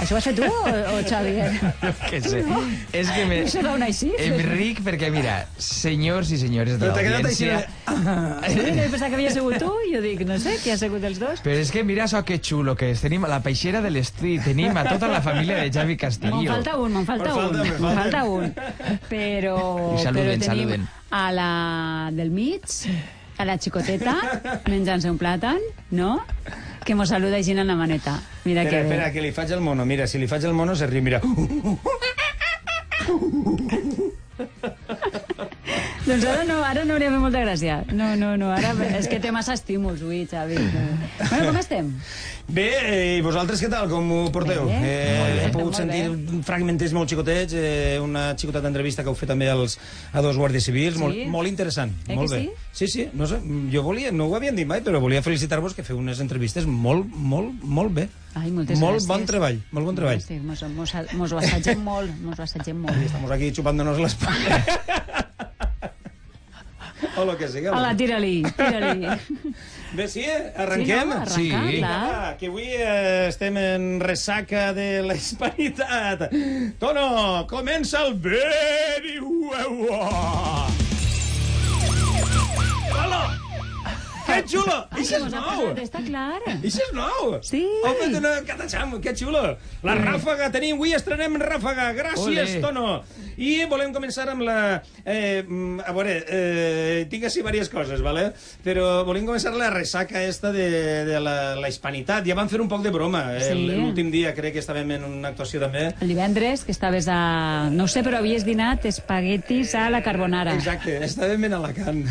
Això, 0.06 0.14
ho 0.14 0.18
has 0.20 0.26
fet 0.30 0.38
tu 0.38 0.46
o, 0.46 0.72
o 0.94 1.00
Xavier? 1.06 1.50
que 2.10 2.20
sé. 2.22 2.42
És 2.96 3.10
que 3.10 3.24
me... 3.28 3.40
Això 3.44 3.62
dona 3.66 3.88
així? 3.90 4.12
Em 4.22 4.36
ric 4.46 4.80
perquè, 4.86 5.10
mira, 5.12 5.36
senyors 5.58 6.30
i 6.32 6.38
senyores 6.40 6.78
de 6.78 6.86
Però 6.86 6.94
t'ha 6.94 7.04
quedat 7.04 7.26
l'audiència... 7.26 7.58
Sí, 8.46 8.62
que 8.62 8.86
pensava 8.92 9.10
que 9.10 9.18
havia 9.18 9.32
sigut 9.34 9.58
tu, 9.62 9.72
i 9.88 9.94
jo 9.96 10.02
dic, 10.04 10.22
no 10.28 10.38
sé, 10.42 10.56
qui 10.62 10.72
ha 10.72 10.78
sigut 10.80 11.04
els 11.08 11.18
dos? 11.22 11.42
Però 11.44 11.58
és 11.60 11.72
que 11.74 11.82
mira 11.86 12.06
això 12.06 12.22
que 12.26 12.38
xulo 12.42 12.76
que 12.78 12.92
és. 12.94 13.02
Tenim 13.04 13.26
a 13.26 13.30
la 13.32 13.40
peixera 13.44 13.82
de 13.84 13.90
l'estudi, 13.92 14.36
tenim 14.44 14.76
a 14.78 14.86
tota 14.88 15.10
la 15.10 15.20
família 15.24 15.58
de 15.64 15.68
Xavi 15.74 15.98
Castillo. 16.00 16.40
Me'n 16.44 16.52
falta 16.54 16.76
un, 16.80 16.96
me'n 17.00 17.08
falta 17.08 17.34
Me'n 17.34 17.36
un, 17.36 17.42
falta, 17.42 17.66
me'n 17.66 17.82
falta. 17.82 18.00
falta 18.00 18.24
un. 18.30 19.00
Però, 19.10 19.58
I 19.96 20.04
saluden, 20.04 20.30
però 20.30 20.46
tenim 20.46 20.46
saluden. 20.50 20.88
a 21.10 21.24
la 21.34 21.50
del 22.16 22.30
mig, 22.34 22.78
a 23.36 23.44
la 23.48 23.58
xicoteta, 23.60 24.16
menjant-se 24.70 25.10
un 25.12 25.18
plàtan, 25.20 25.60
no? 25.98 26.14
Que 26.86 26.94
mos 26.94 27.08
saluda 27.10 27.34
així 27.40 27.50
en 27.50 27.66
la 27.66 27.74
maneta. 27.74 28.12
Mira 28.44 28.62
espera, 28.62 28.70
que 28.70 28.76
bé. 28.76 28.82
espera, 28.86 29.12
que 29.12 29.20
li 29.24 29.32
faig 29.34 29.50
el 29.56 29.60
mono. 29.60 29.84
Mira, 29.84 30.06
si 30.06 30.18
li 30.22 30.28
faig 30.30 30.44
el 30.46 30.54
mono 30.54 30.76
se 30.78 30.86
riu, 30.86 31.02
mira. 31.02 31.18
Doncs 36.06 36.22
ara 36.30 36.44
no, 36.46 36.60
ara 36.62 36.84
no 36.86 36.94
hauria 36.94 37.08
fet 37.10 37.18
molta 37.18 37.40
gràcia. 37.42 37.80
No, 37.90 38.12
no, 38.14 38.36
no, 38.38 38.52
ara 38.54 38.70
és 38.94 39.08
que 39.10 39.18
té 39.18 39.32
massa 39.34 39.56
estímuls, 39.58 40.02
ui, 40.06 40.22
Xavi. 40.30 40.54
Bueno, 41.26 41.48
com 41.50 41.56
estem? 41.58 41.86
Bé, 42.46 42.66
eh, 42.86 43.16
i 43.18 43.22
vosaltres 43.24 43.58
què 43.58 43.66
tal, 43.72 43.88
com 43.90 44.06
ho 44.14 44.18
porteu? 44.30 44.68
Bé, 44.68 44.76
eh, 44.76 45.16
molt 45.18 45.32
bé, 45.34 45.40
he 45.42 45.50
pogut 45.50 45.74
sentir 45.80 46.02
bé. 46.12 46.38
fragmenters 46.46 46.92
molt 46.94 47.10
xicotets, 47.10 47.56
eh, 47.58 47.96
una 47.98 48.28
xicoteta 48.38 48.68
entrevista 48.70 49.02
que 49.02 49.10
heu 49.10 49.16
fet 49.18 49.32
també 49.32 49.48
als, 49.50 49.74
a 50.14 50.22
dos 50.22 50.38
guàrdies 50.38 50.68
civils, 50.68 50.94
Sí? 50.94 51.02
molt, 51.02 51.18
molt 51.34 51.50
interessant, 51.50 51.90
Eh 52.06 52.14
molt 52.14 52.30
bé. 52.30 52.44
sí? 52.44 52.86
Sí, 52.86 52.86
sí, 52.92 53.08
no 53.18 53.26
sé, 53.26 53.40
jo 53.72 53.82
volia, 53.82 54.12
no 54.14 54.28
ho 54.30 54.36
havien 54.38 54.54
dit 54.54 54.68
mai, 54.68 54.84
però 54.86 55.00
volia 55.02 55.24
felicitar-vos 55.26 55.74
que 55.74 55.82
feu 55.82 55.98
unes 55.98 56.20
entrevistes 56.22 56.66
molt, 56.70 57.10
molt, 57.10 57.58
molt 57.64 57.90
bé. 57.98 58.06
Ai, 58.36 58.52
moltes 58.52 58.78
molt 58.78 59.00
gràcies. 59.00 59.08
bon 59.10 59.26
treball, 59.26 59.58
molt 59.72 59.86
bon 59.90 59.96
treball. 59.98 60.22
Sí, 60.22 60.38
mos, 60.38 60.62
mos, 60.76 60.94
mos 61.18 61.32
ho 61.32 61.38
assagem 61.42 61.82
molt, 61.82 62.14
mos 62.22 62.38
ho 62.38 62.42
assagem 62.46 62.78
molt. 62.86 63.02
Estamos 63.04 63.30
aquí 63.32 63.50
chupándonos 63.50 63.98
las 63.98 64.14
o 67.16 67.24
lo 67.24 67.36
que 67.36 67.48
sigui. 67.48 67.68
Hola, 67.68 67.94
tira-li, 67.96 68.42
tira-li. 68.56 69.06
Bé, 69.96 70.06
sí, 70.08 70.24
arrenquem? 70.56 71.12
Sí, 71.28 71.48
no? 71.50 71.56
Arrencar, 71.56 71.68
Sí. 71.70 71.76
clar. 71.78 72.10
Va, 72.10 72.36
que 72.40 72.46
avui 72.50 72.66
eh, 72.68 73.28
estem 73.28 73.56
en 73.60 73.86
ressaca 74.00 74.72
de 74.76 75.02
la 75.06 75.14
hispanitat. 75.14 76.26
Tono, 76.80 77.46
comença 77.48 78.04
el 78.06 78.14
Beri 78.14 79.18
Huevo! 79.20 80.00
Hola! 82.96 83.45
Que 84.26 84.42
xulo! 84.50 84.74
Ai, 84.90 85.02
Això 85.04 85.20
és 85.22 85.32
nou! 85.32 85.68
està 85.80 86.00
clar. 86.02 86.40
Això 86.56 86.82
és 86.82 86.92
nou! 86.96 87.36
Sí. 87.46 87.60
Heu 87.86 87.94
fet 88.00 88.16
una 88.18 88.32
catacham, 88.48 88.96
que 89.02 89.12
xulo! 89.16 89.42
La 89.86 89.94
ràfaga, 89.98 90.48
tenim, 90.54 90.74
avui 90.76 90.94
estrenem 90.96 91.36
ràfaga. 91.40 91.92
Gràcies, 91.96 92.56
Ole. 92.56 92.62
Tono! 92.64 92.86
I 93.36 93.66
volem 93.70 93.92
començar 93.94 94.24
amb 94.32 94.42
la... 94.46 94.56
Eh, 95.04 95.44
a 95.86 95.92
veure, 95.94 96.16
eh, 96.26 97.04
tinc 97.12 97.26
així 97.28 97.42
diverses 97.42 97.70
coses, 97.72 98.00
¿vale? 98.02 98.30
però 98.64 99.04
volem 99.06 99.26
començar 99.28 99.52
la 99.54 99.68
ressaca 99.70 100.22
esta 100.24 100.50
de, 100.52 100.64
de 101.06 101.20
la, 101.22 101.54
la 101.60 101.68
hispanitat. 101.70 102.24
Ja 102.26 102.34
vam 102.34 102.48
fer 102.50 102.60
un 102.64 102.68
poc 102.72 102.82
de 102.82 102.90
broma. 102.94 103.22
eh, 103.36 103.44
Sí. 103.46 103.54
L'últim 103.76 104.10
dia 104.10 104.32
crec 104.34 104.56
que 104.56 104.62
estàvem 104.64 104.90
en 104.96 105.04
una 105.06 105.28
actuació 105.30 105.60
també. 105.62 105.86
El 106.00 106.08
divendres, 106.10 106.64
que 106.66 106.72
estaves 106.74 107.06
a... 107.12 107.68
No 107.70 107.84
ho 107.86 107.88
sé, 107.92 108.02
però 108.02 108.18
havies 108.18 108.44
dinat 108.48 108.84
espaguetis 108.88 109.74
a 109.78 109.86
la 109.92 110.02
carbonara. 110.02 110.56
Exacte, 110.56 110.98
estàvem 111.06 111.46
en 111.46 111.54
Alacant. 111.60 112.02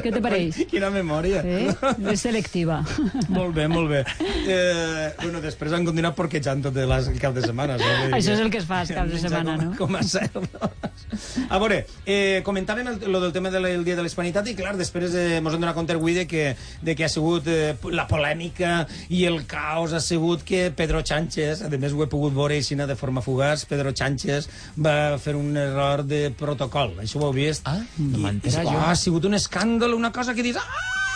Què 0.00 0.10
te 0.10 0.20
pareix? 0.24 0.64
Quina 0.72 0.90
memòria. 0.90 1.19
Eh? 1.28 2.12
És 2.12 2.24
selectiva. 2.24 2.80
molt 3.36 3.54
bé, 3.56 3.66
molt 3.70 3.90
bé. 3.90 4.02
Eh, 4.46 5.10
bueno, 5.22 5.42
després 5.44 5.74
han 5.76 5.86
continuat 5.88 6.16
porquejant 6.18 6.64
tot 6.66 6.76
les, 6.76 7.10
el 7.12 7.20
cap 7.22 7.36
de 7.36 7.44
setmana. 7.44 7.78
dir 7.80 8.10
Això 8.16 8.34
és 8.36 8.42
el 8.42 8.50
que 8.52 8.60
es 8.62 8.68
fa 8.68 8.82
els 8.84 8.92
caps 8.96 9.14
de 9.14 9.22
setmana, 9.22 9.56
com, 9.56 9.70
no? 9.70 9.76
Com 9.78 9.98
a 10.00 10.02
cerdos. 10.06 10.48
A 11.50 11.58
veure, 11.58 11.84
eh, 12.06 12.40
comentàvem 12.46 12.90
el, 12.92 13.00
lo 13.10 13.20
del 13.22 13.32
tema 13.34 13.50
del 13.50 13.66
el 13.66 13.84
Dia 13.84 13.96
de 13.98 14.04
l'Hispanitat 14.04 14.48
i, 14.50 14.56
clar, 14.58 14.74
després 14.78 15.14
eh, 15.18 15.40
mos 15.42 15.54
hem 15.54 15.62
donat 15.62 15.76
compte 15.76 15.96
avui 15.96 16.14
de 16.16 16.26
que, 16.30 16.54
de 16.82 16.96
que 16.96 17.06
ha 17.06 17.10
sigut 17.12 17.48
eh, 17.50 17.74
la 17.94 18.06
polèmica 18.10 18.84
i 19.10 19.24
el 19.28 19.42
caos 19.50 19.94
ha 19.96 20.02
sigut 20.04 20.44
que 20.46 20.68
Pedro 20.76 21.02
Sánchez, 21.06 21.64
a 21.66 21.72
més 21.74 21.94
ho 21.94 22.04
he 22.04 22.10
pogut 22.10 22.34
veure 22.36 22.58
així 22.58 22.78
de 22.80 22.96
forma 22.96 23.20
fugaç, 23.24 23.66
Pedro 23.68 23.92
Sánchez 23.96 24.48
va 24.78 25.18
fer 25.18 25.34
un 25.36 25.56
error 25.56 26.04
de 26.06 26.30
protocol. 26.36 26.96
Això 27.02 27.20
ho 27.20 27.28
heu 27.28 27.36
vist? 27.36 27.66
Ah, 27.68 27.80
no 27.98 28.24
m'entera 28.24 28.64
jo. 28.64 28.78
Ah, 28.78 28.90
ha 28.92 28.96
sigut 28.96 29.26
un 29.28 29.36
escàndol, 29.38 29.98
una 29.98 30.12
cosa 30.12 30.34
que 30.34 30.46
dius... 30.46 30.60
Ah! 30.60 31.09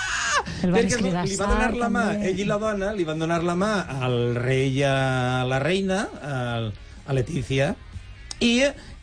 El 0.64 0.74
Perquè 0.74 1.01
cridar 1.01 1.24
li 1.28 1.38
va 1.40 1.49
donar 1.51 1.70
la 1.78 1.88
mà, 1.92 2.05
també. 2.12 2.30
ell 2.30 2.40
i 2.40 2.47
la 2.49 2.59
dona, 2.62 2.92
li 2.97 3.07
van 3.09 3.20
donar 3.22 3.40
la 3.47 3.57
mà 3.59 3.72
al 4.09 4.18
rei 4.38 4.68
i 4.78 4.84
a 4.88 4.95
la 5.49 5.59
reina, 5.62 6.05
al, 6.22 6.70
a 7.07 7.16
Letícia, 7.16 7.74
i 8.45 8.55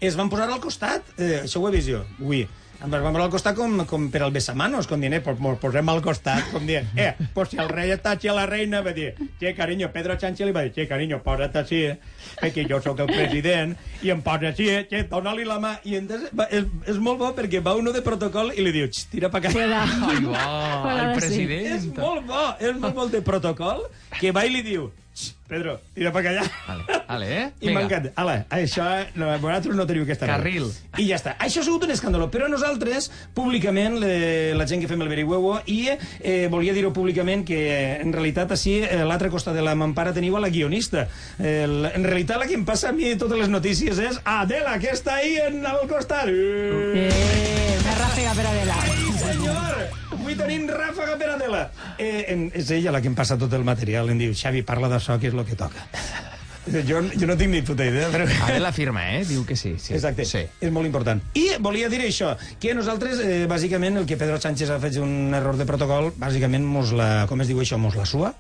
es 0.02 0.18
van 0.20 0.30
posar 0.32 0.50
al 0.50 0.62
costat, 0.64 1.14
eh, 1.18 1.44
això 1.44 1.62
ho 1.62 1.70
he 1.70 1.76
vist 1.78 1.90
jo, 1.92 2.04
avui, 2.20 2.46
ens 2.82 2.92
van 2.92 3.14
posar 3.14 3.26
al 3.26 3.32
costat 3.34 3.58
com, 3.58 3.76
com 3.90 4.08
per 4.14 4.24
al 4.26 4.34
besamanos, 4.34 4.88
com 4.90 5.02
dient, 5.02 5.14
eh, 5.18 5.22
pues 5.24 5.40
mos 5.44 5.60
posem 5.62 5.90
al 5.92 6.02
costat, 6.02 6.48
com 6.52 6.66
dient, 6.66 6.88
eh, 6.98 7.12
pues 7.36 7.52
si 7.54 7.60
el 7.62 7.70
rei 7.70 7.94
està 7.94 8.16
així 8.16 8.32
a 8.32 8.36
la 8.38 8.48
reina, 8.50 8.82
va 8.82 8.94
dir, 8.98 9.12
che, 9.40 9.54
carinyo, 9.58 9.92
Pedro 9.94 10.18
Sánchez 10.20 10.48
li 10.48 10.56
va 10.56 10.64
dir, 10.66 10.74
che, 10.74 10.88
carinyo, 10.90 11.22
posa't 11.24 11.60
així, 11.62 11.84
eh, 11.92 11.98
perquè 12.42 12.66
jo 12.70 12.82
sóc 12.82 13.04
el 13.06 13.12
president, 13.12 13.76
i 14.02 14.14
em 14.14 14.24
posa 14.26 14.50
així, 14.50 14.70
eh, 14.74 14.86
che, 14.90 15.04
dona-li 15.12 15.46
la 15.46 15.60
mà, 15.62 15.76
i 15.86 15.98
entonces, 16.00 16.34
va, 16.38 16.48
és, 16.50 16.66
és 16.90 16.98
molt 16.98 17.22
bo 17.22 17.34
perquè 17.38 17.62
va 17.64 17.76
uno 17.78 17.94
de 17.94 18.02
protocol 18.06 18.54
i 18.56 18.66
li 18.66 18.72
diu, 18.72 18.88
"Xt, 18.90 19.12
tira 19.12 19.30
pa 19.30 19.38
acá. 19.38 19.54
Queda. 19.54 19.84
Ai, 19.84 20.24
va, 20.26 20.98
el 21.04 21.14
sí. 21.14 21.20
president. 21.20 21.76
És 21.76 21.86
molt 21.98 22.26
bo, 22.26 22.48
és 22.60 22.76
molt 22.78 22.96
bo 22.96 23.04
el 23.04 23.12
de 23.12 23.22
protocol, 23.22 23.86
que 24.20 24.32
va 24.32 24.46
i 24.46 24.50
li 24.50 24.62
diu, 24.62 24.92
"Xt, 25.14 25.36
Pedro, 25.52 25.74
tira 25.94 26.14
pa 26.16 26.22
allà. 26.24 26.46
Vale, 26.66 26.84
vale 27.10 27.26
eh? 27.36 27.46
I 27.60 27.74
m'encanta. 27.76 28.14
Ala, 28.22 28.38
això, 28.56 28.86
no, 29.20 29.28
vosaltres 29.44 29.76
no 29.76 29.84
teniu 29.90 30.06
aquesta 30.06 30.30
raó. 30.30 30.38
Carril. 30.40 30.70
I 30.96 31.10
ja 31.10 31.18
està. 31.20 31.34
Això 31.44 31.60
ha 31.60 31.66
sigut 31.68 31.84
un 31.84 31.92
escàndol, 31.92 32.24
però 32.32 32.48
nosaltres, 32.48 33.10
públicament, 33.36 33.98
le, 34.00 34.14
la 34.56 34.64
gent 34.70 34.80
que 34.80 34.88
fem 34.88 35.04
el 35.04 35.12
Berihuevo, 35.12 35.58
i 35.68 35.90
eh, 35.92 36.48
volia 36.54 36.72
dir-ho 36.78 36.94
públicament 36.96 37.44
que, 37.44 37.60
eh, 37.68 37.98
en 38.00 38.16
realitat, 38.16 38.56
així, 38.56 38.78
eh, 38.86 39.02
a 39.04 39.08
l'altre 39.10 39.28
costat 39.34 39.60
de 39.60 39.66
la 39.68 39.76
mampara 39.76 40.14
teniu 40.16 40.40
a 40.40 40.44
la 40.46 40.54
guionista. 40.56 41.10
Eh, 41.38 41.66
el- 41.68 41.90
en 41.92 42.08
realitat, 42.08 42.40
la 42.40 42.48
que 42.48 42.56
em 42.56 42.64
passa 42.64 42.90
a 42.90 42.96
mi 42.96 43.12
totes 43.20 43.38
les 43.44 43.52
notícies 43.52 44.00
és 44.00 44.22
Adela, 44.24 44.80
que 44.80 44.96
està 44.96 45.20
ahí 45.20 45.36
en 45.50 45.66
el 45.66 45.84
costat. 45.92 46.32
Eh, 46.32 47.10
Eh, 47.12 47.76
una 47.82 47.98
ràfega 48.00 48.34
per 48.40 48.48
Adela. 48.54 48.80
Sí, 48.88 49.12
senyor! 49.20 50.01
Avui 50.32 50.40
tenim 50.40 50.68
ràfaga 50.70 51.18
per 51.20 51.30
Adela. 51.34 51.62
Eh, 52.00 52.26
en, 52.32 52.46
és 52.56 52.70
ella 52.72 52.94
la 52.96 53.02
que 53.04 53.10
em 53.12 53.16
passa 53.18 53.36
tot 53.40 53.52
el 53.58 53.66
material. 53.68 54.10
Em 54.14 54.20
diu, 54.20 54.32
Xavi, 54.38 54.62
parla 54.64 54.88
d'això, 54.92 55.18
que 55.20 55.28
és 55.28 55.36
el 55.36 55.44
que 55.48 55.58
toca. 55.60 55.84
Jo, 56.88 57.02
jo 57.18 57.28
no 57.28 57.36
tinc 57.36 57.52
ni 57.52 57.60
puta 57.66 57.84
idea, 57.90 58.08
però... 58.14 58.28
Adela 58.46 58.72
firma, 58.72 59.04
eh? 59.18 59.26
Diu 59.28 59.44
que 59.50 59.58
sí. 59.60 59.74
sí. 59.82 59.96
Exacte, 59.98 60.24
Sí. 60.30 60.46
és 60.62 60.72
molt 60.72 60.88
important. 60.88 61.20
I 61.36 61.58
volia 61.60 61.90
dir 61.92 62.00
això, 62.06 62.36
que 62.62 62.76
nosaltres, 62.78 63.20
eh, 63.26 63.44
bàsicament, 63.50 63.98
el 63.98 64.08
que 64.08 64.16
Pedro 64.16 64.40
Sánchez 64.40 64.70
ha 64.70 64.80
fet 64.80 65.02
un 65.02 65.34
error 65.36 65.58
de 65.60 65.66
protocol, 65.68 66.14
bàsicament, 66.22 66.64
mos 66.64 66.94
la, 66.96 67.26
com 67.28 67.42
es 67.42 67.50
diu 67.52 67.60
això, 67.60 67.82
mos 67.82 67.98
la 68.00 68.06
sua. 68.06 68.36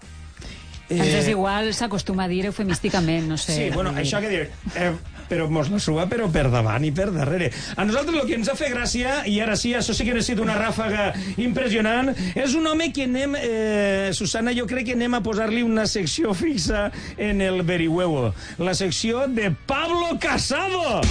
Ens 0.92 1.08
és 1.08 1.28
igual, 1.32 1.70
s'acostuma 1.74 2.26
a 2.26 2.32
dir 2.32 2.46
eufemísticament, 2.50 3.28
no 3.32 3.38
sé. 3.40 3.56
Sí, 3.56 3.68
bueno, 3.74 3.94
això 3.96 4.20
que 4.20 4.30
dir... 4.32 4.42
Eh, 4.76 4.92
però 5.32 5.48
mos 5.48 5.72
la 5.72 5.80
sua, 5.80 6.08
però 6.12 6.28
per 6.32 6.50
davant 6.52 6.84
i 6.84 6.92
per 6.96 7.10
darrere. 7.16 7.52
A 7.80 7.86
nosaltres 7.88 8.20
el 8.20 8.28
que 8.28 8.38
ens 8.40 8.52
ha 8.52 8.58
fet 8.60 8.74
gràcia, 8.76 9.22
i 9.32 9.40
ara 9.44 9.56
sí, 9.60 9.74
això 9.78 9.96
sí 9.96 10.08
que 10.08 10.16
necessita 10.18 10.44
una 10.44 10.58
ràfaga 10.60 11.12
impressionant, 11.42 12.12
és 12.36 12.58
un 12.58 12.68
home 12.68 12.92
que 12.96 13.08
anem... 13.08 13.38
Eh, 13.40 14.12
Susana, 14.18 14.52
jo 14.56 14.68
crec 14.68 14.90
que 14.90 14.98
anem 14.98 15.16
a 15.16 15.22
posar-li 15.24 15.64
una 15.64 15.88
secció 15.90 16.36
fixa 16.38 16.90
en 17.18 17.42
el 17.46 17.64
Berihuevo. 17.68 18.34
La 18.60 18.76
secció 18.78 19.28
de 19.32 19.54
Pablo 19.68 20.18
Casado! 20.20 21.02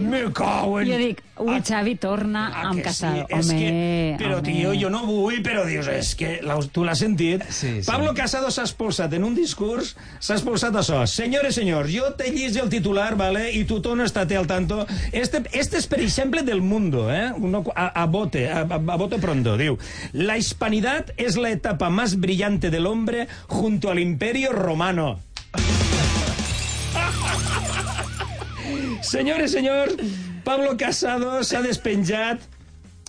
Me 0.00 0.22
cago 0.32 0.80
en... 0.80 0.88
Jo 0.88 0.98
dic, 1.00 1.20
ui, 1.40 1.58
Xavi, 1.66 1.94
torna 2.00 2.46
amb 2.64 2.80
que 2.80 2.86
Casado. 2.88 3.26
Sí, 3.26 3.36
és 3.38 3.50
home, 3.50 3.58
que, 3.60 4.16
però, 4.22 4.38
home. 4.40 4.46
tio, 4.48 4.72
jo 4.80 4.90
no 4.92 5.02
vull, 5.06 5.40
però 5.44 5.64
dius, 5.68 5.88
és 5.92 6.14
que 6.18 6.32
la, 6.46 6.56
tu 6.72 6.84
l'has 6.86 7.00
sentit. 7.02 7.44
Sí, 7.48 7.76
sí. 7.80 7.86
Pablo 7.86 8.14
Casado 8.16 8.50
s'ha 8.50 8.64
expulsat 8.66 9.12
en 9.18 9.26
un 9.28 9.36
discurs, 9.36 9.94
s'ha 10.18 10.38
expulsat 10.38 10.76
això. 10.80 11.02
Senyores, 11.10 11.58
senyors, 11.60 11.92
jo 11.92 12.10
te 12.18 12.30
llis 12.32 12.56
el 12.60 12.70
titular, 12.72 13.14
¿vale? 13.16 13.50
y 13.52 13.64
tu 13.64 13.80
tono 13.80 14.04
estate 14.04 14.36
al 14.36 14.46
tanto. 14.46 14.86
Este, 15.12 15.42
este 15.52 15.78
es, 15.78 15.86
per 15.86 16.00
exemple, 16.00 16.42
del 16.42 16.62
mundo, 16.62 17.12
¿eh? 17.12 17.32
Uno, 17.36 17.64
a, 17.74 18.02
a 18.02 18.06
bote, 18.06 18.50
a, 18.50 18.60
a, 18.60 18.74
a 18.74 18.96
bote 18.96 19.18
pronto, 19.18 19.56
diu. 19.56 19.78
La 20.12 20.38
hispanidad 20.38 21.06
es 21.16 21.36
la 21.36 21.50
etapa 21.50 21.90
más 21.90 22.18
brillante 22.20 22.70
del 22.70 22.86
hombre 22.86 23.28
junto 23.46 23.90
al 23.90 23.98
imperio 23.98 24.52
romano. 24.52 25.20
Senyores, 29.02 29.52
senyors, 29.52 29.96
Pablo 30.44 30.76
Casado 30.76 31.40
s'ha 31.46 31.62
despenjat 31.64 32.42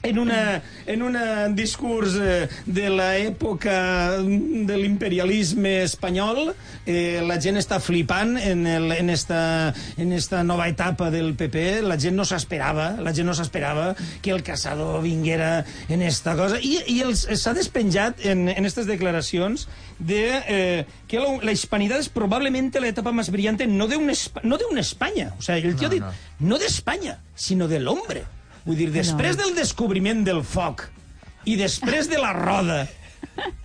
en, 0.03 0.19
una, 0.19 0.61
en 0.85 1.01
un 1.03 1.17
discurs 1.55 2.15
eh, 2.19 2.47
de 2.65 2.89
l'època 2.89 4.17
de 4.21 4.77
l'imperialisme 4.77 5.81
espanyol. 5.85 6.53
Eh, 6.85 7.21
la 7.25 7.37
gent 7.41 7.59
està 7.61 7.79
flipant 7.83 8.35
en, 8.39 8.65
el, 8.67 8.89
en, 8.95 9.11
esta, 9.13 9.73
en 10.01 10.13
esta 10.13 10.43
nova 10.43 10.67
etapa 10.71 11.11
del 11.13 11.33
PP. 11.37 11.81
La 11.85 11.99
gent 12.01 12.17
no 12.17 12.25
s'esperava, 12.25 12.95
la 13.01 13.13
gent 13.13 13.29
no 13.29 13.37
s'esperava 13.37 13.91
que 14.21 14.33
el 14.33 14.43
Casado 14.43 15.01
vinguera 15.01 15.65
en 15.89 16.01
esta 16.01 16.35
cosa. 16.39 16.59
I, 16.61 16.81
i 16.87 17.01
s'ha 17.13 17.53
despenjat 17.57 18.25
en, 18.25 18.47
en 18.49 18.65
estas 18.65 18.89
declaracions 18.89 19.67
de 19.99 20.23
eh, 20.47 20.85
que 21.07 21.19
la, 21.19 21.37
la 21.43 21.51
hispanidad 21.51 21.99
es 21.99 22.09
probablemente 22.09 22.81
la 22.81 22.87
etapa 22.87 23.11
más 23.11 23.29
brillante 23.29 23.67
no 23.67 23.87
de, 23.87 23.97
un, 23.97 24.11
no 24.43 24.57
de 24.57 24.65
una 24.65 24.81
España. 24.81 25.33
O 25.37 25.41
sea, 25.41 25.57
el 25.57 25.75
tío 25.75 25.81
No, 25.81 25.87
ha 25.87 25.89
dit, 25.89 26.01
no. 26.01 26.11
no 26.39 26.57
de 26.57 26.65
España, 26.65 27.19
sinó 27.35 27.67
de 27.67 27.79
l'hombre. 27.79 28.25
Vull 28.65 28.77
dir, 28.77 28.89
després 28.93 29.37
del 29.39 29.55
descobriment 29.57 30.25
del 30.27 30.43
foc 30.45 30.87
i 31.49 31.55
després 31.57 32.09
de 32.11 32.19
la 32.21 32.33
roda, 32.37 32.83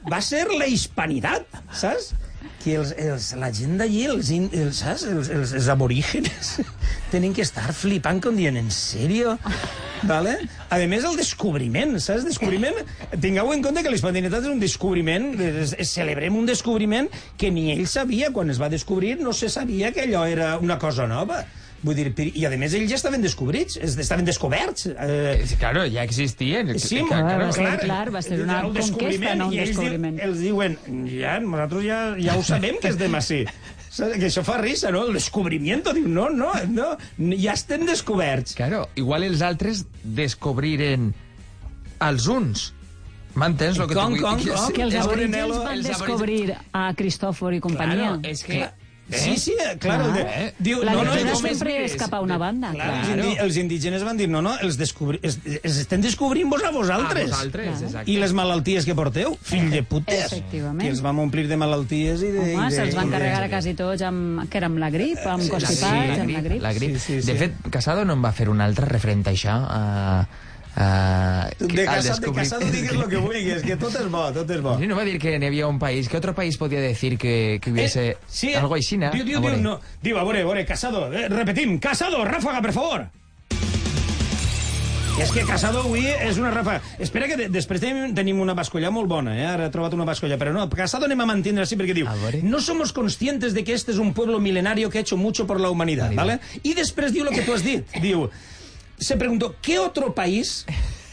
va 0.08 0.22
ser 0.24 0.46
la 0.52 0.68
hispanitat, 0.70 1.48
saps? 1.72 2.14
Que 2.62 2.76
els, 2.80 2.92
els, 2.98 3.30
la 3.38 3.50
gent 3.54 3.76
d'allí, 3.78 4.06
els, 4.10 4.30
els, 4.32 4.80
saps? 4.80 5.04
Els, 5.10 5.28
els, 5.34 5.52
els 5.58 5.68
aborígenes, 5.72 6.56
tenen 7.12 7.34
que 7.36 7.44
estar 7.44 7.68
flipant 7.76 8.22
com 8.24 8.38
dient, 8.38 8.56
en 8.58 8.72
sèrio? 8.72 9.36
Vale? 10.06 10.36
A 10.72 10.78
més, 10.88 11.04
el 11.04 11.20
descobriment, 11.20 11.96
saps? 12.02 12.24
Descobriment... 12.28 12.80
Tingueu 13.20 13.52
en 13.52 13.62
compte 13.64 13.84
que 13.84 13.92
l'hispanitat 13.92 14.40
és 14.44 14.50
un 14.52 14.62
descobriment, 14.62 15.28
es, 15.36 15.76
es, 15.76 15.92
celebrem 15.92 16.40
un 16.40 16.48
descobriment 16.48 17.10
que 17.40 17.52
ni 17.52 17.68
ell 17.74 17.86
sabia, 17.90 18.32
quan 18.32 18.50
es 18.52 18.60
va 18.62 18.72
descobrir, 18.72 19.16
no 19.20 19.36
se 19.36 19.52
sabia 19.52 19.92
que 19.92 20.08
allò 20.08 20.24
era 20.30 20.56
una 20.62 20.80
cosa 20.82 21.08
nova. 21.10 21.44
Vull 21.86 21.94
dir, 21.94 22.08
i 22.34 22.42
a 22.48 22.50
més 22.58 22.74
ells 22.74 22.90
ja 22.90 22.96
estaven 22.98 23.22
descobrits, 23.22 23.76
es- 23.78 23.94
estaven 24.02 24.26
descoberts. 24.26 24.88
Eh, 24.90 25.44
Claro, 25.60 25.84
ja 25.86 26.02
existien. 26.02 26.72
Sí, 26.82 26.98
Claro, 27.06 27.46
va 27.46 27.52
ser, 27.52 27.62
clar, 27.64 27.78
clar, 27.84 28.14
va 28.14 28.22
ser 28.26 28.40
una 28.42 28.60
el 28.64 28.72
conquesta, 28.74 29.34
no 29.38 29.46
un 29.48 29.54
i 29.54 29.60
ells, 29.62 29.70
descobriment. 29.76 30.16
Diu, 30.18 30.26
ells 30.26 30.40
diuen, 30.42 30.76
ja, 31.12 31.38
nosaltres 31.40 31.84
ja, 31.86 32.00
ja 32.18 32.36
ho 32.36 32.42
sabem 32.42 32.80
que 32.82 32.90
estem 32.92 33.14
així. 33.14 33.44
Saps? 33.96 34.18
Que 34.20 34.26
això 34.28 34.42
fa 34.44 34.58
risa, 34.60 34.90
no? 34.92 35.04
El 35.06 35.14
descobrimiento. 35.16 35.94
Diu, 35.96 36.08
no, 36.08 36.26
no, 36.28 36.50
no, 36.68 36.88
ja 37.40 37.54
estem 37.56 37.86
descoberts. 37.88 38.52
Claro, 38.58 38.88
igual 39.00 39.24
els 39.24 39.40
altres 39.46 39.86
descobriren 40.04 41.12
els 42.04 42.26
uns. 42.28 42.72
M'entens 43.36 43.78
el 43.78 43.88
que 43.88 43.94
Com, 43.96 44.14
t'ho 44.14 44.16
vull 44.16 44.24
com, 44.24 44.38
dir? 44.42 44.52
com? 44.52 44.72
Que 44.72 44.82
els 44.86 44.94
És 44.96 45.00
aborígens 45.04 45.56
van 45.64 45.82
descobrir 45.84 46.42
a 46.72 46.84
Cristòfor 46.96 47.54
i 47.56 47.60
companyia. 47.64 48.10
Claro, 48.16 48.20
és 48.34 48.42
que... 48.44 48.60
Sí, 49.08 49.36
sí, 49.38 49.54
claro. 49.78 50.08
Clar. 50.10 50.16
De, 50.26 50.46
diu, 50.58 50.80
La 50.82 50.92
no, 50.96 51.04
no, 51.04 51.12
és- 51.14 51.38
sempre 51.38 51.84
és 51.84 51.92
cap 51.94 52.12
a 52.16 52.20
una 52.20 52.36
banda. 52.42 52.72
Clar, 52.74 52.86
clar. 52.88 52.98
els, 53.04 53.12
indi 53.22 53.36
els 53.44 53.56
indígenes 53.60 54.02
van 54.02 54.16
dir, 54.18 54.26
no, 54.28 54.40
no, 54.42 54.56
els, 54.58 54.76
descobri 54.80 55.20
els, 55.22 55.36
els 55.62 55.76
estem 55.84 56.02
descobrint 56.02 56.50
vos 56.50 56.64
a 56.66 56.72
vosaltres. 56.74 57.30
A 57.30 57.36
vosaltres, 57.36 57.82
exacte. 57.86 58.10
I 58.10 58.16
les 58.18 58.32
malalties 58.34 58.84
que 58.84 58.96
porteu, 58.98 59.36
fill 59.46 59.70
de 59.70 59.84
putes. 59.86 60.24
Efectivament. 60.32 60.82
Que 60.82 60.90
els 60.90 61.02
vam 61.06 61.20
omplir 61.22 61.46
de 61.46 61.56
malalties 61.56 62.24
i 62.26 62.32
de... 62.34 62.48
Home, 62.56 62.66
de, 62.66 62.74
se'ls 62.80 62.98
van 62.98 63.06
de- 63.06 63.14
carregar 63.16 63.44
a 63.44 63.48
quasi 63.52 63.74
tots 63.78 64.02
amb, 64.02 64.42
que 64.50 64.58
era 64.58 64.66
amb 64.66 64.82
la 64.82 64.90
grip, 64.90 65.22
amb 65.22 65.46
constipats, 65.54 66.18
amb 66.26 66.34
la 66.34 66.42
grip. 66.48 66.62
La 66.66 66.72
grip. 66.74 66.96
Sí, 66.98 67.20
sí, 67.20 67.20
sí. 67.22 67.30
De 67.30 67.38
fet, 67.38 67.54
Casado 67.70 68.04
no 68.04 68.18
en 68.18 68.24
va 68.26 68.32
fer 68.34 68.48
un 68.50 68.60
altre 68.60 68.86
referent 68.90 69.22
a 69.28 69.30
això. 69.36 69.54
Uh, 69.62 70.42
uh, 70.76 71.48
De, 71.58 71.84
casa, 71.84 72.16
de 72.20 72.32
casado 72.32 72.70
digues 72.70 72.94
lo 72.94 73.08
que 73.08 73.16
vulguis, 73.16 73.62
que 73.64 73.76
tot 73.76 73.94
és 73.96 74.08
bo, 74.12 74.26
tot 74.32 74.50
és 74.50 74.62
bo. 74.62 74.76
Sí, 74.78 74.86
no 74.86 74.96
va 74.96 75.04
dir 75.08 75.18
que 75.18 75.38
n'hi 75.38 75.50
havia 75.50 75.66
un 75.66 75.78
país. 75.78 76.08
¿Qué 76.08 76.16
otro 76.16 76.34
país 76.34 76.56
podía 76.56 76.80
decir 76.80 77.18
que, 77.18 77.58
que 77.62 77.72
hubiese 77.72 78.10
Eh, 78.10 78.16
sí, 78.28 78.54
algo 78.54 78.74
així? 78.76 78.98
Diu, 79.00 79.24
diu, 79.24 79.40
diu, 79.40 79.56
no. 79.62 79.80
Diu, 80.02 80.18
a 80.18 80.24
veure, 80.24 80.42
a 80.42 80.46
veure, 80.46 80.66
Casado, 80.66 81.12
eh, 81.12 81.28
repetim, 81.28 81.78
Casado, 81.78 82.24
ráfaga, 82.24 82.60
per 82.62 82.72
favor. 82.72 83.06
És 85.16 85.30
que 85.32 85.46
Casado 85.48 85.80
avui 85.80 86.04
és 86.04 86.36
una 86.36 86.50
rafa... 86.52 86.74
Espera 87.00 87.24
que 87.24 87.38
de, 87.40 87.46
després 87.48 87.80
tenim, 87.80 88.12
tenim 88.14 88.40
una 88.44 88.52
bascolla 88.52 88.90
molt 88.92 89.08
bona, 89.08 89.32
eh? 89.32 89.46
Ara 89.48 89.68
he 89.70 89.72
trobat 89.72 89.94
una 89.96 90.04
bascolla, 90.04 90.36
però 90.36 90.52
no, 90.52 90.66
Casado 90.68 91.08
anem 91.08 91.22
a 91.24 91.26
mantindre 91.30 91.64
així 91.64 91.78
perquè 91.80 91.94
diu 91.96 92.10
no 92.44 92.60
somos 92.60 92.92
conscientes 92.92 93.54
de 93.56 93.64
que 93.64 93.72
este 93.72 93.94
es 93.94 93.98
un 93.98 94.12
pueblo 94.12 94.40
milenario 94.44 94.90
que 94.90 94.98
ha 94.98 95.00
hecho 95.00 95.16
mucho 95.16 95.46
por 95.46 95.58
la 95.58 95.70
humanidad, 95.70 96.12
¿vale? 96.12 96.38
I 96.62 96.74
després 96.76 97.16
diu 97.16 97.24
lo 97.24 97.32
que 97.32 97.46
tu 97.48 97.56
has 97.56 97.64
dit, 97.64 97.88
diu... 98.04 98.28
Se 98.98 99.16
preguntó, 99.16 99.56
¿qué 99.60 99.78
otro 99.78 100.14
país 100.14 100.66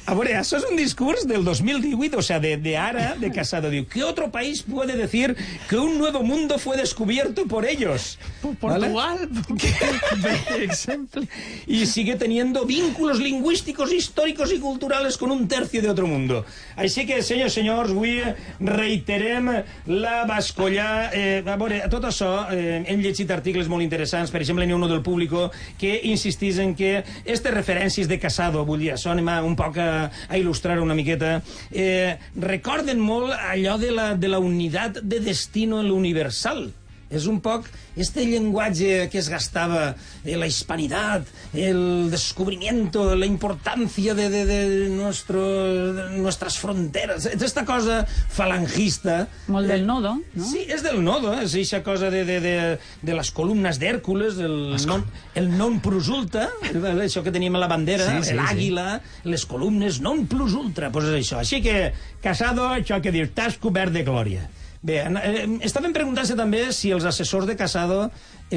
A 0.04 0.16
veure, 0.20 0.34
això 0.36 0.58
és 0.60 0.66
un 0.68 0.76
discurs 0.76 1.24
del 1.24 1.46
2018, 1.48 2.18
o 2.20 2.22
sea, 2.22 2.40
de, 2.44 2.58
de 2.60 2.76
ara, 2.76 3.14
de 3.16 3.30
Casado. 3.32 3.70
Diu, 3.72 3.86
¿qué 3.88 4.04
otro 4.04 4.30
país 4.32 4.62
puede 4.62 4.98
decir 4.98 5.38
que 5.70 5.78
un 5.78 5.98
nuevo 5.98 6.24
mundo 6.24 6.60
fue 6.60 6.76
descubierto 6.76 7.46
por 7.48 7.66
ellos? 7.66 8.20
Portugal. 8.60 9.30
Ejemplo. 10.60 11.24
Y 11.66 11.86
sigue 11.86 12.18
teniendo 12.18 12.66
vínculos 12.66 13.20
lingüísticos, 13.20 13.94
históricos 13.94 14.52
y 14.52 14.60
culturales 14.60 15.18
con 15.18 15.32
un 15.32 15.48
tercio 15.48 15.82
de 15.82 15.90
otro 15.90 16.06
mundo. 16.06 16.44
Així 16.76 17.06
que, 17.08 17.22
senyors, 17.24 17.56
senyors, 17.56 17.94
avui 17.94 18.20
reiterem 18.60 19.50
la 19.88 20.24
bascollà. 20.28 21.14
Eh, 21.16 21.44
a 21.46 21.56
veure, 21.56 21.80
tot 21.94 22.10
això, 22.10 22.50
eh, 22.52 22.84
hem 22.92 23.00
llegit 23.00 23.32
articles 23.32 23.72
molt 23.72 23.86
interessants, 23.86 24.34
per 24.34 24.42
exemple, 24.44 24.66
n'hi 24.68 24.76
ha 24.76 24.82
uno 24.82 24.92
del 24.92 25.04
Público 25.06 25.48
que 25.80 25.96
insistís 26.12 26.60
en 26.60 26.76
que 26.76 26.98
aquestes 27.06 27.56
referències 27.56 28.12
de 28.12 28.20
Casado, 28.20 28.66
vull 28.68 28.84
dir, 28.84 28.94
això 28.98 29.14
anem 29.14 29.32
un 29.48 29.56
poc 29.56 29.80
a, 29.80 29.93
a 30.06 30.38
il·lustrar 30.40 30.80
una 30.84 30.98
miqueta, 30.98 31.40
eh, 31.72 32.16
recorden 32.40 33.02
molt 33.02 33.34
allò 33.38 33.78
de 33.82 33.92
la, 33.96 34.14
de 34.16 34.32
la 34.32 34.40
unitat 34.44 35.02
de 35.02 35.20
destino 35.24 35.82
en 35.82 35.92
l'universal. 35.92 36.68
És 37.14 37.28
un 37.30 37.40
poc 37.44 37.68
este 37.96 38.26
llenguatge 38.26 39.08
que 39.12 39.20
es 39.22 39.30
gastava 39.30 39.94
de 40.24 40.38
la 40.40 40.48
hispanitat, 40.50 41.28
el 41.54 42.10
descubrimiento, 42.12 43.16
la 43.16 43.28
importancia 43.28 44.16
de, 44.18 44.30
de, 44.30 44.46
de, 44.46 44.90
nuestro, 44.90 45.44
de 45.94 46.10
nuestras 46.18 46.58
fronteras, 46.58 47.26
esta 47.26 47.66
cosa 47.66 48.04
falangista. 48.08 49.28
Molt 49.48 49.70
del 49.70 49.86
nodo, 49.86 50.16
no? 50.34 50.48
Sí, 50.50 50.66
és 50.68 50.82
del 50.86 51.04
nodo, 51.06 51.36
és 51.38 51.54
aquesta 51.54 51.84
cosa 51.86 52.10
de, 52.14 52.24
de, 52.26 52.40
de, 52.42 52.56
de 53.02 53.18
les 53.18 53.32
columnes 53.36 53.78
d'Hèrcules, 53.82 54.40
el, 54.42 54.58
non, 54.90 55.06
el 55.38 55.52
non 55.54 55.80
plus 55.84 56.10
ultra, 56.14 56.50
això 57.06 57.24
que 57.26 57.34
teníem 57.34 57.60
a 57.60 57.64
la 57.64 57.70
bandera, 57.72 58.10
Sí, 58.10 58.32
sí, 58.32 58.38
l'àguila, 58.38 58.88
les 59.30 59.46
columnes 59.50 60.02
non 60.04 60.26
plus 60.30 60.58
ultra, 60.58 60.90
doncs 60.94 61.14
és 61.14 61.22
això. 61.22 61.44
Així 61.44 61.62
que, 61.64 61.94
Casado, 62.24 62.70
això 62.72 63.02
que 63.04 63.12
dius, 63.12 63.34
t'has 63.36 63.58
cobert 63.60 63.92
de 63.94 64.06
glòria. 64.08 64.48
Bé, 64.84 64.98
eh, 65.00 65.44
estaven 65.64 65.94
preguntant-se 65.96 66.36
també 66.36 66.66
si 66.76 66.92
els 66.92 67.06
assessors 67.08 67.48
de 67.48 67.56
Casado 67.56 68.10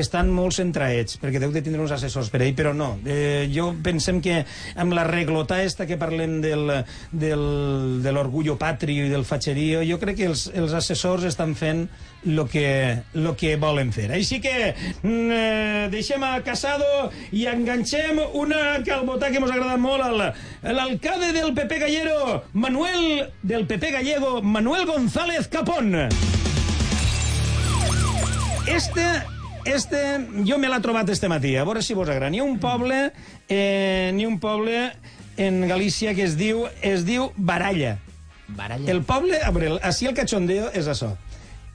estan 0.03 0.31
molt 0.35 0.55
centraets, 0.57 1.19
perquè 1.23 1.41
deu 1.43 1.53
de 1.55 1.63
tindre 1.63 1.81
uns 1.83 1.93
assessors 1.95 2.29
per 2.33 2.43
ell, 2.45 2.55
però 2.59 2.73
no. 2.77 2.97
Eh, 3.07 3.47
jo 3.53 3.71
pensem 3.83 4.21
que 4.25 4.43
amb 4.77 4.93
la 4.97 5.05
reglota 5.09 5.63
esta 5.63 5.87
que 5.87 5.97
parlem 6.01 6.41
del, 6.45 6.71
del, 7.13 7.47
de 8.05 8.13
l'orgullo 8.13 8.57
patri 8.61 8.99
i 9.05 9.09
del 9.13 9.25
fatxerio, 9.29 9.83
jo 9.87 9.99
crec 10.03 10.17
que 10.23 10.29
els, 10.33 10.47
els 10.55 10.73
assessors 10.77 11.25
estan 11.29 11.55
fent 11.59 11.87
el 12.27 12.41
que, 12.51 12.67
lo 13.15 13.37
que 13.39 13.55
volen 13.61 13.93
fer. 13.95 14.09
Així 14.17 14.41
que 14.43 14.75
mm, 15.03 15.31
eh, 15.31 15.89
deixem 15.93 16.23
a 16.27 16.33
Casado 16.47 17.11
i 17.33 17.45
enganxem 17.47 18.19
una 18.35 18.81
calbotà 18.87 19.31
que 19.31 19.39
ens 19.39 19.51
ha 19.53 19.55
agradat 19.55 19.79
molt, 19.79 20.03
al- 20.03 20.75
l'alcalde 20.77 21.31
del 21.37 21.53
PP 21.55 21.79
Gallero, 21.85 22.43
Manuel, 22.55 23.29
del 23.43 23.67
PP 23.71 23.93
Gallego, 24.01 24.41
Manuel 24.43 24.87
González 24.87 25.47
Capón. 25.49 25.95
Este, 28.67 29.23
este, 29.67 30.01
jo 30.47 30.59
me 30.59 30.71
l'ha 30.71 30.81
trobat 30.81 31.09
este 31.13 31.29
matí, 31.29 31.57
a 31.57 31.65
veure 31.67 31.83
si 31.83 31.95
vos 31.95 32.09
agrada. 32.09 32.31
N'hi 32.31 32.41
ha 32.41 32.47
un 32.47 32.59
poble, 32.63 33.11
eh, 33.49 34.11
n'hi 34.15 34.25
ha 34.25 34.29
un 34.29 34.41
poble 34.41 34.93
en 35.37 35.67
Galícia 35.69 36.15
que 36.15 36.25
es 36.25 36.37
diu, 36.39 36.65
es 36.83 37.05
diu 37.07 37.31
Baralla. 37.37 37.99
Baralla. 38.49 38.91
El 38.91 39.03
poble, 39.05 39.41
a 39.43 39.51
veure, 39.51 39.77
així 39.83 40.09
el 40.09 40.15
cachondeo 40.17 40.71
és 40.73 40.89
això. 40.89 41.15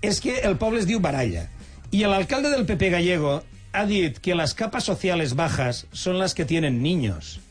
És 0.02 0.22
que 0.24 0.40
el 0.48 0.58
poble 0.58 0.82
es 0.82 0.88
diu 0.90 1.00
Baralla. 1.00 1.48
Y 1.92 2.04
el 2.04 2.14
alcalde 2.14 2.50
del 2.50 2.66
PP 2.66 2.90
gallego 2.90 3.44
ha 3.74 3.86
dit 3.86 4.18
que 4.18 4.36
las 4.36 4.54
capas 4.54 4.84
sociales 4.84 5.36
bajas 5.36 5.88
son 5.92 6.20
las 6.20 6.34
que 6.34 6.46
tienen 6.46 6.82
niños. 6.82 7.42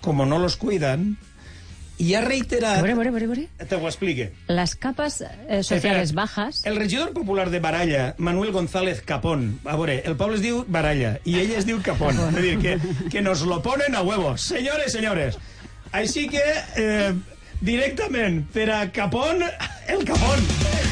Como 0.00 0.26
no 0.26 0.38
los 0.38 0.56
cuidan, 0.56 1.18
i 1.98 2.14
ha 2.14 2.20
reiterat... 2.24 2.78
A 2.78 2.82
veure, 2.82 2.92
a 2.92 2.96
veure, 2.96 3.10
a 3.10 3.12
veure, 3.12 3.26
a 3.26 3.34
veure. 3.34 3.68
Te 3.68 3.76
ho 3.76 3.86
explique. 3.86 4.32
Las 4.48 4.74
capas 4.74 5.22
eh, 5.22 5.62
sociales 5.62 6.12
bajas... 6.12 6.64
El 6.66 6.76
regidor 6.76 7.12
popular 7.12 7.50
de 7.50 7.60
Baralla, 7.60 8.14
Manuel 8.18 8.52
González 8.52 9.02
Capón, 9.02 9.60
a 9.64 9.76
veure, 9.76 10.02
el 10.04 10.16
poble 10.16 10.36
es 10.40 10.42
diu 10.42 10.64
Baralla 10.66 11.18
i 11.24 11.38
ell 11.42 11.54
es 11.54 11.68
diu 11.68 11.82
Capón. 11.82 12.18
És 12.18 12.40
a 12.40 12.44
dir, 12.44 12.58
que, 12.58 12.78
que 13.10 13.22
nos 13.22 13.44
lo 13.46 13.62
ponen 13.62 13.94
a 13.94 14.02
huevos. 14.02 14.42
Senyores, 14.42 14.92
senyores. 14.92 15.38
Així 15.94 16.26
que, 16.28 16.42
eh, 16.76 17.12
directament, 17.62 18.42
per 18.50 18.70
a 18.74 18.80
Capón, 18.92 19.46
el 19.88 20.04
Capón. 20.04 20.83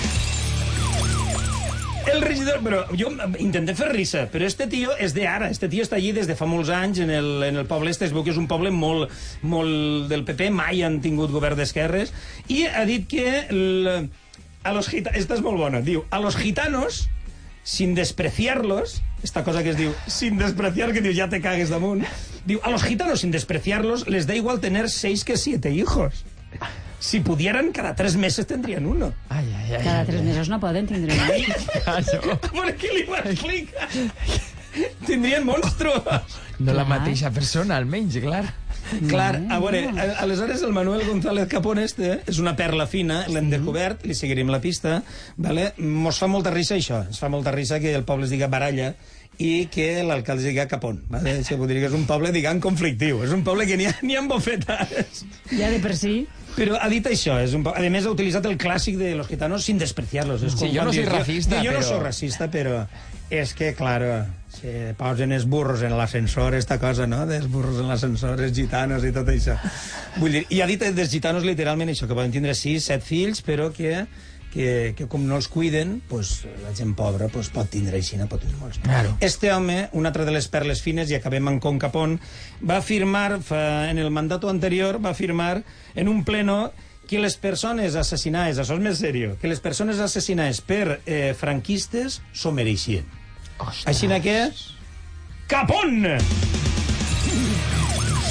El 2.11 2.23
regidor... 2.25 2.61
Però 2.65 2.83
jo 2.99 3.11
intentem 3.43 3.77
fer 3.79 3.91
risa, 3.93 4.25
però 4.33 4.47
este 4.49 4.67
tio 4.71 4.97
és 4.99 5.15
de 5.17 5.27
ara. 5.29 5.51
Este 5.53 5.69
tio 5.73 5.85
està 5.85 5.99
allí 6.01 6.11
des 6.17 6.27
de 6.31 6.37
fa 6.39 6.49
molts 6.49 6.73
anys 6.75 7.03
en 7.05 7.13
el, 7.15 7.31
en 7.47 7.61
el 7.61 7.69
poble 7.71 7.93
este. 7.93 8.09
Es 8.09 8.15
veu 8.17 8.25
que 8.27 8.33
és 8.35 8.41
un 8.41 8.49
poble 8.51 8.73
molt, 8.75 9.13
molt 9.47 10.11
del 10.11 10.27
PP, 10.29 10.51
mai 10.55 10.83
han 10.83 11.01
tingut 11.05 11.33
govern 11.35 11.59
d'esquerres, 11.61 12.15
i 12.49 12.65
ha 12.67 12.87
dit 12.89 13.07
que... 13.11 13.29
El, 13.53 14.11
a 14.63 14.73
los 14.73 14.89
gitanos... 14.89 15.19
Esta 15.19 15.35
és 15.39 15.43
molt 15.45 15.59
bona. 15.59 15.83
Diu, 15.83 16.05
a 16.11 16.21
los 16.23 16.37
gitanos, 16.39 17.09
sin 17.63 17.95
despreciarlos, 17.95 19.03
esta 19.23 19.45
cosa 19.45 19.63
que 19.63 19.71
es 19.71 19.79
diu, 19.79 19.95
sin 20.07 20.39
despreciar, 20.39 20.93
que 20.93 21.03
diu, 21.03 21.15
ja 21.15 21.29
te 21.31 21.43
cagues 21.43 21.71
damunt, 21.71 22.07
diu, 22.47 22.61
a 22.63 22.71
los 22.71 22.85
gitanos, 22.87 23.23
sin 23.23 23.35
despreciarlos, 23.35 24.07
les 24.09 24.27
da 24.27 24.39
igual 24.39 24.61
tener 24.61 24.89
seis 24.91 25.25
que 25.25 25.37
siete 25.37 25.71
hijos. 25.71 26.25
Si 27.03 27.19
pudieran, 27.19 27.73
cada 27.75 27.97
tres 27.99 28.15
meses 28.15 28.47
tendrían 28.47 28.87
uno. 28.87 29.13
Ai, 29.29 29.45
ai, 29.59 29.75
ai. 29.75 29.83
Cada 29.83 30.05
tres 30.07 30.23
mesos 30.23 30.49
no 30.49 30.61
poden 30.63 30.87
tindre 30.87 31.17
un 31.17 31.21
any. 31.27 31.49
A 31.91 31.99
veure 32.55 32.75
qui 32.79 32.93
li 32.95 33.03
ho 33.09 33.17
explica. 33.19 33.89
Tindrien 35.09 35.43
monstruos. 35.45 36.37
No 36.63 36.77
la 36.77 36.85
mateixa 36.87 37.33
persona, 37.35 37.75
almenys, 37.83 38.21
clar. 38.23 38.45
Clar, 39.09 39.35
a 39.51 39.59
veure, 39.63 39.81
aleshores 40.23 40.63
el 40.63 40.73
Manuel 40.77 41.03
González 41.09 41.49
Capón 41.51 41.81
este 41.83 42.21
és 42.29 42.39
una 42.43 42.55
perla 42.59 42.87
fina, 42.91 43.23
l'hem 43.31 43.49
descobert, 43.51 44.05
li 44.07 44.15
seguirem 44.15 44.51
la 44.53 44.61
pista, 44.63 45.01
vale? 45.39 45.73
mos 45.79 46.19
fa 46.21 46.29
molta 46.31 46.53
risa 46.55 46.77
això, 46.77 47.01
ens 47.09 47.19
fa 47.23 47.31
molta 47.33 47.55
risa 47.55 47.81
que 47.81 47.95
el 47.97 48.05
poble 48.07 48.29
es 48.29 48.35
diga 48.35 48.51
Baralla 48.53 48.93
i 49.43 49.67
que 49.73 50.03
l'alcalde 50.05 50.45
es 50.45 50.53
diga 50.53 50.69
Capón. 50.71 51.01
Vale? 51.11 51.39
Això 51.41 51.57
vull 51.59 51.71
dir 51.73 51.81
que 51.81 51.89
és 51.89 51.97
un 51.97 52.05
poble, 52.07 52.31
diguem, 52.35 52.61
conflictiu. 52.63 53.23
És 53.27 53.33
un 53.35 53.43
poble 53.47 53.67
que 53.67 53.79
n'hi 53.81 53.89
ha, 53.89 53.97
ha 53.97 54.25
bofetades. 54.29 55.25
Ja 55.51 55.73
de 55.73 55.81
per 55.83 55.97
si... 55.99 56.21
Però 56.57 56.77
ha 56.81 56.89
dit 56.93 57.07
això, 57.09 57.39
és 57.41 57.55
un, 57.57 57.63
a 57.65 57.81
més 57.89 58.05
ha 58.05 58.11
utilitzat 58.13 58.45
el 58.51 58.59
clàssic 58.61 58.99
de 59.01 59.15
los 59.17 59.29
gitanos 59.31 59.65
sin 59.65 59.79
despreciarlos. 59.81 60.43
És 60.45 60.53
Sí, 60.59 60.69
jo 60.75 60.85
no 60.85 60.93
soy 60.93 61.07
racista, 61.09 61.57
Jo, 61.63 61.71
jo 61.71 61.73
no 61.73 61.79
però- 61.81 61.89
soy 61.89 62.01
racista, 62.05 62.51
però 62.53 62.87
és 63.33 63.55
que, 63.57 63.71
claro, 63.75 64.27
se 64.53 64.93
posen 64.99 65.33
els 65.33 65.47
burros 65.49 65.81
en 65.83 65.97
l'ascensor, 65.97 66.55
esta 66.55 66.77
cosa, 66.79 67.07
no?, 67.07 67.25
dels 67.27 67.47
burros 67.49 67.79
en 67.81 67.89
l'ascensor, 67.89 68.39
els 68.45 68.53
gitanos 68.53 69.05
i 69.09 69.13
tot 69.17 69.27
això. 69.33 69.57
Vull 70.19 70.33
dir, 70.37 70.45
i 70.53 70.61
ha 70.61 70.67
dit 70.69 70.85
dels 70.85 71.09
gitanos 71.11 71.43
literalment 71.49 71.89
això, 71.89 72.07
que 72.07 72.15
poden 72.19 72.31
tindre 72.35 72.53
sis, 72.55 72.85
set 72.85 73.03
fills, 73.03 73.41
però 73.41 73.71
que, 73.73 74.05
que, 74.53 74.93
que 74.97 75.09
com 75.09 75.25
no 75.27 75.39
els 75.41 75.49
cuiden, 75.49 75.97
pues, 76.11 76.43
la 76.63 76.75
gent 76.77 76.93
pobra 76.99 77.31
pues, 77.33 77.49
pot 77.53 77.71
tindre 77.73 77.99
així, 77.99 78.19
no 78.21 78.29
pot 78.31 78.43
tindre 78.45 78.61
molts. 78.61 78.79
Claro. 78.85 79.17
Este 79.25 79.53
home, 79.53 79.89
una 79.97 80.13
altra 80.13 80.27
de 80.29 80.35
les 80.37 80.49
perles 80.53 80.83
fines, 80.85 81.11
i 81.11 81.17
acabem 81.17 81.49
en 81.49 81.59
Concapón, 81.65 82.19
va 82.61 82.79
afirmar, 82.83 83.41
fa, 83.43 83.91
en 83.91 83.99
el 84.03 84.13
mandato 84.13 84.53
anterior, 84.53 85.01
va 85.05 85.17
afirmar 85.17 85.63
en 85.95 86.13
un 86.13 86.23
pleno 86.29 86.73
que 87.09 87.19
les 87.21 87.37
persones 87.37 87.97
assassinades, 87.99 88.61
això 88.61 88.77
és 88.79 88.85
més 88.85 89.01
seriós, 89.01 89.39
que 89.41 89.51
les 89.51 89.61
persones 89.61 89.99
assassinades 90.01 90.63
per 90.65 91.01
eh, 91.05 91.33
franquistes 91.37 92.21
s'ho 92.33 92.53
mereixien. 92.53 93.09
Així 93.89 94.09
que... 94.23 94.37
Capón! 95.49 96.07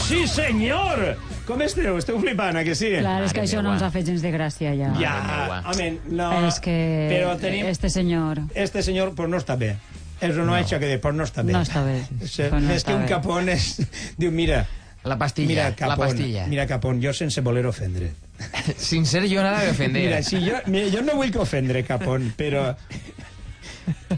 Sí, 0.08 0.26
senyor! 0.28 1.16
Com 1.52 1.62
esteu? 1.66 1.97
Esteu 1.99 2.20
flipant, 2.22 2.56
a 2.56 2.64
que 2.64 2.74
sí? 2.80 2.93
Clar, 2.95 3.18
és 3.26 3.34
que 3.36 3.41
Mare 3.41 3.49
això 3.49 3.60
no 3.60 3.70
meua. 3.70 3.76
ens 3.76 3.84
ha 3.84 3.89
fet 3.91 4.06
gens 4.08 4.22
de 4.24 4.30
gràcia, 4.32 4.72
ja. 4.78 4.91
Ja, 4.95 5.16
meua. 5.28 5.58
home, 5.74 5.88
no... 6.16 6.30
És 6.47 6.62
que 6.64 6.76
Però 7.12 7.34
tenim... 7.41 7.66
este 7.68 7.89
senyor... 7.91 8.39
Este 8.56 8.84
senyor, 8.86 9.12
pues 9.18 9.28
no 9.30 9.39
està 9.41 9.58
bé. 9.60 9.74
Eso 10.22 10.45
no, 10.45 10.54
ha 10.54 10.62
hecho 10.62 10.80
que 10.80 10.86
de, 10.88 10.99
pues 11.02 11.16
no 11.18 11.26
està 11.28 11.43
bé. 11.43 11.52
No 11.52 11.64
està 11.66 11.82
bé. 11.84 11.97
Sea, 12.30 12.47
Pues 12.54 12.64
no 12.64 12.72
és 12.72 12.84
està 12.86 12.91
que 12.93 12.95
un 12.95 13.04
bé. 13.04 13.10
capón 13.12 13.49
és... 13.52 13.82
Diu, 14.22 14.32
mira... 14.32 14.64
La 15.04 15.18
pastilla, 15.18 15.47
mira, 15.49 15.64
la 15.72 15.76
capón, 15.76 16.08
pastilla. 16.08 16.45
Mira, 16.47 16.68
capón, 16.70 16.99
jo 17.02 17.12
sense 17.18 17.41
voler 17.41 17.66
ofendre. 17.66 18.12
Sin 18.78 19.08
ser 19.10 19.24
jo 19.28 19.41
nada 19.41 19.64
de 19.66 19.72
ofender. 19.74 20.04
Mira, 20.06 20.22
si 20.24 20.38
jo, 20.45 20.60
mira, 20.70 20.91
jo 20.93 21.02
no 21.02 21.16
vull 21.18 21.32
que 21.34 21.41
ofendre, 21.41 21.82
capón, 21.84 22.30
però... 22.38 22.68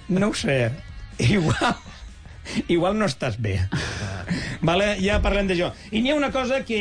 No 0.09 0.27
ho 0.29 0.34
sé. 0.36 0.69
Igual... 1.17 1.73
Igual 2.67 2.97
no 2.99 3.07
estàs 3.09 3.39
bé. 3.41 3.59
Vale, 4.63 4.93
ja 5.03 5.19
parlem 5.23 5.49
d'això. 5.49 5.71
I 5.91 6.01
n'hi 6.01 6.13
ha 6.13 6.17
una 6.17 6.31
cosa 6.31 6.61
que 6.67 6.79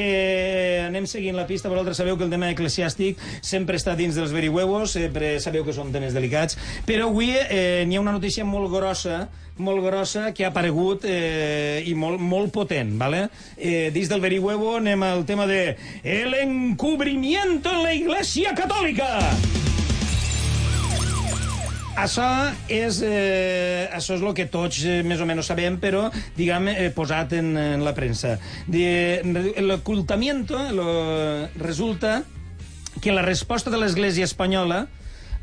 anem 0.87 1.07
seguint 1.11 1.37
la 1.39 1.49
pista, 1.49 1.71
vosaltres 1.73 1.99
sabeu 1.99 2.19
que 2.19 2.27
el 2.29 2.33
tema 2.33 2.51
eclesiàstic 2.53 3.21
sempre 3.43 3.79
està 3.81 3.97
dins 3.99 4.19
dels 4.19 4.35
verihuevos, 4.35 4.95
sempre 4.95 5.35
sabeu 5.43 5.67
que 5.67 5.75
són 5.75 5.93
temes 5.95 6.15
delicats, 6.15 6.59
però 6.87 7.09
avui 7.11 7.33
eh, 7.35 7.85
n'hi 7.87 7.99
ha 7.99 8.05
una 8.05 8.15
notícia 8.15 8.47
molt 8.47 8.71
grossa 8.73 9.27
molt 9.63 9.83
grossa 9.85 10.31
que 10.33 10.47
ha 10.47 10.51
aparegut 10.51 11.05
eh, 11.05 11.83
i 11.87 11.93
molt, 11.95 12.21
molt 12.21 12.53
potent, 12.55 12.95
¿vale? 12.99 13.27
Eh, 13.57 13.91
dins 13.95 14.09
del 14.09 14.25
verihuevo 14.25 14.79
anem 14.79 15.05
al 15.05 15.27
tema 15.29 15.47
de 15.47 15.77
el 16.03 16.35
encubrimiento 16.41 17.71
en 17.71 17.83
la 17.83 17.95
Iglesia 17.95 18.55
Católica. 18.55 19.13
Això 21.93 22.25
és, 22.73 23.03
eh, 23.05 23.89
això 23.93 24.17
és 24.17 24.23
el 24.23 24.33
que 24.35 24.47
tots 24.49 24.79
eh, 24.89 25.03
més 25.05 25.21
o 25.21 25.27
menys 25.29 25.51
sabem, 25.51 25.77
però, 25.81 26.07
diguem, 26.39 26.71
eh, 26.73 26.89
posat 26.95 27.35
en, 27.37 27.53
en 27.57 27.85
la 27.85 27.93
premsa. 27.95 28.39
De, 28.67 29.21
el 29.57 29.71
ocultamiento 29.71 30.57
lo, 30.73 30.87
resulta 31.61 32.23
que 33.03 33.13
la 33.13 33.23
resposta 33.23 33.71
de 33.71 33.81
l'Església 33.83 34.25
espanyola 34.25 34.87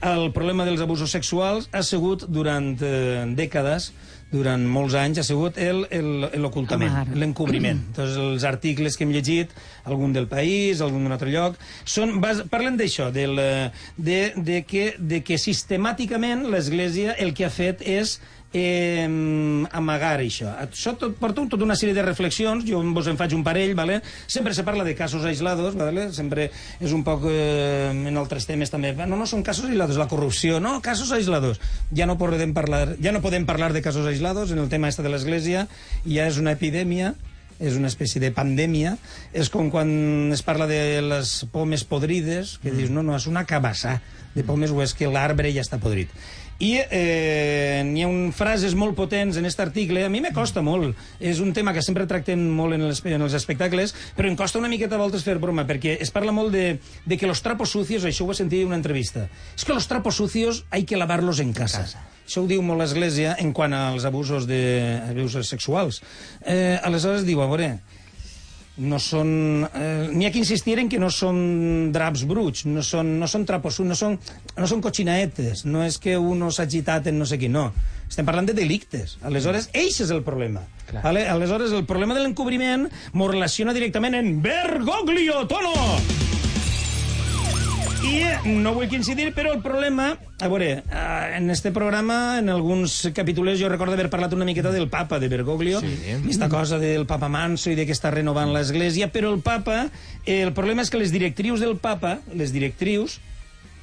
al 0.01 0.31
problema 0.33 0.65
dels 0.65 0.81
abusos 0.81 1.11
sexuals 1.11 1.67
ha 1.75 1.83
sigut 1.83 2.25
durant 2.31 2.71
eh, 2.81 3.25
dècades 3.35 3.91
durant 4.31 4.61
molts 4.69 4.93
anys 4.93 5.17
ha 5.19 5.23
sigut 5.25 5.57
el- 5.57 5.87
el- 5.89 6.29
l'ocultament, 6.41 7.13
l'encobriment. 7.17 7.79
Entonces, 7.89 8.17
els 8.17 8.43
articles 8.45 8.95
que 8.97 9.03
hem 9.07 9.11
llegit, 9.15 9.49
algun 9.89 10.13
del 10.13 10.27
País, 10.29 10.81
algun 10.85 11.03
d'un 11.07 11.15
altre 11.15 11.31
lloc, 11.33 11.55
són, 11.83 12.19
bas, 12.21 12.43
parlen 12.49 12.77
d'això, 12.77 13.09
del, 13.11 13.39
eh, 13.41 13.71
de, 13.97 14.19
de, 14.35 14.61
que, 14.69 14.93
de 14.99 15.23
que 15.25 15.37
sistemàticament 15.41 16.45
l'Església 16.51 17.15
el 17.17 17.33
que 17.33 17.45
ha 17.47 17.49
fet 17.53 17.81
és 17.81 18.19
eh, 18.53 19.05
amagar 19.71 20.17
això. 20.19 20.49
Això 20.63 20.95
tot, 20.97 21.15
porta 21.19 21.45
tota 21.49 21.65
una 21.65 21.77
sèrie 21.79 21.95
de 21.95 22.03
reflexions, 22.05 22.65
jo 22.67 22.81
vos 22.95 23.07
en 23.07 23.17
faig 23.19 23.35
un 23.37 23.43
parell, 23.45 23.75
vale? 23.77 24.01
sempre 24.27 24.53
se 24.53 24.63
parla 24.63 24.83
de 24.83 24.95
casos 24.95 25.25
aislados, 25.25 25.75
vale? 25.75 26.09
sempre 26.13 26.49
és 26.79 26.93
un 26.95 27.03
poc 27.03 27.27
eh, 27.29 27.91
en 27.93 28.17
altres 28.17 28.47
temes 28.49 28.73
també, 28.73 28.93
no, 28.97 29.15
no 29.19 29.29
són 29.29 29.43
casos 29.43 29.69
aislados, 29.69 29.97
la 30.01 30.09
corrupció, 30.09 30.59
no, 30.59 30.79
casos 30.81 31.11
aislados. 31.11 31.61
Ja 31.95 32.09
no 32.09 32.17
podem 32.17 32.53
parlar, 32.53 32.95
ja 33.01 33.13
no 33.13 33.21
podem 33.21 33.45
parlar 33.45 33.73
de 33.73 33.83
casos 33.85 34.07
aislados 34.07 34.51
en 34.51 34.59
el 34.59 34.69
tema 34.69 34.89
este 34.89 35.05
de 35.05 35.13
l'Església, 35.13 35.67
ja 36.05 36.29
és 36.29 36.39
una 36.41 36.55
epidèmia, 36.57 37.13
és 37.59 37.75
una 37.75 37.89
espècie 37.91 38.21
de 38.23 38.31
pandèmia, 38.31 38.95
és 39.35 39.49
com 39.51 39.67
quan 39.69 40.31
es 40.33 40.41
parla 40.47 40.65
de 40.69 41.01
les 41.03 41.43
pomes 41.51 41.83
podrides, 41.83 42.55
que 42.63 42.71
dius, 42.71 42.89
no, 42.89 43.03
no, 43.03 43.17
és 43.19 43.27
una 43.27 43.43
cabassà 43.45 43.99
de 44.33 44.45
pomes 44.47 44.71
o 44.71 44.79
és 44.83 44.95
que 44.95 45.09
l'arbre 45.11 45.51
ja 45.51 45.65
està 45.65 45.79
podrit. 45.81 46.11
I 46.59 46.73
eh, 46.91 47.81
n'hi 47.87 48.03
ha 48.03 48.09
un, 48.11 48.33
frases 48.35 48.75
molt 48.75 48.97
potents 48.97 49.37
en 49.39 49.47
aquest 49.47 49.61
article, 49.63 50.03
a 50.03 50.11
mi 50.11 50.19
me 50.19 50.33
costa 50.35 50.63
molt. 50.65 50.97
És 51.19 51.39
un 51.39 51.53
tema 51.55 51.71
que 51.75 51.83
sempre 51.85 52.07
tractem 52.09 52.41
molt 52.55 52.75
en 52.75 52.83
els, 52.89 52.99
en 53.07 53.23
els 53.23 53.35
espectacles, 53.37 53.95
però 54.17 54.27
em 54.27 54.35
costa 54.39 54.59
una 54.59 54.71
miqueta 54.71 54.99
a 54.99 55.01
voltes 55.01 55.23
fer 55.23 55.37
broma, 55.39 55.63
perquè 55.69 55.95
es 56.03 56.11
parla 56.11 56.35
molt 56.35 56.51
de, 56.55 56.65
de 57.05 57.17
que 57.17 57.29
los 57.31 57.41
trapos 57.45 57.71
sucios, 57.71 58.03
això 58.03 58.27
ho 58.27 58.33
he 58.33 58.37
sentit 58.37 58.65
en 58.65 58.73
una 58.73 58.79
entrevista, 58.79 59.29
és 59.55 59.63
que 59.63 59.75
los 59.75 59.87
trapos 59.87 60.19
sucios 60.19 60.65
hay 60.69 60.83
que 60.83 60.99
lavarlos 60.99 61.39
en 61.39 61.55
casa. 61.55 61.87
Això 62.29 62.43
ho 62.43 62.49
diu 62.49 62.61
molt 62.61 62.83
l'Església 62.83 63.37
en 63.41 63.55
quant 63.57 63.73
als 63.73 64.03
abusos, 64.05 64.45
de, 64.45 64.59
abusos 65.09 65.47
sexuals. 65.49 66.03
Eh, 66.45 66.77
aleshores 66.85 67.23
diu, 67.25 67.41
a 67.41 67.47
veure, 67.49 67.71
no 68.79 68.99
són... 69.03 69.29
Eh, 69.67 70.09
N'hi 70.13 70.27
ha 70.27 70.31
que 70.33 70.41
insistir 70.41 70.77
en 70.79 70.89
que 70.91 70.99
no 71.01 71.11
són 71.13 71.91
draps 71.95 72.25
bruts, 72.29 72.65
no 72.69 72.83
són, 72.85 73.17
no 73.19 73.27
són 73.27 73.45
trapos, 73.49 73.79
no 73.85 73.97
són, 73.97 74.17
no 74.55 74.69
són 74.69 74.83
cochinaetes, 74.85 75.65
no 75.67 75.83
és 75.85 75.99
que 76.01 76.17
uno 76.17 76.51
s'ha 76.51 76.65
agitat 76.69 77.11
en 77.11 77.19
no 77.19 77.27
sé 77.29 77.39
què, 77.41 77.51
no. 77.51 77.69
Estem 78.09 78.25
parlant 78.25 78.47
de 78.49 78.57
delictes. 78.57 79.17
Aleshores, 79.21 79.69
eix 79.77 79.99
és 80.05 80.15
el 80.15 80.23
problema. 80.25 80.63
Vale? 81.03 81.27
Aleshores, 81.29 81.75
el 81.75 81.85
problema 81.85 82.17
de 82.17 82.23
l'encobriment 82.23 82.87
m'ho 83.13 83.29
relaciona 83.29 83.75
directament 83.77 84.17
en 84.17 84.39
Bergoglio, 84.41 85.45
Tono! 85.51 86.38
I 88.03 88.55
no 88.63 88.71
vull 88.75 88.87
coincidir, 88.91 89.31
però 89.35 89.51
el 89.53 89.61
problema... 89.63 90.13
A 90.39 90.47
veure, 90.47 90.69
eh, 90.79 91.37
en 91.37 91.49
este 91.51 91.71
programa, 91.75 92.39
en 92.39 92.49
alguns 92.49 93.09
capítols, 93.15 93.59
jo 93.59 93.69
recordo 93.69 93.93
haver 93.97 94.09
parlat 94.09 94.33
una 94.33 94.47
miqueta 94.47 94.71
del 94.71 94.87
papa, 94.89 95.19
de 95.19 95.27
Bergoglio, 95.27 95.81
sí. 95.81 95.91
esta 96.29 96.47
cosa 96.49 96.79
del 96.79 97.05
papa 97.05 97.27
Manso 97.27 97.71
i 97.71 97.75
de 97.75 97.85
que 97.85 97.95
està 97.95 98.11
renovant 98.15 98.53
l'Església, 98.55 99.11
però 99.11 99.33
el 99.33 99.41
papa... 99.43 99.89
Eh, 100.25 100.41
el 100.45 100.53
problema 100.55 100.85
és 100.85 100.91
que 100.93 101.01
les 101.01 101.11
directrius 101.11 101.59
del 101.59 101.75
papa, 101.77 102.19
les 102.31 102.55
directrius, 102.55 103.19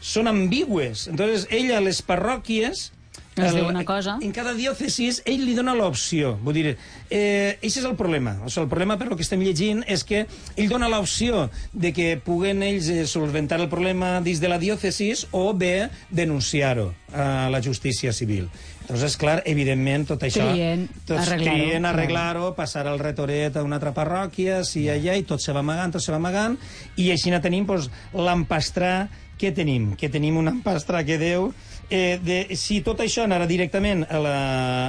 són 0.00 0.30
ambigües. 0.30 1.06
Entonces, 1.12 1.48
ell 1.50 1.72
a 1.76 1.82
les 1.84 2.00
parròquies 2.04 2.90
Es 3.36 3.52
diu 3.52 3.66
una 3.68 3.84
cosa. 3.84 4.16
En 4.24 4.32
cada 4.32 4.54
diòcesis 4.56 5.20
ell 5.28 5.42
li 5.44 5.54
dona 5.56 5.74
l'opció. 5.76 6.36
Vull 6.44 6.56
dir, 6.56 6.70
eh, 7.10 7.58
això 7.60 7.82
és 7.82 7.88
el 7.88 7.96
problema. 7.98 8.38
O 8.44 8.48
sigui, 8.48 8.64
el 8.64 8.70
problema 8.70 8.96
per 8.96 9.10
lo 9.10 9.16
que 9.16 9.26
estem 9.26 9.42
llegint 9.44 9.82
és 9.86 10.04
que 10.08 10.24
ell 10.56 10.70
dona 10.72 10.88
l'opció 10.88 11.50
de 11.72 11.92
que 11.92 12.16
puguen 12.16 12.64
ells 12.64 12.88
eh, 12.88 13.04
solventar 13.06 13.60
el 13.60 13.68
problema 13.68 14.20
dins 14.24 14.40
de 14.40 14.48
la 14.48 14.58
diòcesis 14.62 15.26
o 15.32 15.52
bé 15.52 15.90
denunciar-ho 16.10 16.94
a 17.12 17.50
la 17.52 17.60
justícia 17.62 18.12
civil. 18.12 18.48
Entonces, 18.86 19.16
clar, 19.18 19.40
evidentment, 19.44 20.06
tot 20.06 20.22
això... 20.22 20.46
Trien 20.46 20.86
arreglar-ho, 21.10 21.44
trien 21.44 21.86
arreglar-ho, 21.88 22.50
passar 22.54 22.86
el 22.86 23.00
retoret 23.02 23.56
a 23.56 23.64
una 23.66 23.80
altra 23.80 23.92
parròquia, 23.92 24.62
si 24.64 24.86
allà, 24.88 25.16
i 25.18 25.26
tot 25.26 25.42
se 25.42 25.52
va 25.52 25.64
amagant, 25.64 25.96
tot 25.96 26.04
se 26.04 26.14
va 26.14 26.20
amagant, 26.22 26.54
i 26.96 27.10
així 27.10 27.34
no 27.34 27.42
tenim 27.42 27.66
pues, 27.66 27.90
l'empastrà 28.14 29.08
que 29.36 29.50
tenim, 29.52 29.90
que 29.98 30.08
tenim 30.08 30.38
un 30.40 30.54
empastrà 30.56 31.04
que 31.04 31.18
Déu... 31.20 31.50
Eh, 31.88 32.18
de, 32.18 32.38
si 32.58 32.80
tot 32.82 32.98
això 33.04 33.22
anara 33.22 33.46
directament 33.46 34.02
a 34.10 34.18
la, 34.18 34.38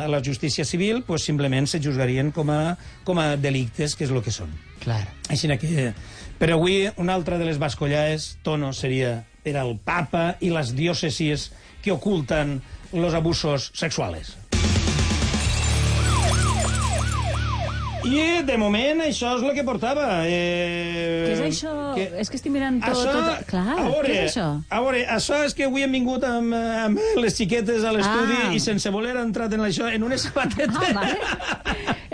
a 0.05 0.07
la 0.09 0.21
justícia 0.25 0.65
civil, 0.65 1.03
pues, 1.05 1.25
simplement 1.27 1.69
se 1.69 1.81
juzgarien 1.83 2.31
com 2.33 2.49
a, 2.49 2.77
com 3.05 3.21
a 3.21 3.35
delictes, 3.37 3.93
que 3.95 4.07
és 4.07 4.13
el 4.13 4.23
que 4.25 4.33
són. 4.33 4.53
Clar. 4.81 5.03
Així 5.29 5.51
que... 5.61 5.91
Per 6.37 6.51
avui, 6.53 6.83
una 7.01 7.15
altra 7.17 7.39
de 7.41 7.47
les 7.47 7.57
bascollaes, 7.57 8.35
tono, 8.45 8.69
seria 8.69 9.23
per 9.41 9.55
al 9.57 9.77
papa 9.81 10.35
i 10.45 10.51
les 10.53 10.75
diòcesis 10.77 11.47
que 11.81 11.93
oculten 11.95 12.59
los 12.93 13.15
abusos 13.17 13.71
sexuales. 13.73 14.35
I, 18.07 18.43
de 18.47 18.57
moment, 18.57 19.01
això 19.05 19.33
és 19.37 19.43
el 19.43 19.53
que 19.57 19.63
portava. 19.67 20.07
Eh... 20.25 21.25
Què 21.27 21.33
és 21.35 21.41
això? 21.47 21.73
Que... 21.97 22.05
És 22.23 22.29
que 22.31 22.37
estic 22.39 22.51
mirant 22.53 22.79
tot... 22.81 22.93
Això, 22.95 23.13
tot... 23.13 23.45
Clar, 23.51 23.65
a 23.77 23.87
veure, 23.89 24.07
què 24.07 24.23
és 24.23 24.31
això? 24.31 24.47
A 24.69 24.81
veure, 24.85 25.03
això 25.17 25.41
és 25.45 25.53
que 25.57 25.67
avui 25.67 25.83
hem 25.85 25.91
vingut 25.97 26.23
amb, 26.27 26.53
amb 26.55 26.99
les 27.21 27.35
xiquetes 27.37 27.83
a 27.83 27.91
l'estudi 27.95 28.37
Ah. 28.47 28.53
i 28.55 28.59
sense 28.63 28.89
voler 28.93 29.15
ha 29.17 29.23
entrat 29.25 29.53
en 29.57 29.61
això 29.65 29.87
en 29.91 30.03
unes 30.07 30.21
sabatetes. 30.29 30.75
Ah, 30.77 30.93
vale. 30.93 31.17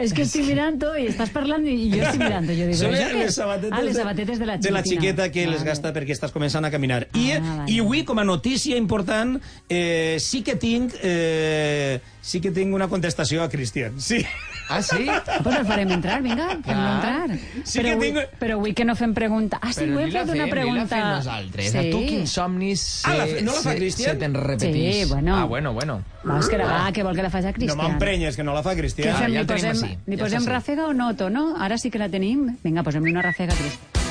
És 0.03 0.11
que 0.15 0.23
estic 0.25 0.47
mirant-ho 0.47 0.95
i 0.97 1.05
estàs 1.11 1.29
parlant 1.33 1.65
i 1.69 1.75
jo 1.91 1.99
estic 2.01 2.19
mirant-ho. 2.23 2.53
Jo 2.57 2.65
dic, 2.69 2.75
Són 2.79 2.93
"Això 2.95 3.09
què 3.11 3.19
les 3.19 3.29
és?" 3.29 3.35
sabatetes, 3.37 3.77
ah, 3.77 3.81
les 3.85 3.97
sabatetes 3.97 4.39
de 4.41 4.45
la 4.49 4.57
de 4.57 4.71
la 4.73 4.81
xiqueta 4.83 5.29
que 5.31 5.45
les 5.45 5.59
Vale. 5.61 5.69
gasta 5.69 5.93
perquè 5.93 6.15
estàs 6.17 6.33
començant 6.33 6.65
a 6.65 6.71
caminar. 6.73 7.03
I, 7.13 7.31
Ah, 7.33 7.39
vale. 7.43 7.71
I 7.71 7.79
avui, 7.83 8.03
com 8.03 8.19
a 8.19 8.23
notícia 8.23 8.75
important, 8.77 9.37
eh, 9.69 10.17
sí 10.19 10.41
que 10.43 10.55
tinc 10.55 10.93
eh, 11.03 11.99
sí 12.21 12.41
que 12.41 12.51
tinc 12.51 12.73
una 12.73 12.87
contestació 12.87 13.43
a 13.43 13.49
Cristian. 13.49 13.99
Sí. 14.01 14.25
Ah, 14.73 14.81
sí? 14.81 15.05
Pues 15.43 15.55
el 15.59 15.65
farem 15.65 15.91
entrar, 15.91 16.21
vinga, 16.23 16.47
fem-lo 16.65 16.87
entrar. 16.95 17.37
Sí 17.63 17.77
però, 17.79 17.83
que 17.83 17.91
avui, 17.93 18.07
tinc- 18.11 18.37
però 18.39 18.53
avui 18.57 18.73
que 18.73 18.85
no 18.85 18.95
fem 18.95 19.13
pregunta... 19.13 19.59
Ah, 19.61 19.71
sí, 19.73 19.81
Però 19.81 19.93
avui 19.99 20.03
hem 20.03 20.13
la 20.13 20.19
fet 20.25 20.29
una 20.33 20.33
fem, 20.33 20.43
ni 20.43 20.49
la 20.49 20.55
pregunta... 20.55 20.95
fem 20.95 21.09
nosaltres. 21.13 21.75
A 21.75 21.83
tu 21.91 21.99
quins 22.07 22.31
somnis 22.39 22.81
se, 22.81 23.07
Ah, 23.11 23.15
la 23.19 23.27
fe- 23.27 23.41
no 23.45 23.51
la 23.53 23.61
fa 23.61 23.69
se- 23.71 23.75
Cristian? 23.77 24.11
se 24.15 24.19
te'n 24.25 24.33
repetís? 24.33 24.95
Sí, 24.95 25.05
bueno. 25.11 25.37
Ah, 25.37 25.43
bueno, 25.45 25.73
bueno. 25.73 25.99
Va, 26.25 26.39
és 26.39 26.47
que 26.49 26.57
la 26.57 26.65
va, 26.71 26.91
que 26.91 27.03
vol 27.03 27.15
que 27.15 27.23
la 27.23 27.29
faci 27.29 27.47
a 27.47 27.51
No 27.51 27.57
Cristian. 27.59 27.85
m'emprenyes, 27.87 28.35
que 28.35 28.43
no 28.43 28.53
la 28.53 28.63
fa 28.63 28.73
Què 28.73 28.77
Cristian. 28.81 29.15
fem? 29.15 29.21
ja 29.33 29.41
li 29.41 29.45
posem, 29.45 29.81
li 30.07 30.17
ja 30.17 30.23
posem 30.23 30.41
ací. 30.41 30.49
ràfega 30.55 30.87
o 30.87 30.93
noto, 30.93 31.29
no? 31.29 31.55
Ara 31.59 31.77
sí 31.77 31.91
que 31.91 31.99
la 31.99 32.09
tenim. 32.09 32.55
Vinga, 32.63 32.81
posem-li 32.83 33.11
una 33.11 33.21
ràfega 33.21 33.51
a 33.53 33.55
Cristian. 33.55 34.02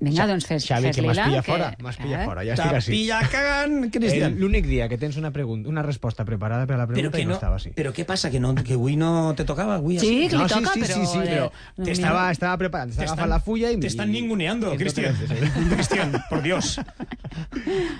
Vinga, 0.00 0.24
doncs 0.26 0.46
fes, 0.48 0.64
Xavi, 0.64 0.86
que 0.88 1.02
fes-li-la. 1.02 1.12
m'has 1.12 1.26
pillat 1.28 1.44
que- 1.44 1.52
fora, 1.52 1.66
m'has 1.84 1.96
pillat 2.00 2.20
Eh? 2.22 2.24
fora, 2.24 2.42
ja 2.44 2.54
T'ha 2.56 2.62
estic 2.64 2.76
així. 2.78 2.90
pillat 2.92 3.26
cagant, 3.30 3.90
Cristian. 3.92 4.32
El- 4.32 4.38
L'únic 4.40 4.64
dia 4.66 4.88
que 4.88 4.96
tens 4.96 5.18
una, 5.18 5.30
pregunta, 5.30 5.68
una 5.68 5.82
resposta 5.82 6.24
preparada 6.24 6.66
per 6.66 6.76
a 6.76 6.78
la 6.78 6.86
Però 6.86 6.94
pregunta 6.94 7.18
que 7.18 7.22
i 7.22 7.26
no, 7.26 7.30
no, 7.30 7.34
estava 7.36 7.56
així. 7.56 7.70
però 7.76 7.92
què 7.92 8.06
passa, 8.06 8.30
que, 8.30 8.40
no, 8.40 8.54
que 8.54 8.72
avui 8.74 8.96
no 8.96 9.34
te 9.36 9.44
tocava? 9.44 9.74
Avui 9.76 9.98
Sí, 9.98 10.26
que 10.30 10.36
li 10.36 10.42
no, 10.42 10.48
toca, 10.48 10.72
sí, 10.72 10.80
sí, 10.80 10.86
però... 10.86 10.94
sí, 10.94 11.06
sí, 11.06 11.18
però 11.18 11.52
eh, 11.86 11.90
estava, 11.92 12.30
estava 12.30 12.56
preparant, 12.56 12.90
estava 12.90 13.12
agafant 13.12 13.28
la 13.30 13.40
fulla 13.40 13.70
i... 13.70 13.76
T'estan 13.78 14.10
ninguneando, 14.10 14.74
Cristian. 14.76 15.14
Cristian, 15.76 16.16
por 16.30 16.40
Dios. 16.40 16.80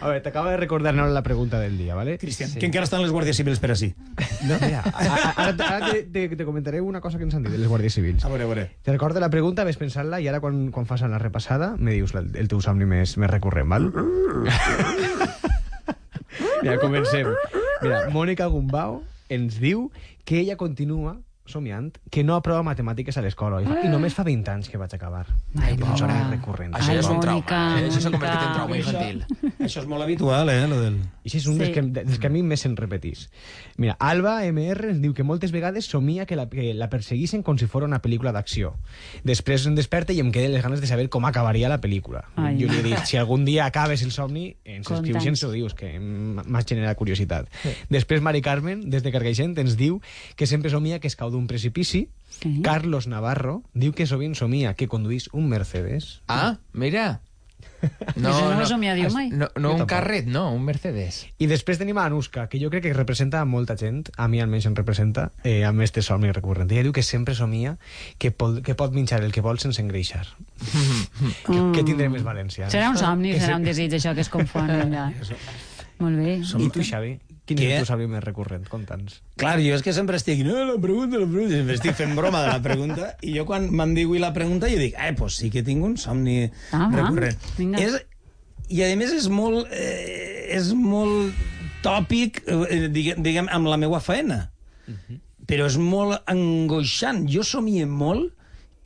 A 0.01 0.07
veure, 0.09 0.20
t'acaba 0.24 0.51
de 0.51 0.57
recordar 0.59 0.93
ara 0.95 1.07
la 1.09 1.22
pregunta 1.22 1.61
del 1.61 1.76
dia, 1.78 1.95
¿vale? 1.95 2.16
Cristian, 2.18 2.51
que 2.53 2.66
encara 2.66 2.85
estan 2.85 3.03
les 3.03 3.12
guàrdies 3.12 3.37
civils 3.39 3.61
per 3.62 3.70
així. 3.72 3.95
No, 4.49 4.57
mira, 4.61 4.81
a- 4.85 4.91
a- 4.91 5.35
ara, 5.45 5.55
ara 5.76 5.91
te, 5.93 6.03
te, 6.05 6.28
te 6.37 6.45
comentaré 6.45 6.81
una 6.81 7.01
cosa 7.01 7.18
que 7.18 7.24
ens 7.24 7.35
han 7.35 7.43
dit 7.45 7.53
de 7.53 7.59
les 7.59 7.68
guàrdies 7.68 7.95
civils. 7.95 8.24
A 8.24 8.28
veure, 8.28 8.45
a 8.45 8.47
veure. 8.51 8.64
Te 8.83 8.93
recordo 8.93 9.20
la 9.20 9.31
pregunta, 9.31 9.64
ves 9.64 9.76
pensant-la 9.78 10.20
i 10.20 10.28
ara 10.28 10.41
quan, 10.41 10.70
quan 10.74 10.87
fas 10.87 11.03
la 11.03 11.18
repassada 11.18 11.76
me 11.78 11.93
dius 11.93 12.14
la, 12.14 12.20
el 12.35 12.49
teu 12.49 12.61
somni 12.61 12.85
més, 12.91 13.16
més 13.18 13.31
recurrent, 13.31 13.68
val? 13.70 13.91
Mira, 16.62 16.78
comencem. 16.81 17.26
Mira, 17.83 18.03
Mònica 18.12 18.47
Gumbau 18.53 19.03
ens 19.33 19.59
diu 19.61 19.91
que 20.24 20.41
ella 20.43 20.57
continua 20.61 21.16
somiant 21.51 21.90
que 22.11 22.22
no 22.24 22.36
aprova 22.38 22.62
matemàtiques 22.66 23.16
a 23.18 23.22
l'escola 23.26 23.61
i, 23.62 23.66
fa- 23.68 23.80
i 23.84 23.90
només 23.92 24.14
fa 24.16 24.24
20 24.24 24.48
anys 24.55 24.70
que 24.72 24.78
vaig 24.80 24.94
acabar. 24.96 25.26
Ai, 25.61 25.74
I 25.74 25.76
professora 25.76 26.14
pobra. 26.16 26.30
recurrent. 26.36 26.74
Això 26.78 26.90
Ai, 26.94 26.98
és 27.03 27.09
un 27.11 27.20
trauma. 27.20 27.40
Mònica, 27.40 27.61
eh? 27.80 27.88
Això 27.90 28.01
s'ha 28.07 28.11
convertit 28.14 28.46
en 28.46 28.55
trauma 28.55 28.76
infantil. 28.80 29.24
Això 29.66 29.82
és 29.84 29.86
molt 29.90 30.03
habitual, 30.07 30.48
eh, 30.55 30.66
lo 30.70 30.80
del... 30.80 31.01
I 31.22 31.28
això 31.28 31.36
és 31.36 31.46
un 31.46 31.54
Sí. 31.58 31.58
dels, 31.60 31.74
que, 31.74 31.82
dels 31.82 32.18
que 32.18 32.26
a 32.26 32.30
mi 32.30 32.42
més 32.42 32.60
se'n 32.64 32.76
repetís. 32.76 33.28
Mira, 33.76 33.96
Alba 34.00 34.38
MR 34.46 34.88
ens 34.90 35.00
diu 35.02 35.12
que 35.12 35.22
moltes 35.22 35.52
vegades 35.52 35.84
somia 35.84 36.24
que 36.26 36.36
la, 36.36 36.48
que 36.48 36.72
la 36.74 36.88
perseguissin 36.88 37.42
com 37.42 37.58
si 37.58 37.66
fos 37.66 37.84
una 37.84 38.00
pel·lícula 38.00 38.32
d'acció. 38.32 38.74
Després 39.24 39.66
em 39.66 39.74
desperta 39.76 40.12
i 40.12 40.20
em 40.20 40.30
queden 40.32 40.52
les 40.52 40.62
ganes 40.62 40.80
de 40.80 40.86
saber 40.88 41.08
com 41.10 41.26
acabaria 41.26 41.68
la 41.68 41.80
pel·lícula. 41.80 42.24
Ai. 42.36 42.56
Jo 42.60 42.68
li 42.72 42.78
he 42.78 42.82
dit, 42.82 43.04
si 43.04 43.16
algun 43.20 43.44
dia 43.44 43.66
acabes 43.66 44.02
el 44.02 44.12
somni, 44.12 44.56
ens 44.64 44.86
Conta'ns. 44.86 45.08
escrius 45.08 45.24
i 45.24 45.28
ens 45.28 45.44
ho 45.44 45.50
dius, 45.52 45.74
que 45.74 45.92
m'ha 46.00 46.62
generat 46.64 46.96
curiositat. 46.96 47.48
Després 47.90 48.22
Mari 48.22 48.40
Carmen, 48.40 48.88
des 48.90 49.02
de 49.02 49.12
Cargaixent, 49.12 49.56
ens 49.58 49.76
diu 49.76 50.00
que 50.36 50.46
sempre 50.46 50.70
somia 50.70 51.00
que 51.00 51.08
es 51.08 51.16
cau 51.16 51.30
d'un 51.30 51.46
precipici. 51.46 52.08
Sí. 52.30 52.60
Carlos 52.62 53.06
Navarro 53.10 53.62
diu 53.74 53.92
que 53.92 54.06
sovint 54.06 54.34
somia 54.38 54.72
que 54.74 54.88
conduís 54.88 55.28
un 55.32 55.48
Mercedes. 55.50 56.22
Ah, 56.28 56.58
mira. 56.72 57.20
No 58.16 58.32
ho 58.61 58.66
somiaríeu 58.66 59.11
mai. 59.14 59.30
No, 59.30 59.48
no 59.56 59.68
Jo 59.68 59.72
un 59.72 59.78
tampoc. 59.82 59.88
carret, 59.88 60.26
no, 60.26 60.50
un 60.52 60.62
Mercedes. 60.64 61.26
I 61.38 61.46
després 61.50 61.78
tenim 61.80 61.98
a 61.98 62.04
Anuska, 62.08 62.48
que 62.48 62.61
jo 62.62 62.70
crec 62.70 62.82
que 62.88 62.92
representa 62.92 63.40
a 63.40 63.44
molta 63.48 63.76
gent, 63.76 64.08
a 64.16 64.28
mi 64.28 64.40
almenys 64.40 64.66
em 64.66 64.74
representa, 64.76 65.30
eh, 65.44 65.64
amb 65.64 65.80
este 65.82 66.02
somni 66.02 66.30
recurrent. 66.32 66.70
Ella 66.72 66.82
diu 66.88 66.92
que 66.92 67.02
sempre 67.02 67.34
somia 67.34 67.76
que, 68.18 68.30
pot, 68.30 68.61
que 68.62 68.74
pot 68.74 68.92
menjar 68.92 69.22
el 69.24 69.32
que 69.32 69.40
vol 69.40 69.58
sense 69.58 69.80
engreixar. 69.82 70.26
que, 71.46 71.58
que 71.74 71.82
tindré 71.84 72.08
més 72.12 72.22
València. 72.26 72.66
Mm. 72.66 72.74
Serà 72.74 72.90
un 72.90 72.98
somni, 73.00 73.32
serà 73.38 73.54
se- 73.54 73.58
un 73.61 73.64
desig, 73.64 73.94
això 73.96 74.14
que 74.14 74.20
es 74.26 74.28
confon. 74.32 74.70
Allà. 74.84 75.08
Molt 76.00 76.16
bé. 76.20 76.38
I 76.40 76.70
tu, 76.72 76.82
Xavi? 76.84 77.18
Quin 77.51 77.59
Què? 77.59 77.66
és 77.66 77.72
el 77.74 77.82
teu 77.82 77.88
somni 77.90 78.07
més 78.11 78.22
recurrent? 78.22 78.62
Conta'ns. 78.70 79.16
Clar, 79.40 79.57
jo 79.59 79.74
és 79.74 79.82
que 79.82 79.92
sempre 79.96 80.16
estic... 80.20 80.44
No, 80.46 80.55
la 80.68 80.76
pregunta, 80.80 81.18
la 81.18 81.26
pregunta... 81.26 81.57
Sempre 81.59 81.74
estic 81.80 81.96
fent 81.98 82.14
broma 82.18 82.44
de 82.44 82.53
la 82.55 82.61
pregunta 82.62 83.09
i 83.26 83.34
jo 83.34 83.42
quan 83.48 83.66
m'han 83.74 83.94
dit 83.98 84.07
avui 84.07 84.22
la 84.22 84.30
pregunta 84.36 84.70
jo 84.70 84.78
dic, 84.78 84.94
eh, 84.94 85.11
pues 85.18 85.40
sí 85.42 85.51
que 85.51 85.64
tinc 85.66 85.82
un 85.84 85.96
somni 85.98 86.44
Ah, 86.76 86.86
recurrent. 86.94 87.36
vinga. 87.59 87.82
És, 87.82 87.98
I 88.70 88.84
a 88.86 88.90
més 88.96 89.11
és 89.16 89.26
molt... 89.34 89.66
Eh, 89.74 90.46
és 90.55 90.70
molt 90.78 91.34
tòpic, 91.82 92.42
eh, 92.46 92.88
diguem, 92.92 93.22
diguem, 93.24 93.48
amb 93.51 93.66
la 93.70 93.76
meva 93.80 93.98
feina. 94.05 94.44
Però 95.51 95.66
és 95.66 95.76
molt 95.82 96.20
angoixant. 96.30 97.24
Jo 97.30 97.42
somie 97.46 97.86
molt 97.88 98.36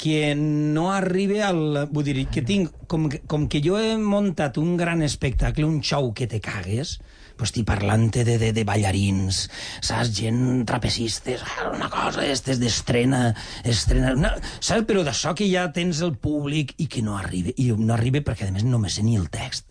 que 0.01 0.33
no 0.39 0.89
arribe 0.93 1.43
al... 1.45 1.85
Vull 1.93 2.07
dir, 2.07 2.25
que 2.33 2.43
tinc... 2.47 2.73
Com 2.91 3.09
que, 3.12 3.21
com 3.31 3.45
que 3.51 3.61
jo 3.65 3.77
he 3.81 3.95
muntat 4.01 4.57
un 4.62 4.77
gran 4.81 5.03
espectacle, 5.07 5.67
un 5.69 5.81
show 5.83 6.12
que 6.17 6.27
te 6.31 6.41
cagues, 6.45 6.97
pues 7.37 7.51
estic 7.51 7.66
parlant 7.68 8.09
de, 8.14 8.24
de, 8.39 8.53
de 8.57 8.64
ballarins, 8.68 9.45
saps? 9.80 10.12
Gent 10.14 10.64
trapecistes, 10.68 11.43
ah, 11.43 11.70
una 11.74 11.91
cosa, 11.93 12.26
estes 12.26 12.62
d'estrena, 12.62 13.26
estrena... 13.64 14.14
No, 14.18 14.32
saps? 14.61 14.87
Però 14.89 15.05
d'això 15.07 15.35
que 15.39 15.51
ja 15.51 15.66
tens 15.74 16.03
el 16.07 16.16
públic 16.16 16.76
i 16.78 16.89
que 16.91 17.05
no 17.05 17.18
arriba, 17.18 17.55
i 17.57 17.70
no 17.74 17.95
arriba 17.97 18.24
perquè, 18.24 18.49
a 18.49 18.55
més, 18.55 18.66
no 18.68 18.82
me 18.82 18.93
sé 18.93 19.07
ni 19.07 19.18
el 19.20 19.30
text 19.32 19.70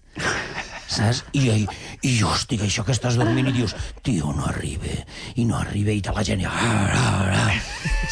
saps? 0.88 1.24
I, 1.34 1.44
i, 1.50 1.66
i 2.04 2.14
jo 2.18 2.32
estic 2.34 2.64
això 2.66 2.86
que 2.86 2.94
estàs 2.96 3.18
dormint 3.20 3.50
i 3.50 3.56
dius, 3.56 3.76
tio, 4.06 4.34
no 4.36 4.48
arriba, 4.50 4.92
i 5.36 5.46
no 5.50 5.60
arriba, 5.60 5.94
i 5.94 6.04
te 6.04 6.14
la 6.16 6.26
gent... 6.28 6.46
Ah, 6.50 6.92
ah, 6.94 7.48
ah. 7.48 7.58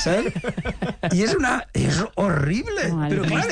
Saps? 0.01 0.31
I 1.11 1.25
és 1.27 1.35
una... 1.37 1.57
És 1.77 2.01
horrible. 2.15 2.89
Ai, 2.91 3.13
però 3.13 3.27
clar, 3.27 3.45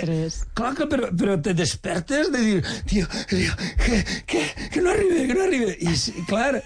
clar 0.57 0.73
que 0.77 0.89
però, 0.91 1.11
però 1.21 1.37
te 1.43 1.55
despertes 1.57 2.31
de 2.33 2.43
dir, 2.45 2.59
tio, 2.89 3.07
tio 3.29 3.55
que, 3.83 4.03
que, 4.29 4.43
que 4.73 4.83
no 4.83 4.93
arriba, 4.95 5.25
que 5.29 5.37
no 5.37 5.47
arriba. 5.47 5.73
I 5.79 6.25
clar, 6.29 6.61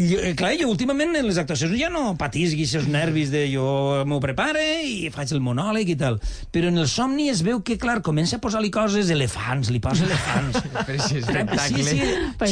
i, 0.00 0.14
eh, 0.16 0.32
clar, 0.38 0.54
jo 0.56 0.70
últimament 0.72 1.12
en 1.18 1.26
les 1.26 1.38
actuacions 1.40 1.74
ja 1.76 1.90
no 1.92 2.14
patisgui 2.20 2.64
els 2.78 2.86
nervis 2.88 3.28
de 3.32 3.42
jo 3.52 3.64
m'ho 4.08 4.20
prepare 4.22 4.62
i 4.86 5.10
faig 5.12 5.34
el 5.36 5.42
monòleg 5.44 5.92
i 5.92 5.96
tal. 6.00 6.16
Però 6.54 6.70
en 6.72 6.80
el 6.80 6.88
somni 6.88 7.28
es 7.28 7.42
veu 7.44 7.60
que, 7.66 7.76
clar, 7.80 7.98
comença 8.06 8.38
a 8.38 8.42
posar-li 8.42 8.70
coses, 8.72 9.10
elefants, 9.12 9.68
li 9.74 9.80
posa 9.84 10.06
elefants. 10.08 10.60
Però 10.88 11.04
si 11.04 11.20
és 11.20 11.28
Sí, 11.70 11.84
sí, 11.84 11.98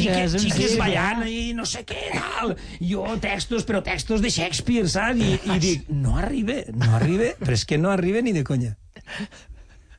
xiques, 0.03 0.37
xiques 0.43 0.75
ballant 0.79 1.25
i 1.29 1.55
no 1.57 1.65
sé 1.69 1.85
què, 1.89 2.11
tal. 2.13 2.53
Jo 2.85 3.07
textos, 3.23 3.65
però 3.67 3.81
textos 3.85 4.21
de 4.23 4.31
Shakespeare, 4.31 4.89
saps? 4.91 5.23
I, 5.23 5.39
i 5.55 5.59
dic, 5.63 5.89
no 5.89 6.19
arriba, 6.21 6.61
no 6.77 6.93
arriba, 6.99 7.33
però 7.41 7.57
és 7.57 7.65
que 7.69 7.81
no 7.81 7.91
arriba 7.95 8.23
ni 8.25 8.35
de 8.37 8.45
conya. 8.47 8.77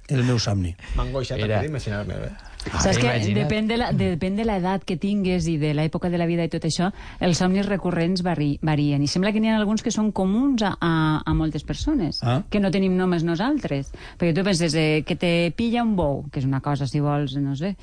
El 0.09 0.23
meu 0.27 0.39
somni. 0.41 0.75
M'ha 0.95 1.07
angoixat 1.07 1.41
Mira. 1.41 1.63
a 1.63 1.67
imaginar-me. 1.67 2.21
Eh? 2.29 2.48
Ah, 2.73 2.81
Saps 2.83 2.97
que 2.99 3.07
imagina't. 3.07 3.37
depèn 3.47 3.67
de, 3.69 3.77
la, 3.79 3.87
depèn 3.95 4.35
de 4.35 4.43
l'edat 4.43 4.83
que 4.83 4.97
tingues 4.99 5.47
i 5.47 5.55
de 5.57 5.71
l'època 5.73 6.09
de 6.11 6.17
la 6.19 6.25
vida 6.27 6.43
i 6.43 6.49
tot 6.51 6.65
això, 6.67 6.89
els 7.23 7.37
somnis 7.39 7.65
recurrents 7.65 8.21
vari, 8.21 8.59
varien. 8.61 9.01
I 9.01 9.07
sembla 9.07 9.31
que 9.31 9.39
n'hi 9.39 9.47
ha 9.47 9.55
alguns 9.57 9.81
que 9.81 9.91
són 9.95 10.11
comuns 10.11 10.61
a, 10.67 10.73
a, 10.79 11.21
a 11.25 11.33
moltes 11.33 11.63
persones, 11.63 12.19
Ah. 12.21 12.41
que 12.49 12.59
no 12.59 12.69
tenim 12.69 12.97
només 12.99 13.23
nosaltres. 13.23 13.93
Perquè 14.19 14.35
tu 14.35 14.43
penses 14.43 14.75
eh, 14.75 15.03
que 15.07 15.15
te 15.15 15.53
pilla 15.55 15.83
un 15.87 15.95
bou, 15.95 16.25
que 16.29 16.39
és 16.39 16.45
una 16.45 16.59
cosa, 16.59 16.85
si 16.85 16.99
vols, 16.99 17.37
no 17.39 17.55
sé, 17.55 17.75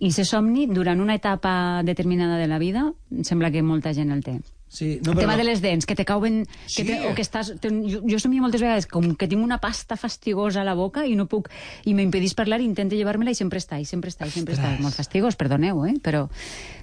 i 0.00 0.10
se 0.10 0.24
somni 0.26 0.66
durant 0.66 1.00
una 1.00 1.14
etapa 1.14 1.82
determinada 1.84 2.36
de 2.38 2.48
la 2.50 2.58
vida, 2.58 2.92
sembla 3.22 3.50
que 3.52 3.62
molta 3.62 3.94
gent 3.94 4.10
el 4.10 4.24
té. 4.24 4.40
Sí, 4.72 5.00
No, 5.04 5.12
el 5.12 5.18
tema 5.18 5.36
de 5.36 5.44
les 5.44 5.60
dents, 5.60 5.84
que 5.84 5.94
te 5.94 6.06
cauen... 6.08 6.46
Que 6.46 6.80
Sí. 6.80 6.84
te, 6.88 6.94
o 7.04 7.14
que 7.14 7.20
estàs, 7.20 7.50
te, 7.60 7.68
jo, 7.68 7.98
jo 8.08 8.18
somio 8.18 8.40
moltes 8.40 8.62
vegades 8.64 8.86
com 8.88 9.10
que 9.20 9.28
tinc 9.28 9.44
una 9.44 9.58
pasta 9.60 9.98
fastigosa 10.00 10.62
a 10.62 10.64
la 10.64 10.72
boca 10.72 11.04
i 11.04 11.12
no 11.14 11.26
puc... 11.28 11.50
I 11.84 11.92
m'impedís 11.92 12.32
parlar 12.38 12.62
i 12.62 12.64
intento 12.64 12.96
llevar-me-la 12.96 13.34
i 13.34 13.36
sempre 13.36 13.60
està, 13.60 13.76
i 13.76 13.84
sempre 13.84 14.08
està, 14.08 14.24
i 14.26 14.32
sempre 14.32 14.56
està. 14.56 14.70
Molt 14.80 14.96
fastigós, 14.96 15.36
perdoneu, 15.36 15.84
eh? 15.84 15.92
Però, 16.00 16.24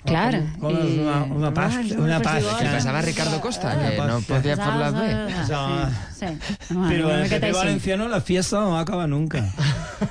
clar... 0.06 0.38
com 0.62 0.78
és 0.78 0.86
i- 0.86 1.00
una- 1.02 1.24
una 1.40 1.50
pasta- 1.52 1.82
Ah, 1.98 2.02
una 2.06 2.20
pasta. 2.22 2.60
Què 2.62 2.72
passava 2.78 3.00
a 3.00 3.06
Ricardo 3.10 3.42
Costa, 3.42 3.74
que 3.82 3.98
no 3.98 4.22
podia 4.22 4.56
parlar 4.62 4.94
bé? 4.94 5.10
Sí, 5.50 5.64
sí. 6.20 6.26
Pero 6.70 7.08
Una 7.10 7.26
en 7.26 7.44
el 7.44 7.54
valenciano 7.54 8.08
la 8.08 8.22
fiesta 8.22 8.60
no 8.62 8.78
acaba 8.78 9.08
nunca. 9.08 9.50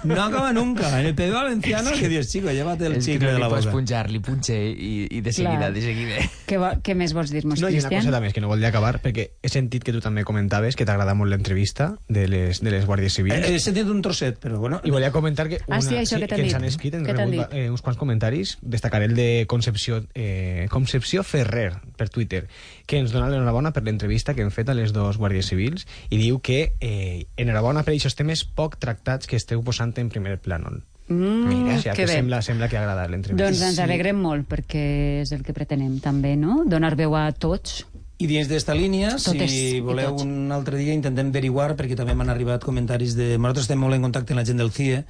No 0.04 0.22
acaba 0.22 0.52
nunca. 0.52 1.00
En 1.00 1.06
el 1.06 1.14
PP 1.14 1.30
valenciano 1.30 1.90
que 1.98 2.08
dius, 2.08 2.28
chico, 2.28 2.50
llévate 2.50 2.86
el 2.86 2.96
És 2.96 3.06
que 3.06 3.12
chicle 3.12 3.26
no 3.28 3.32
de 3.32 3.38
li 3.38 3.42
la 3.42 3.48
pots 3.48 3.64
boca. 3.66 3.76
punxar, 3.76 4.10
li 4.10 4.18
punxe 4.20 4.56
i, 4.70 5.06
i 5.10 5.20
de 5.20 5.32
seguida, 5.32 5.58
Clar. 5.58 5.72
de 5.72 5.82
seguida. 5.82 6.16
Què, 6.48 6.58
vo- 6.58 6.74
què 6.82 6.94
més 6.94 7.12
vols 7.14 7.30
dir-nos, 7.30 7.60
No, 7.60 7.68
i 7.68 7.78
una 7.78 7.88
Cristian? 7.88 8.04
cosa 8.06 8.20
més 8.20 8.32
que 8.34 8.40
no 8.40 8.48
volia 8.48 8.68
acabar, 8.68 9.00
perquè 9.02 9.30
he 9.42 9.48
sentit 9.48 9.84
que 9.84 9.92
tu 9.92 10.00
també 10.00 10.24
comentaves 10.24 10.76
que 10.76 10.84
t'agrada 10.88 11.14
molt 11.14 11.30
l'entrevista 11.30 11.94
de 12.08 12.26
les, 12.28 12.60
de 12.62 12.70
les 12.70 12.86
Guàrdies 12.86 13.14
Civils. 13.18 13.46
He, 13.48 13.54
he 13.56 13.60
sentit 13.60 13.86
un 13.88 14.02
trosset, 14.02 14.38
però 14.40 14.58
bueno... 14.58 14.80
I 14.84 14.90
volia 14.90 15.10
comentar 15.12 15.48
que, 15.48 15.60
una, 15.66 15.76
Ah, 15.78 15.82
sí, 15.82 15.96
això 15.96 16.18
que 16.18 16.28
t'han 16.28 16.40
ens 16.40 16.48
dit. 16.48 16.56
han 16.56 16.64
escrit, 16.64 16.94
ens 16.94 17.06
t'han 17.08 17.16
rebut 17.18 17.52
eh, 17.52 17.68
uns 17.70 17.82
quants 17.82 17.98
comentaris, 17.98 18.56
destacaré 18.62 19.06
el 19.06 19.14
de 19.14 19.44
Concepció, 19.48 20.02
eh, 20.14 20.66
Concepció 20.70 21.22
Ferrer, 21.22 21.74
per 21.96 22.08
Twitter, 22.08 22.46
que 22.88 22.96
ens 22.96 23.12
dona 23.12 23.28
l'enhorabona 23.28 23.74
per 23.76 23.84
l'entrevista 23.84 24.32
que 24.34 24.40
hem 24.42 24.50
fet 24.50 24.70
a 24.72 24.76
les 24.76 24.94
dos 24.96 25.20
Guàrdies 25.20 25.50
Civils 25.52 25.84
i 26.08 26.16
diu 26.16 26.40
que 26.40 26.72
eh, 26.80 27.26
enhorabona 27.36 27.84
per 27.84 27.92
aquests 27.92 28.16
temes 28.16 28.46
poc 28.48 28.78
tractats 28.80 29.28
que 29.28 29.36
esteu 29.36 29.60
posant 29.62 29.92
en 30.00 30.08
primer 30.08 30.38
plànol. 30.40 30.80
Mm, 31.08 31.44
Mira, 31.48 31.76
o 31.76 31.82
sigui, 31.82 31.94
que 31.94 32.04
que 32.04 32.08
sembla, 32.08 32.40
sembla 32.44 32.68
que 32.68 32.76
ha 32.76 32.82
agradat 32.82 33.12
l'entrevista. 33.12 33.44
Doncs 33.44 33.62
ens 33.70 33.78
alegrem 33.84 34.16
molt, 34.20 34.48
perquè 34.48 34.82
és 35.22 35.32
el 35.36 35.44
que 35.44 35.54
pretenem 35.56 36.00
també, 36.04 36.34
no? 36.40 36.62
Donar 36.68 36.94
veu 36.96 37.16
a 37.16 37.28
tots. 37.32 37.82
I 38.18 38.26
dins 38.26 38.48
d'esta 38.50 38.74
línia, 38.74 39.12
Totes 39.22 39.52
si 39.52 39.78
voleu 39.84 40.16
un 40.24 40.50
altre 40.50 40.80
dia, 40.80 40.96
intentem 40.96 41.28
averiguar, 41.30 41.76
perquè 41.78 41.96
també 41.96 42.16
m'han 42.18 42.32
arribat 42.32 42.64
comentaris 42.64 43.14
de... 43.14 43.36
Nosaltres 43.36 43.68
estem 43.68 43.78
molt 43.78 43.94
en 43.94 44.08
contacte 44.08 44.34
amb 44.34 44.42
la 44.42 44.48
gent 44.48 44.58
del 44.58 44.72
CIE, 44.74 45.04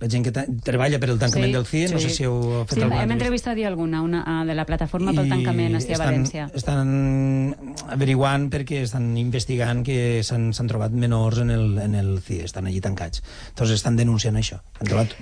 la 0.00 0.08
gent 0.10 0.24
que 0.26 0.32
treballa 0.64 0.98
per 0.98 1.10
el 1.10 1.18
tancament 1.20 1.52
del 1.54 1.66
CIE, 1.66 1.88
no 1.92 2.00
sé 2.02 2.10
si 2.10 2.24
heu 2.26 2.64
fet 2.64 2.78
sí, 2.78 2.82
alguna 2.82 3.02
hem 3.02 3.10
entrevista. 3.10 3.52
entrevistat 3.52 3.58
i 3.58 3.64
alguna 3.68 4.02
una, 4.02 4.22
a, 4.26 4.44
de 4.48 4.54
la 4.54 4.64
plataforma 4.66 5.12
pel 5.14 5.28
tancament 5.30 5.76
a 5.76 5.82
estan, 5.82 6.00
València. 6.00 6.48
estan 6.54 7.54
averiguant 7.94 8.48
perquè 8.50 8.82
estan 8.86 9.12
investigant 9.20 9.84
que 9.86 10.22
s'han 10.26 10.50
s'han 10.52 10.70
trobat 10.70 10.92
menors 10.92 11.38
en 11.44 11.50
el, 11.50 11.78
en 11.78 11.94
el 11.94 12.14
CIE, 12.20 12.44
estan 12.44 12.66
allí 12.66 12.80
tancats. 12.80 13.22
Entonces 13.50 13.76
estan 13.80 13.96
denunciant 13.96 14.36
això, 14.36 14.62
han 14.80 14.88
trobat 14.90 15.14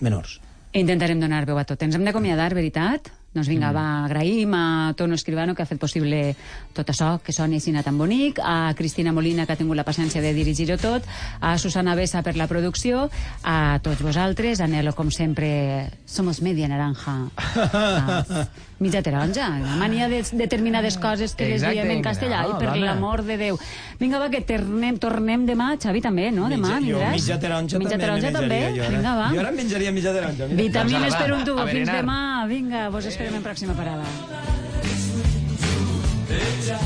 menors. 0.00 0.40
Intentarem 0.74 1.20
donar 1.20 1.44
veu 1.46 1.58
a 1.58 1.64
tot. 1.64 1.82
Ens 1.86 1.94
hem 1.94 2.04
d'acomiadar, 2.04 2.50
veritat? 2.54 3.12
Doncs 3.34 3.48
vinga, 3.48 3.70
Mm. 3.70 3.74
va, 3.74 4.04
agraïm 4.06 4.54
a 4.54 4.94
Tono 4.96 5.14
Escribano 5.14 5.54
que 5.54 5.62
ha 5.62 5.66
fet 5.66 5.78
possible 5.80 6.36
tot 6.72 6.88
això, 6.88 7.20
que 7.20 7.32
soni 7.32 7.56
així 7.56 7.72
tan 7.82 7.98
bonic, 7.98 8.38
a 8.38 8.72
Cristina 8.76 9.12
Molina 9.12 9.44
que 9.44 9.52
ha 9.52 9.56
tingut 9.56 9.76
la 9.76 9.84
paciència 9.84 10.22
de 10.22 10.32
dirigir-ho 10.32 10.78
tot, 10.78 11.02
a 11.40 11.58
Susana 11.58 11.96
Bessa 11.96 12.22
per 12.22 12.36
la 12.36 12.46
producció, 12.46 13.10
a 13.42 13.80
tots 13.82 14.02
vosaltres, 14.02 14.60
a 14.60 14.68
Nelo, 14.68 14.94
com 14.94 15.10
sempre, 15.10 15.90
somos 16.06 16.40
media 16.42 16.68
naranja. 16.68 17.28
Mitja 18.80 19.02
taronja. 19.02 19.48
La 19.60 19.76
mania 19.78 20.08
de 20.08 20.24
determinades 20.32 20.98
coses 20.98 21.34
que 21.36 21.44
les 21.46 21.62
Exacte, 21.62 21.74
diem 21.78 21.90
en 21.92 22.02
castellà. 22.02 22.42
no, 22.42 22.56
Ai, 22.56 22.58
per 22.66 22.76
l'amor 22.76 23.22
de 23.22 23.36
Déu. 23.38 23.58
Vinga, 24.00 24.18
va, 24.18 24.28
que 24.30 24.40
tornem, 24.42 24.98
tornem 24.98 25.46
demà. 25.46 25.76
Xavi 25.80 26.00
també, 26.02 26.30
no? 26.32 26.48
Demà 26.50 26.68
Mitja- 26.74 26.80
jo 26.80 26.98
vindràs? 26.98 27.12
mitja 27.14 27.38
taronja 27.38 27.78
mitja 27.78 27.90
també 27.92 28.04
taronja 28.04 28.32
també. 28.32 28.58
jo 28.76 28.82
ara. 28.82 28.90
Vinga, 28.96 29.14
va. 29.14 29.28
Jo 29.32 29.40
ara 29.40 29.48
em 29.50 29.56
menjaria 29.56 29.92
mitja 29.92 30.12
taronja. 30.12 30.46
mira. 30.48 30.62
Vitamines 30.62 31.00
Doncs 31.12 31.22
per 31.22 31.32
un 31.32 31.44
tubo. 31.44 31.66
Fins 31.68 31.88
demà. 31.88 32.46
Vinga, 32.48 32.88
vos 32.90 33.06
esperem 33.06 33.34
en 33.36 33.42
pròxima 33.44 33.74
parada. 33.74 34.02
Ella 36.34 36.78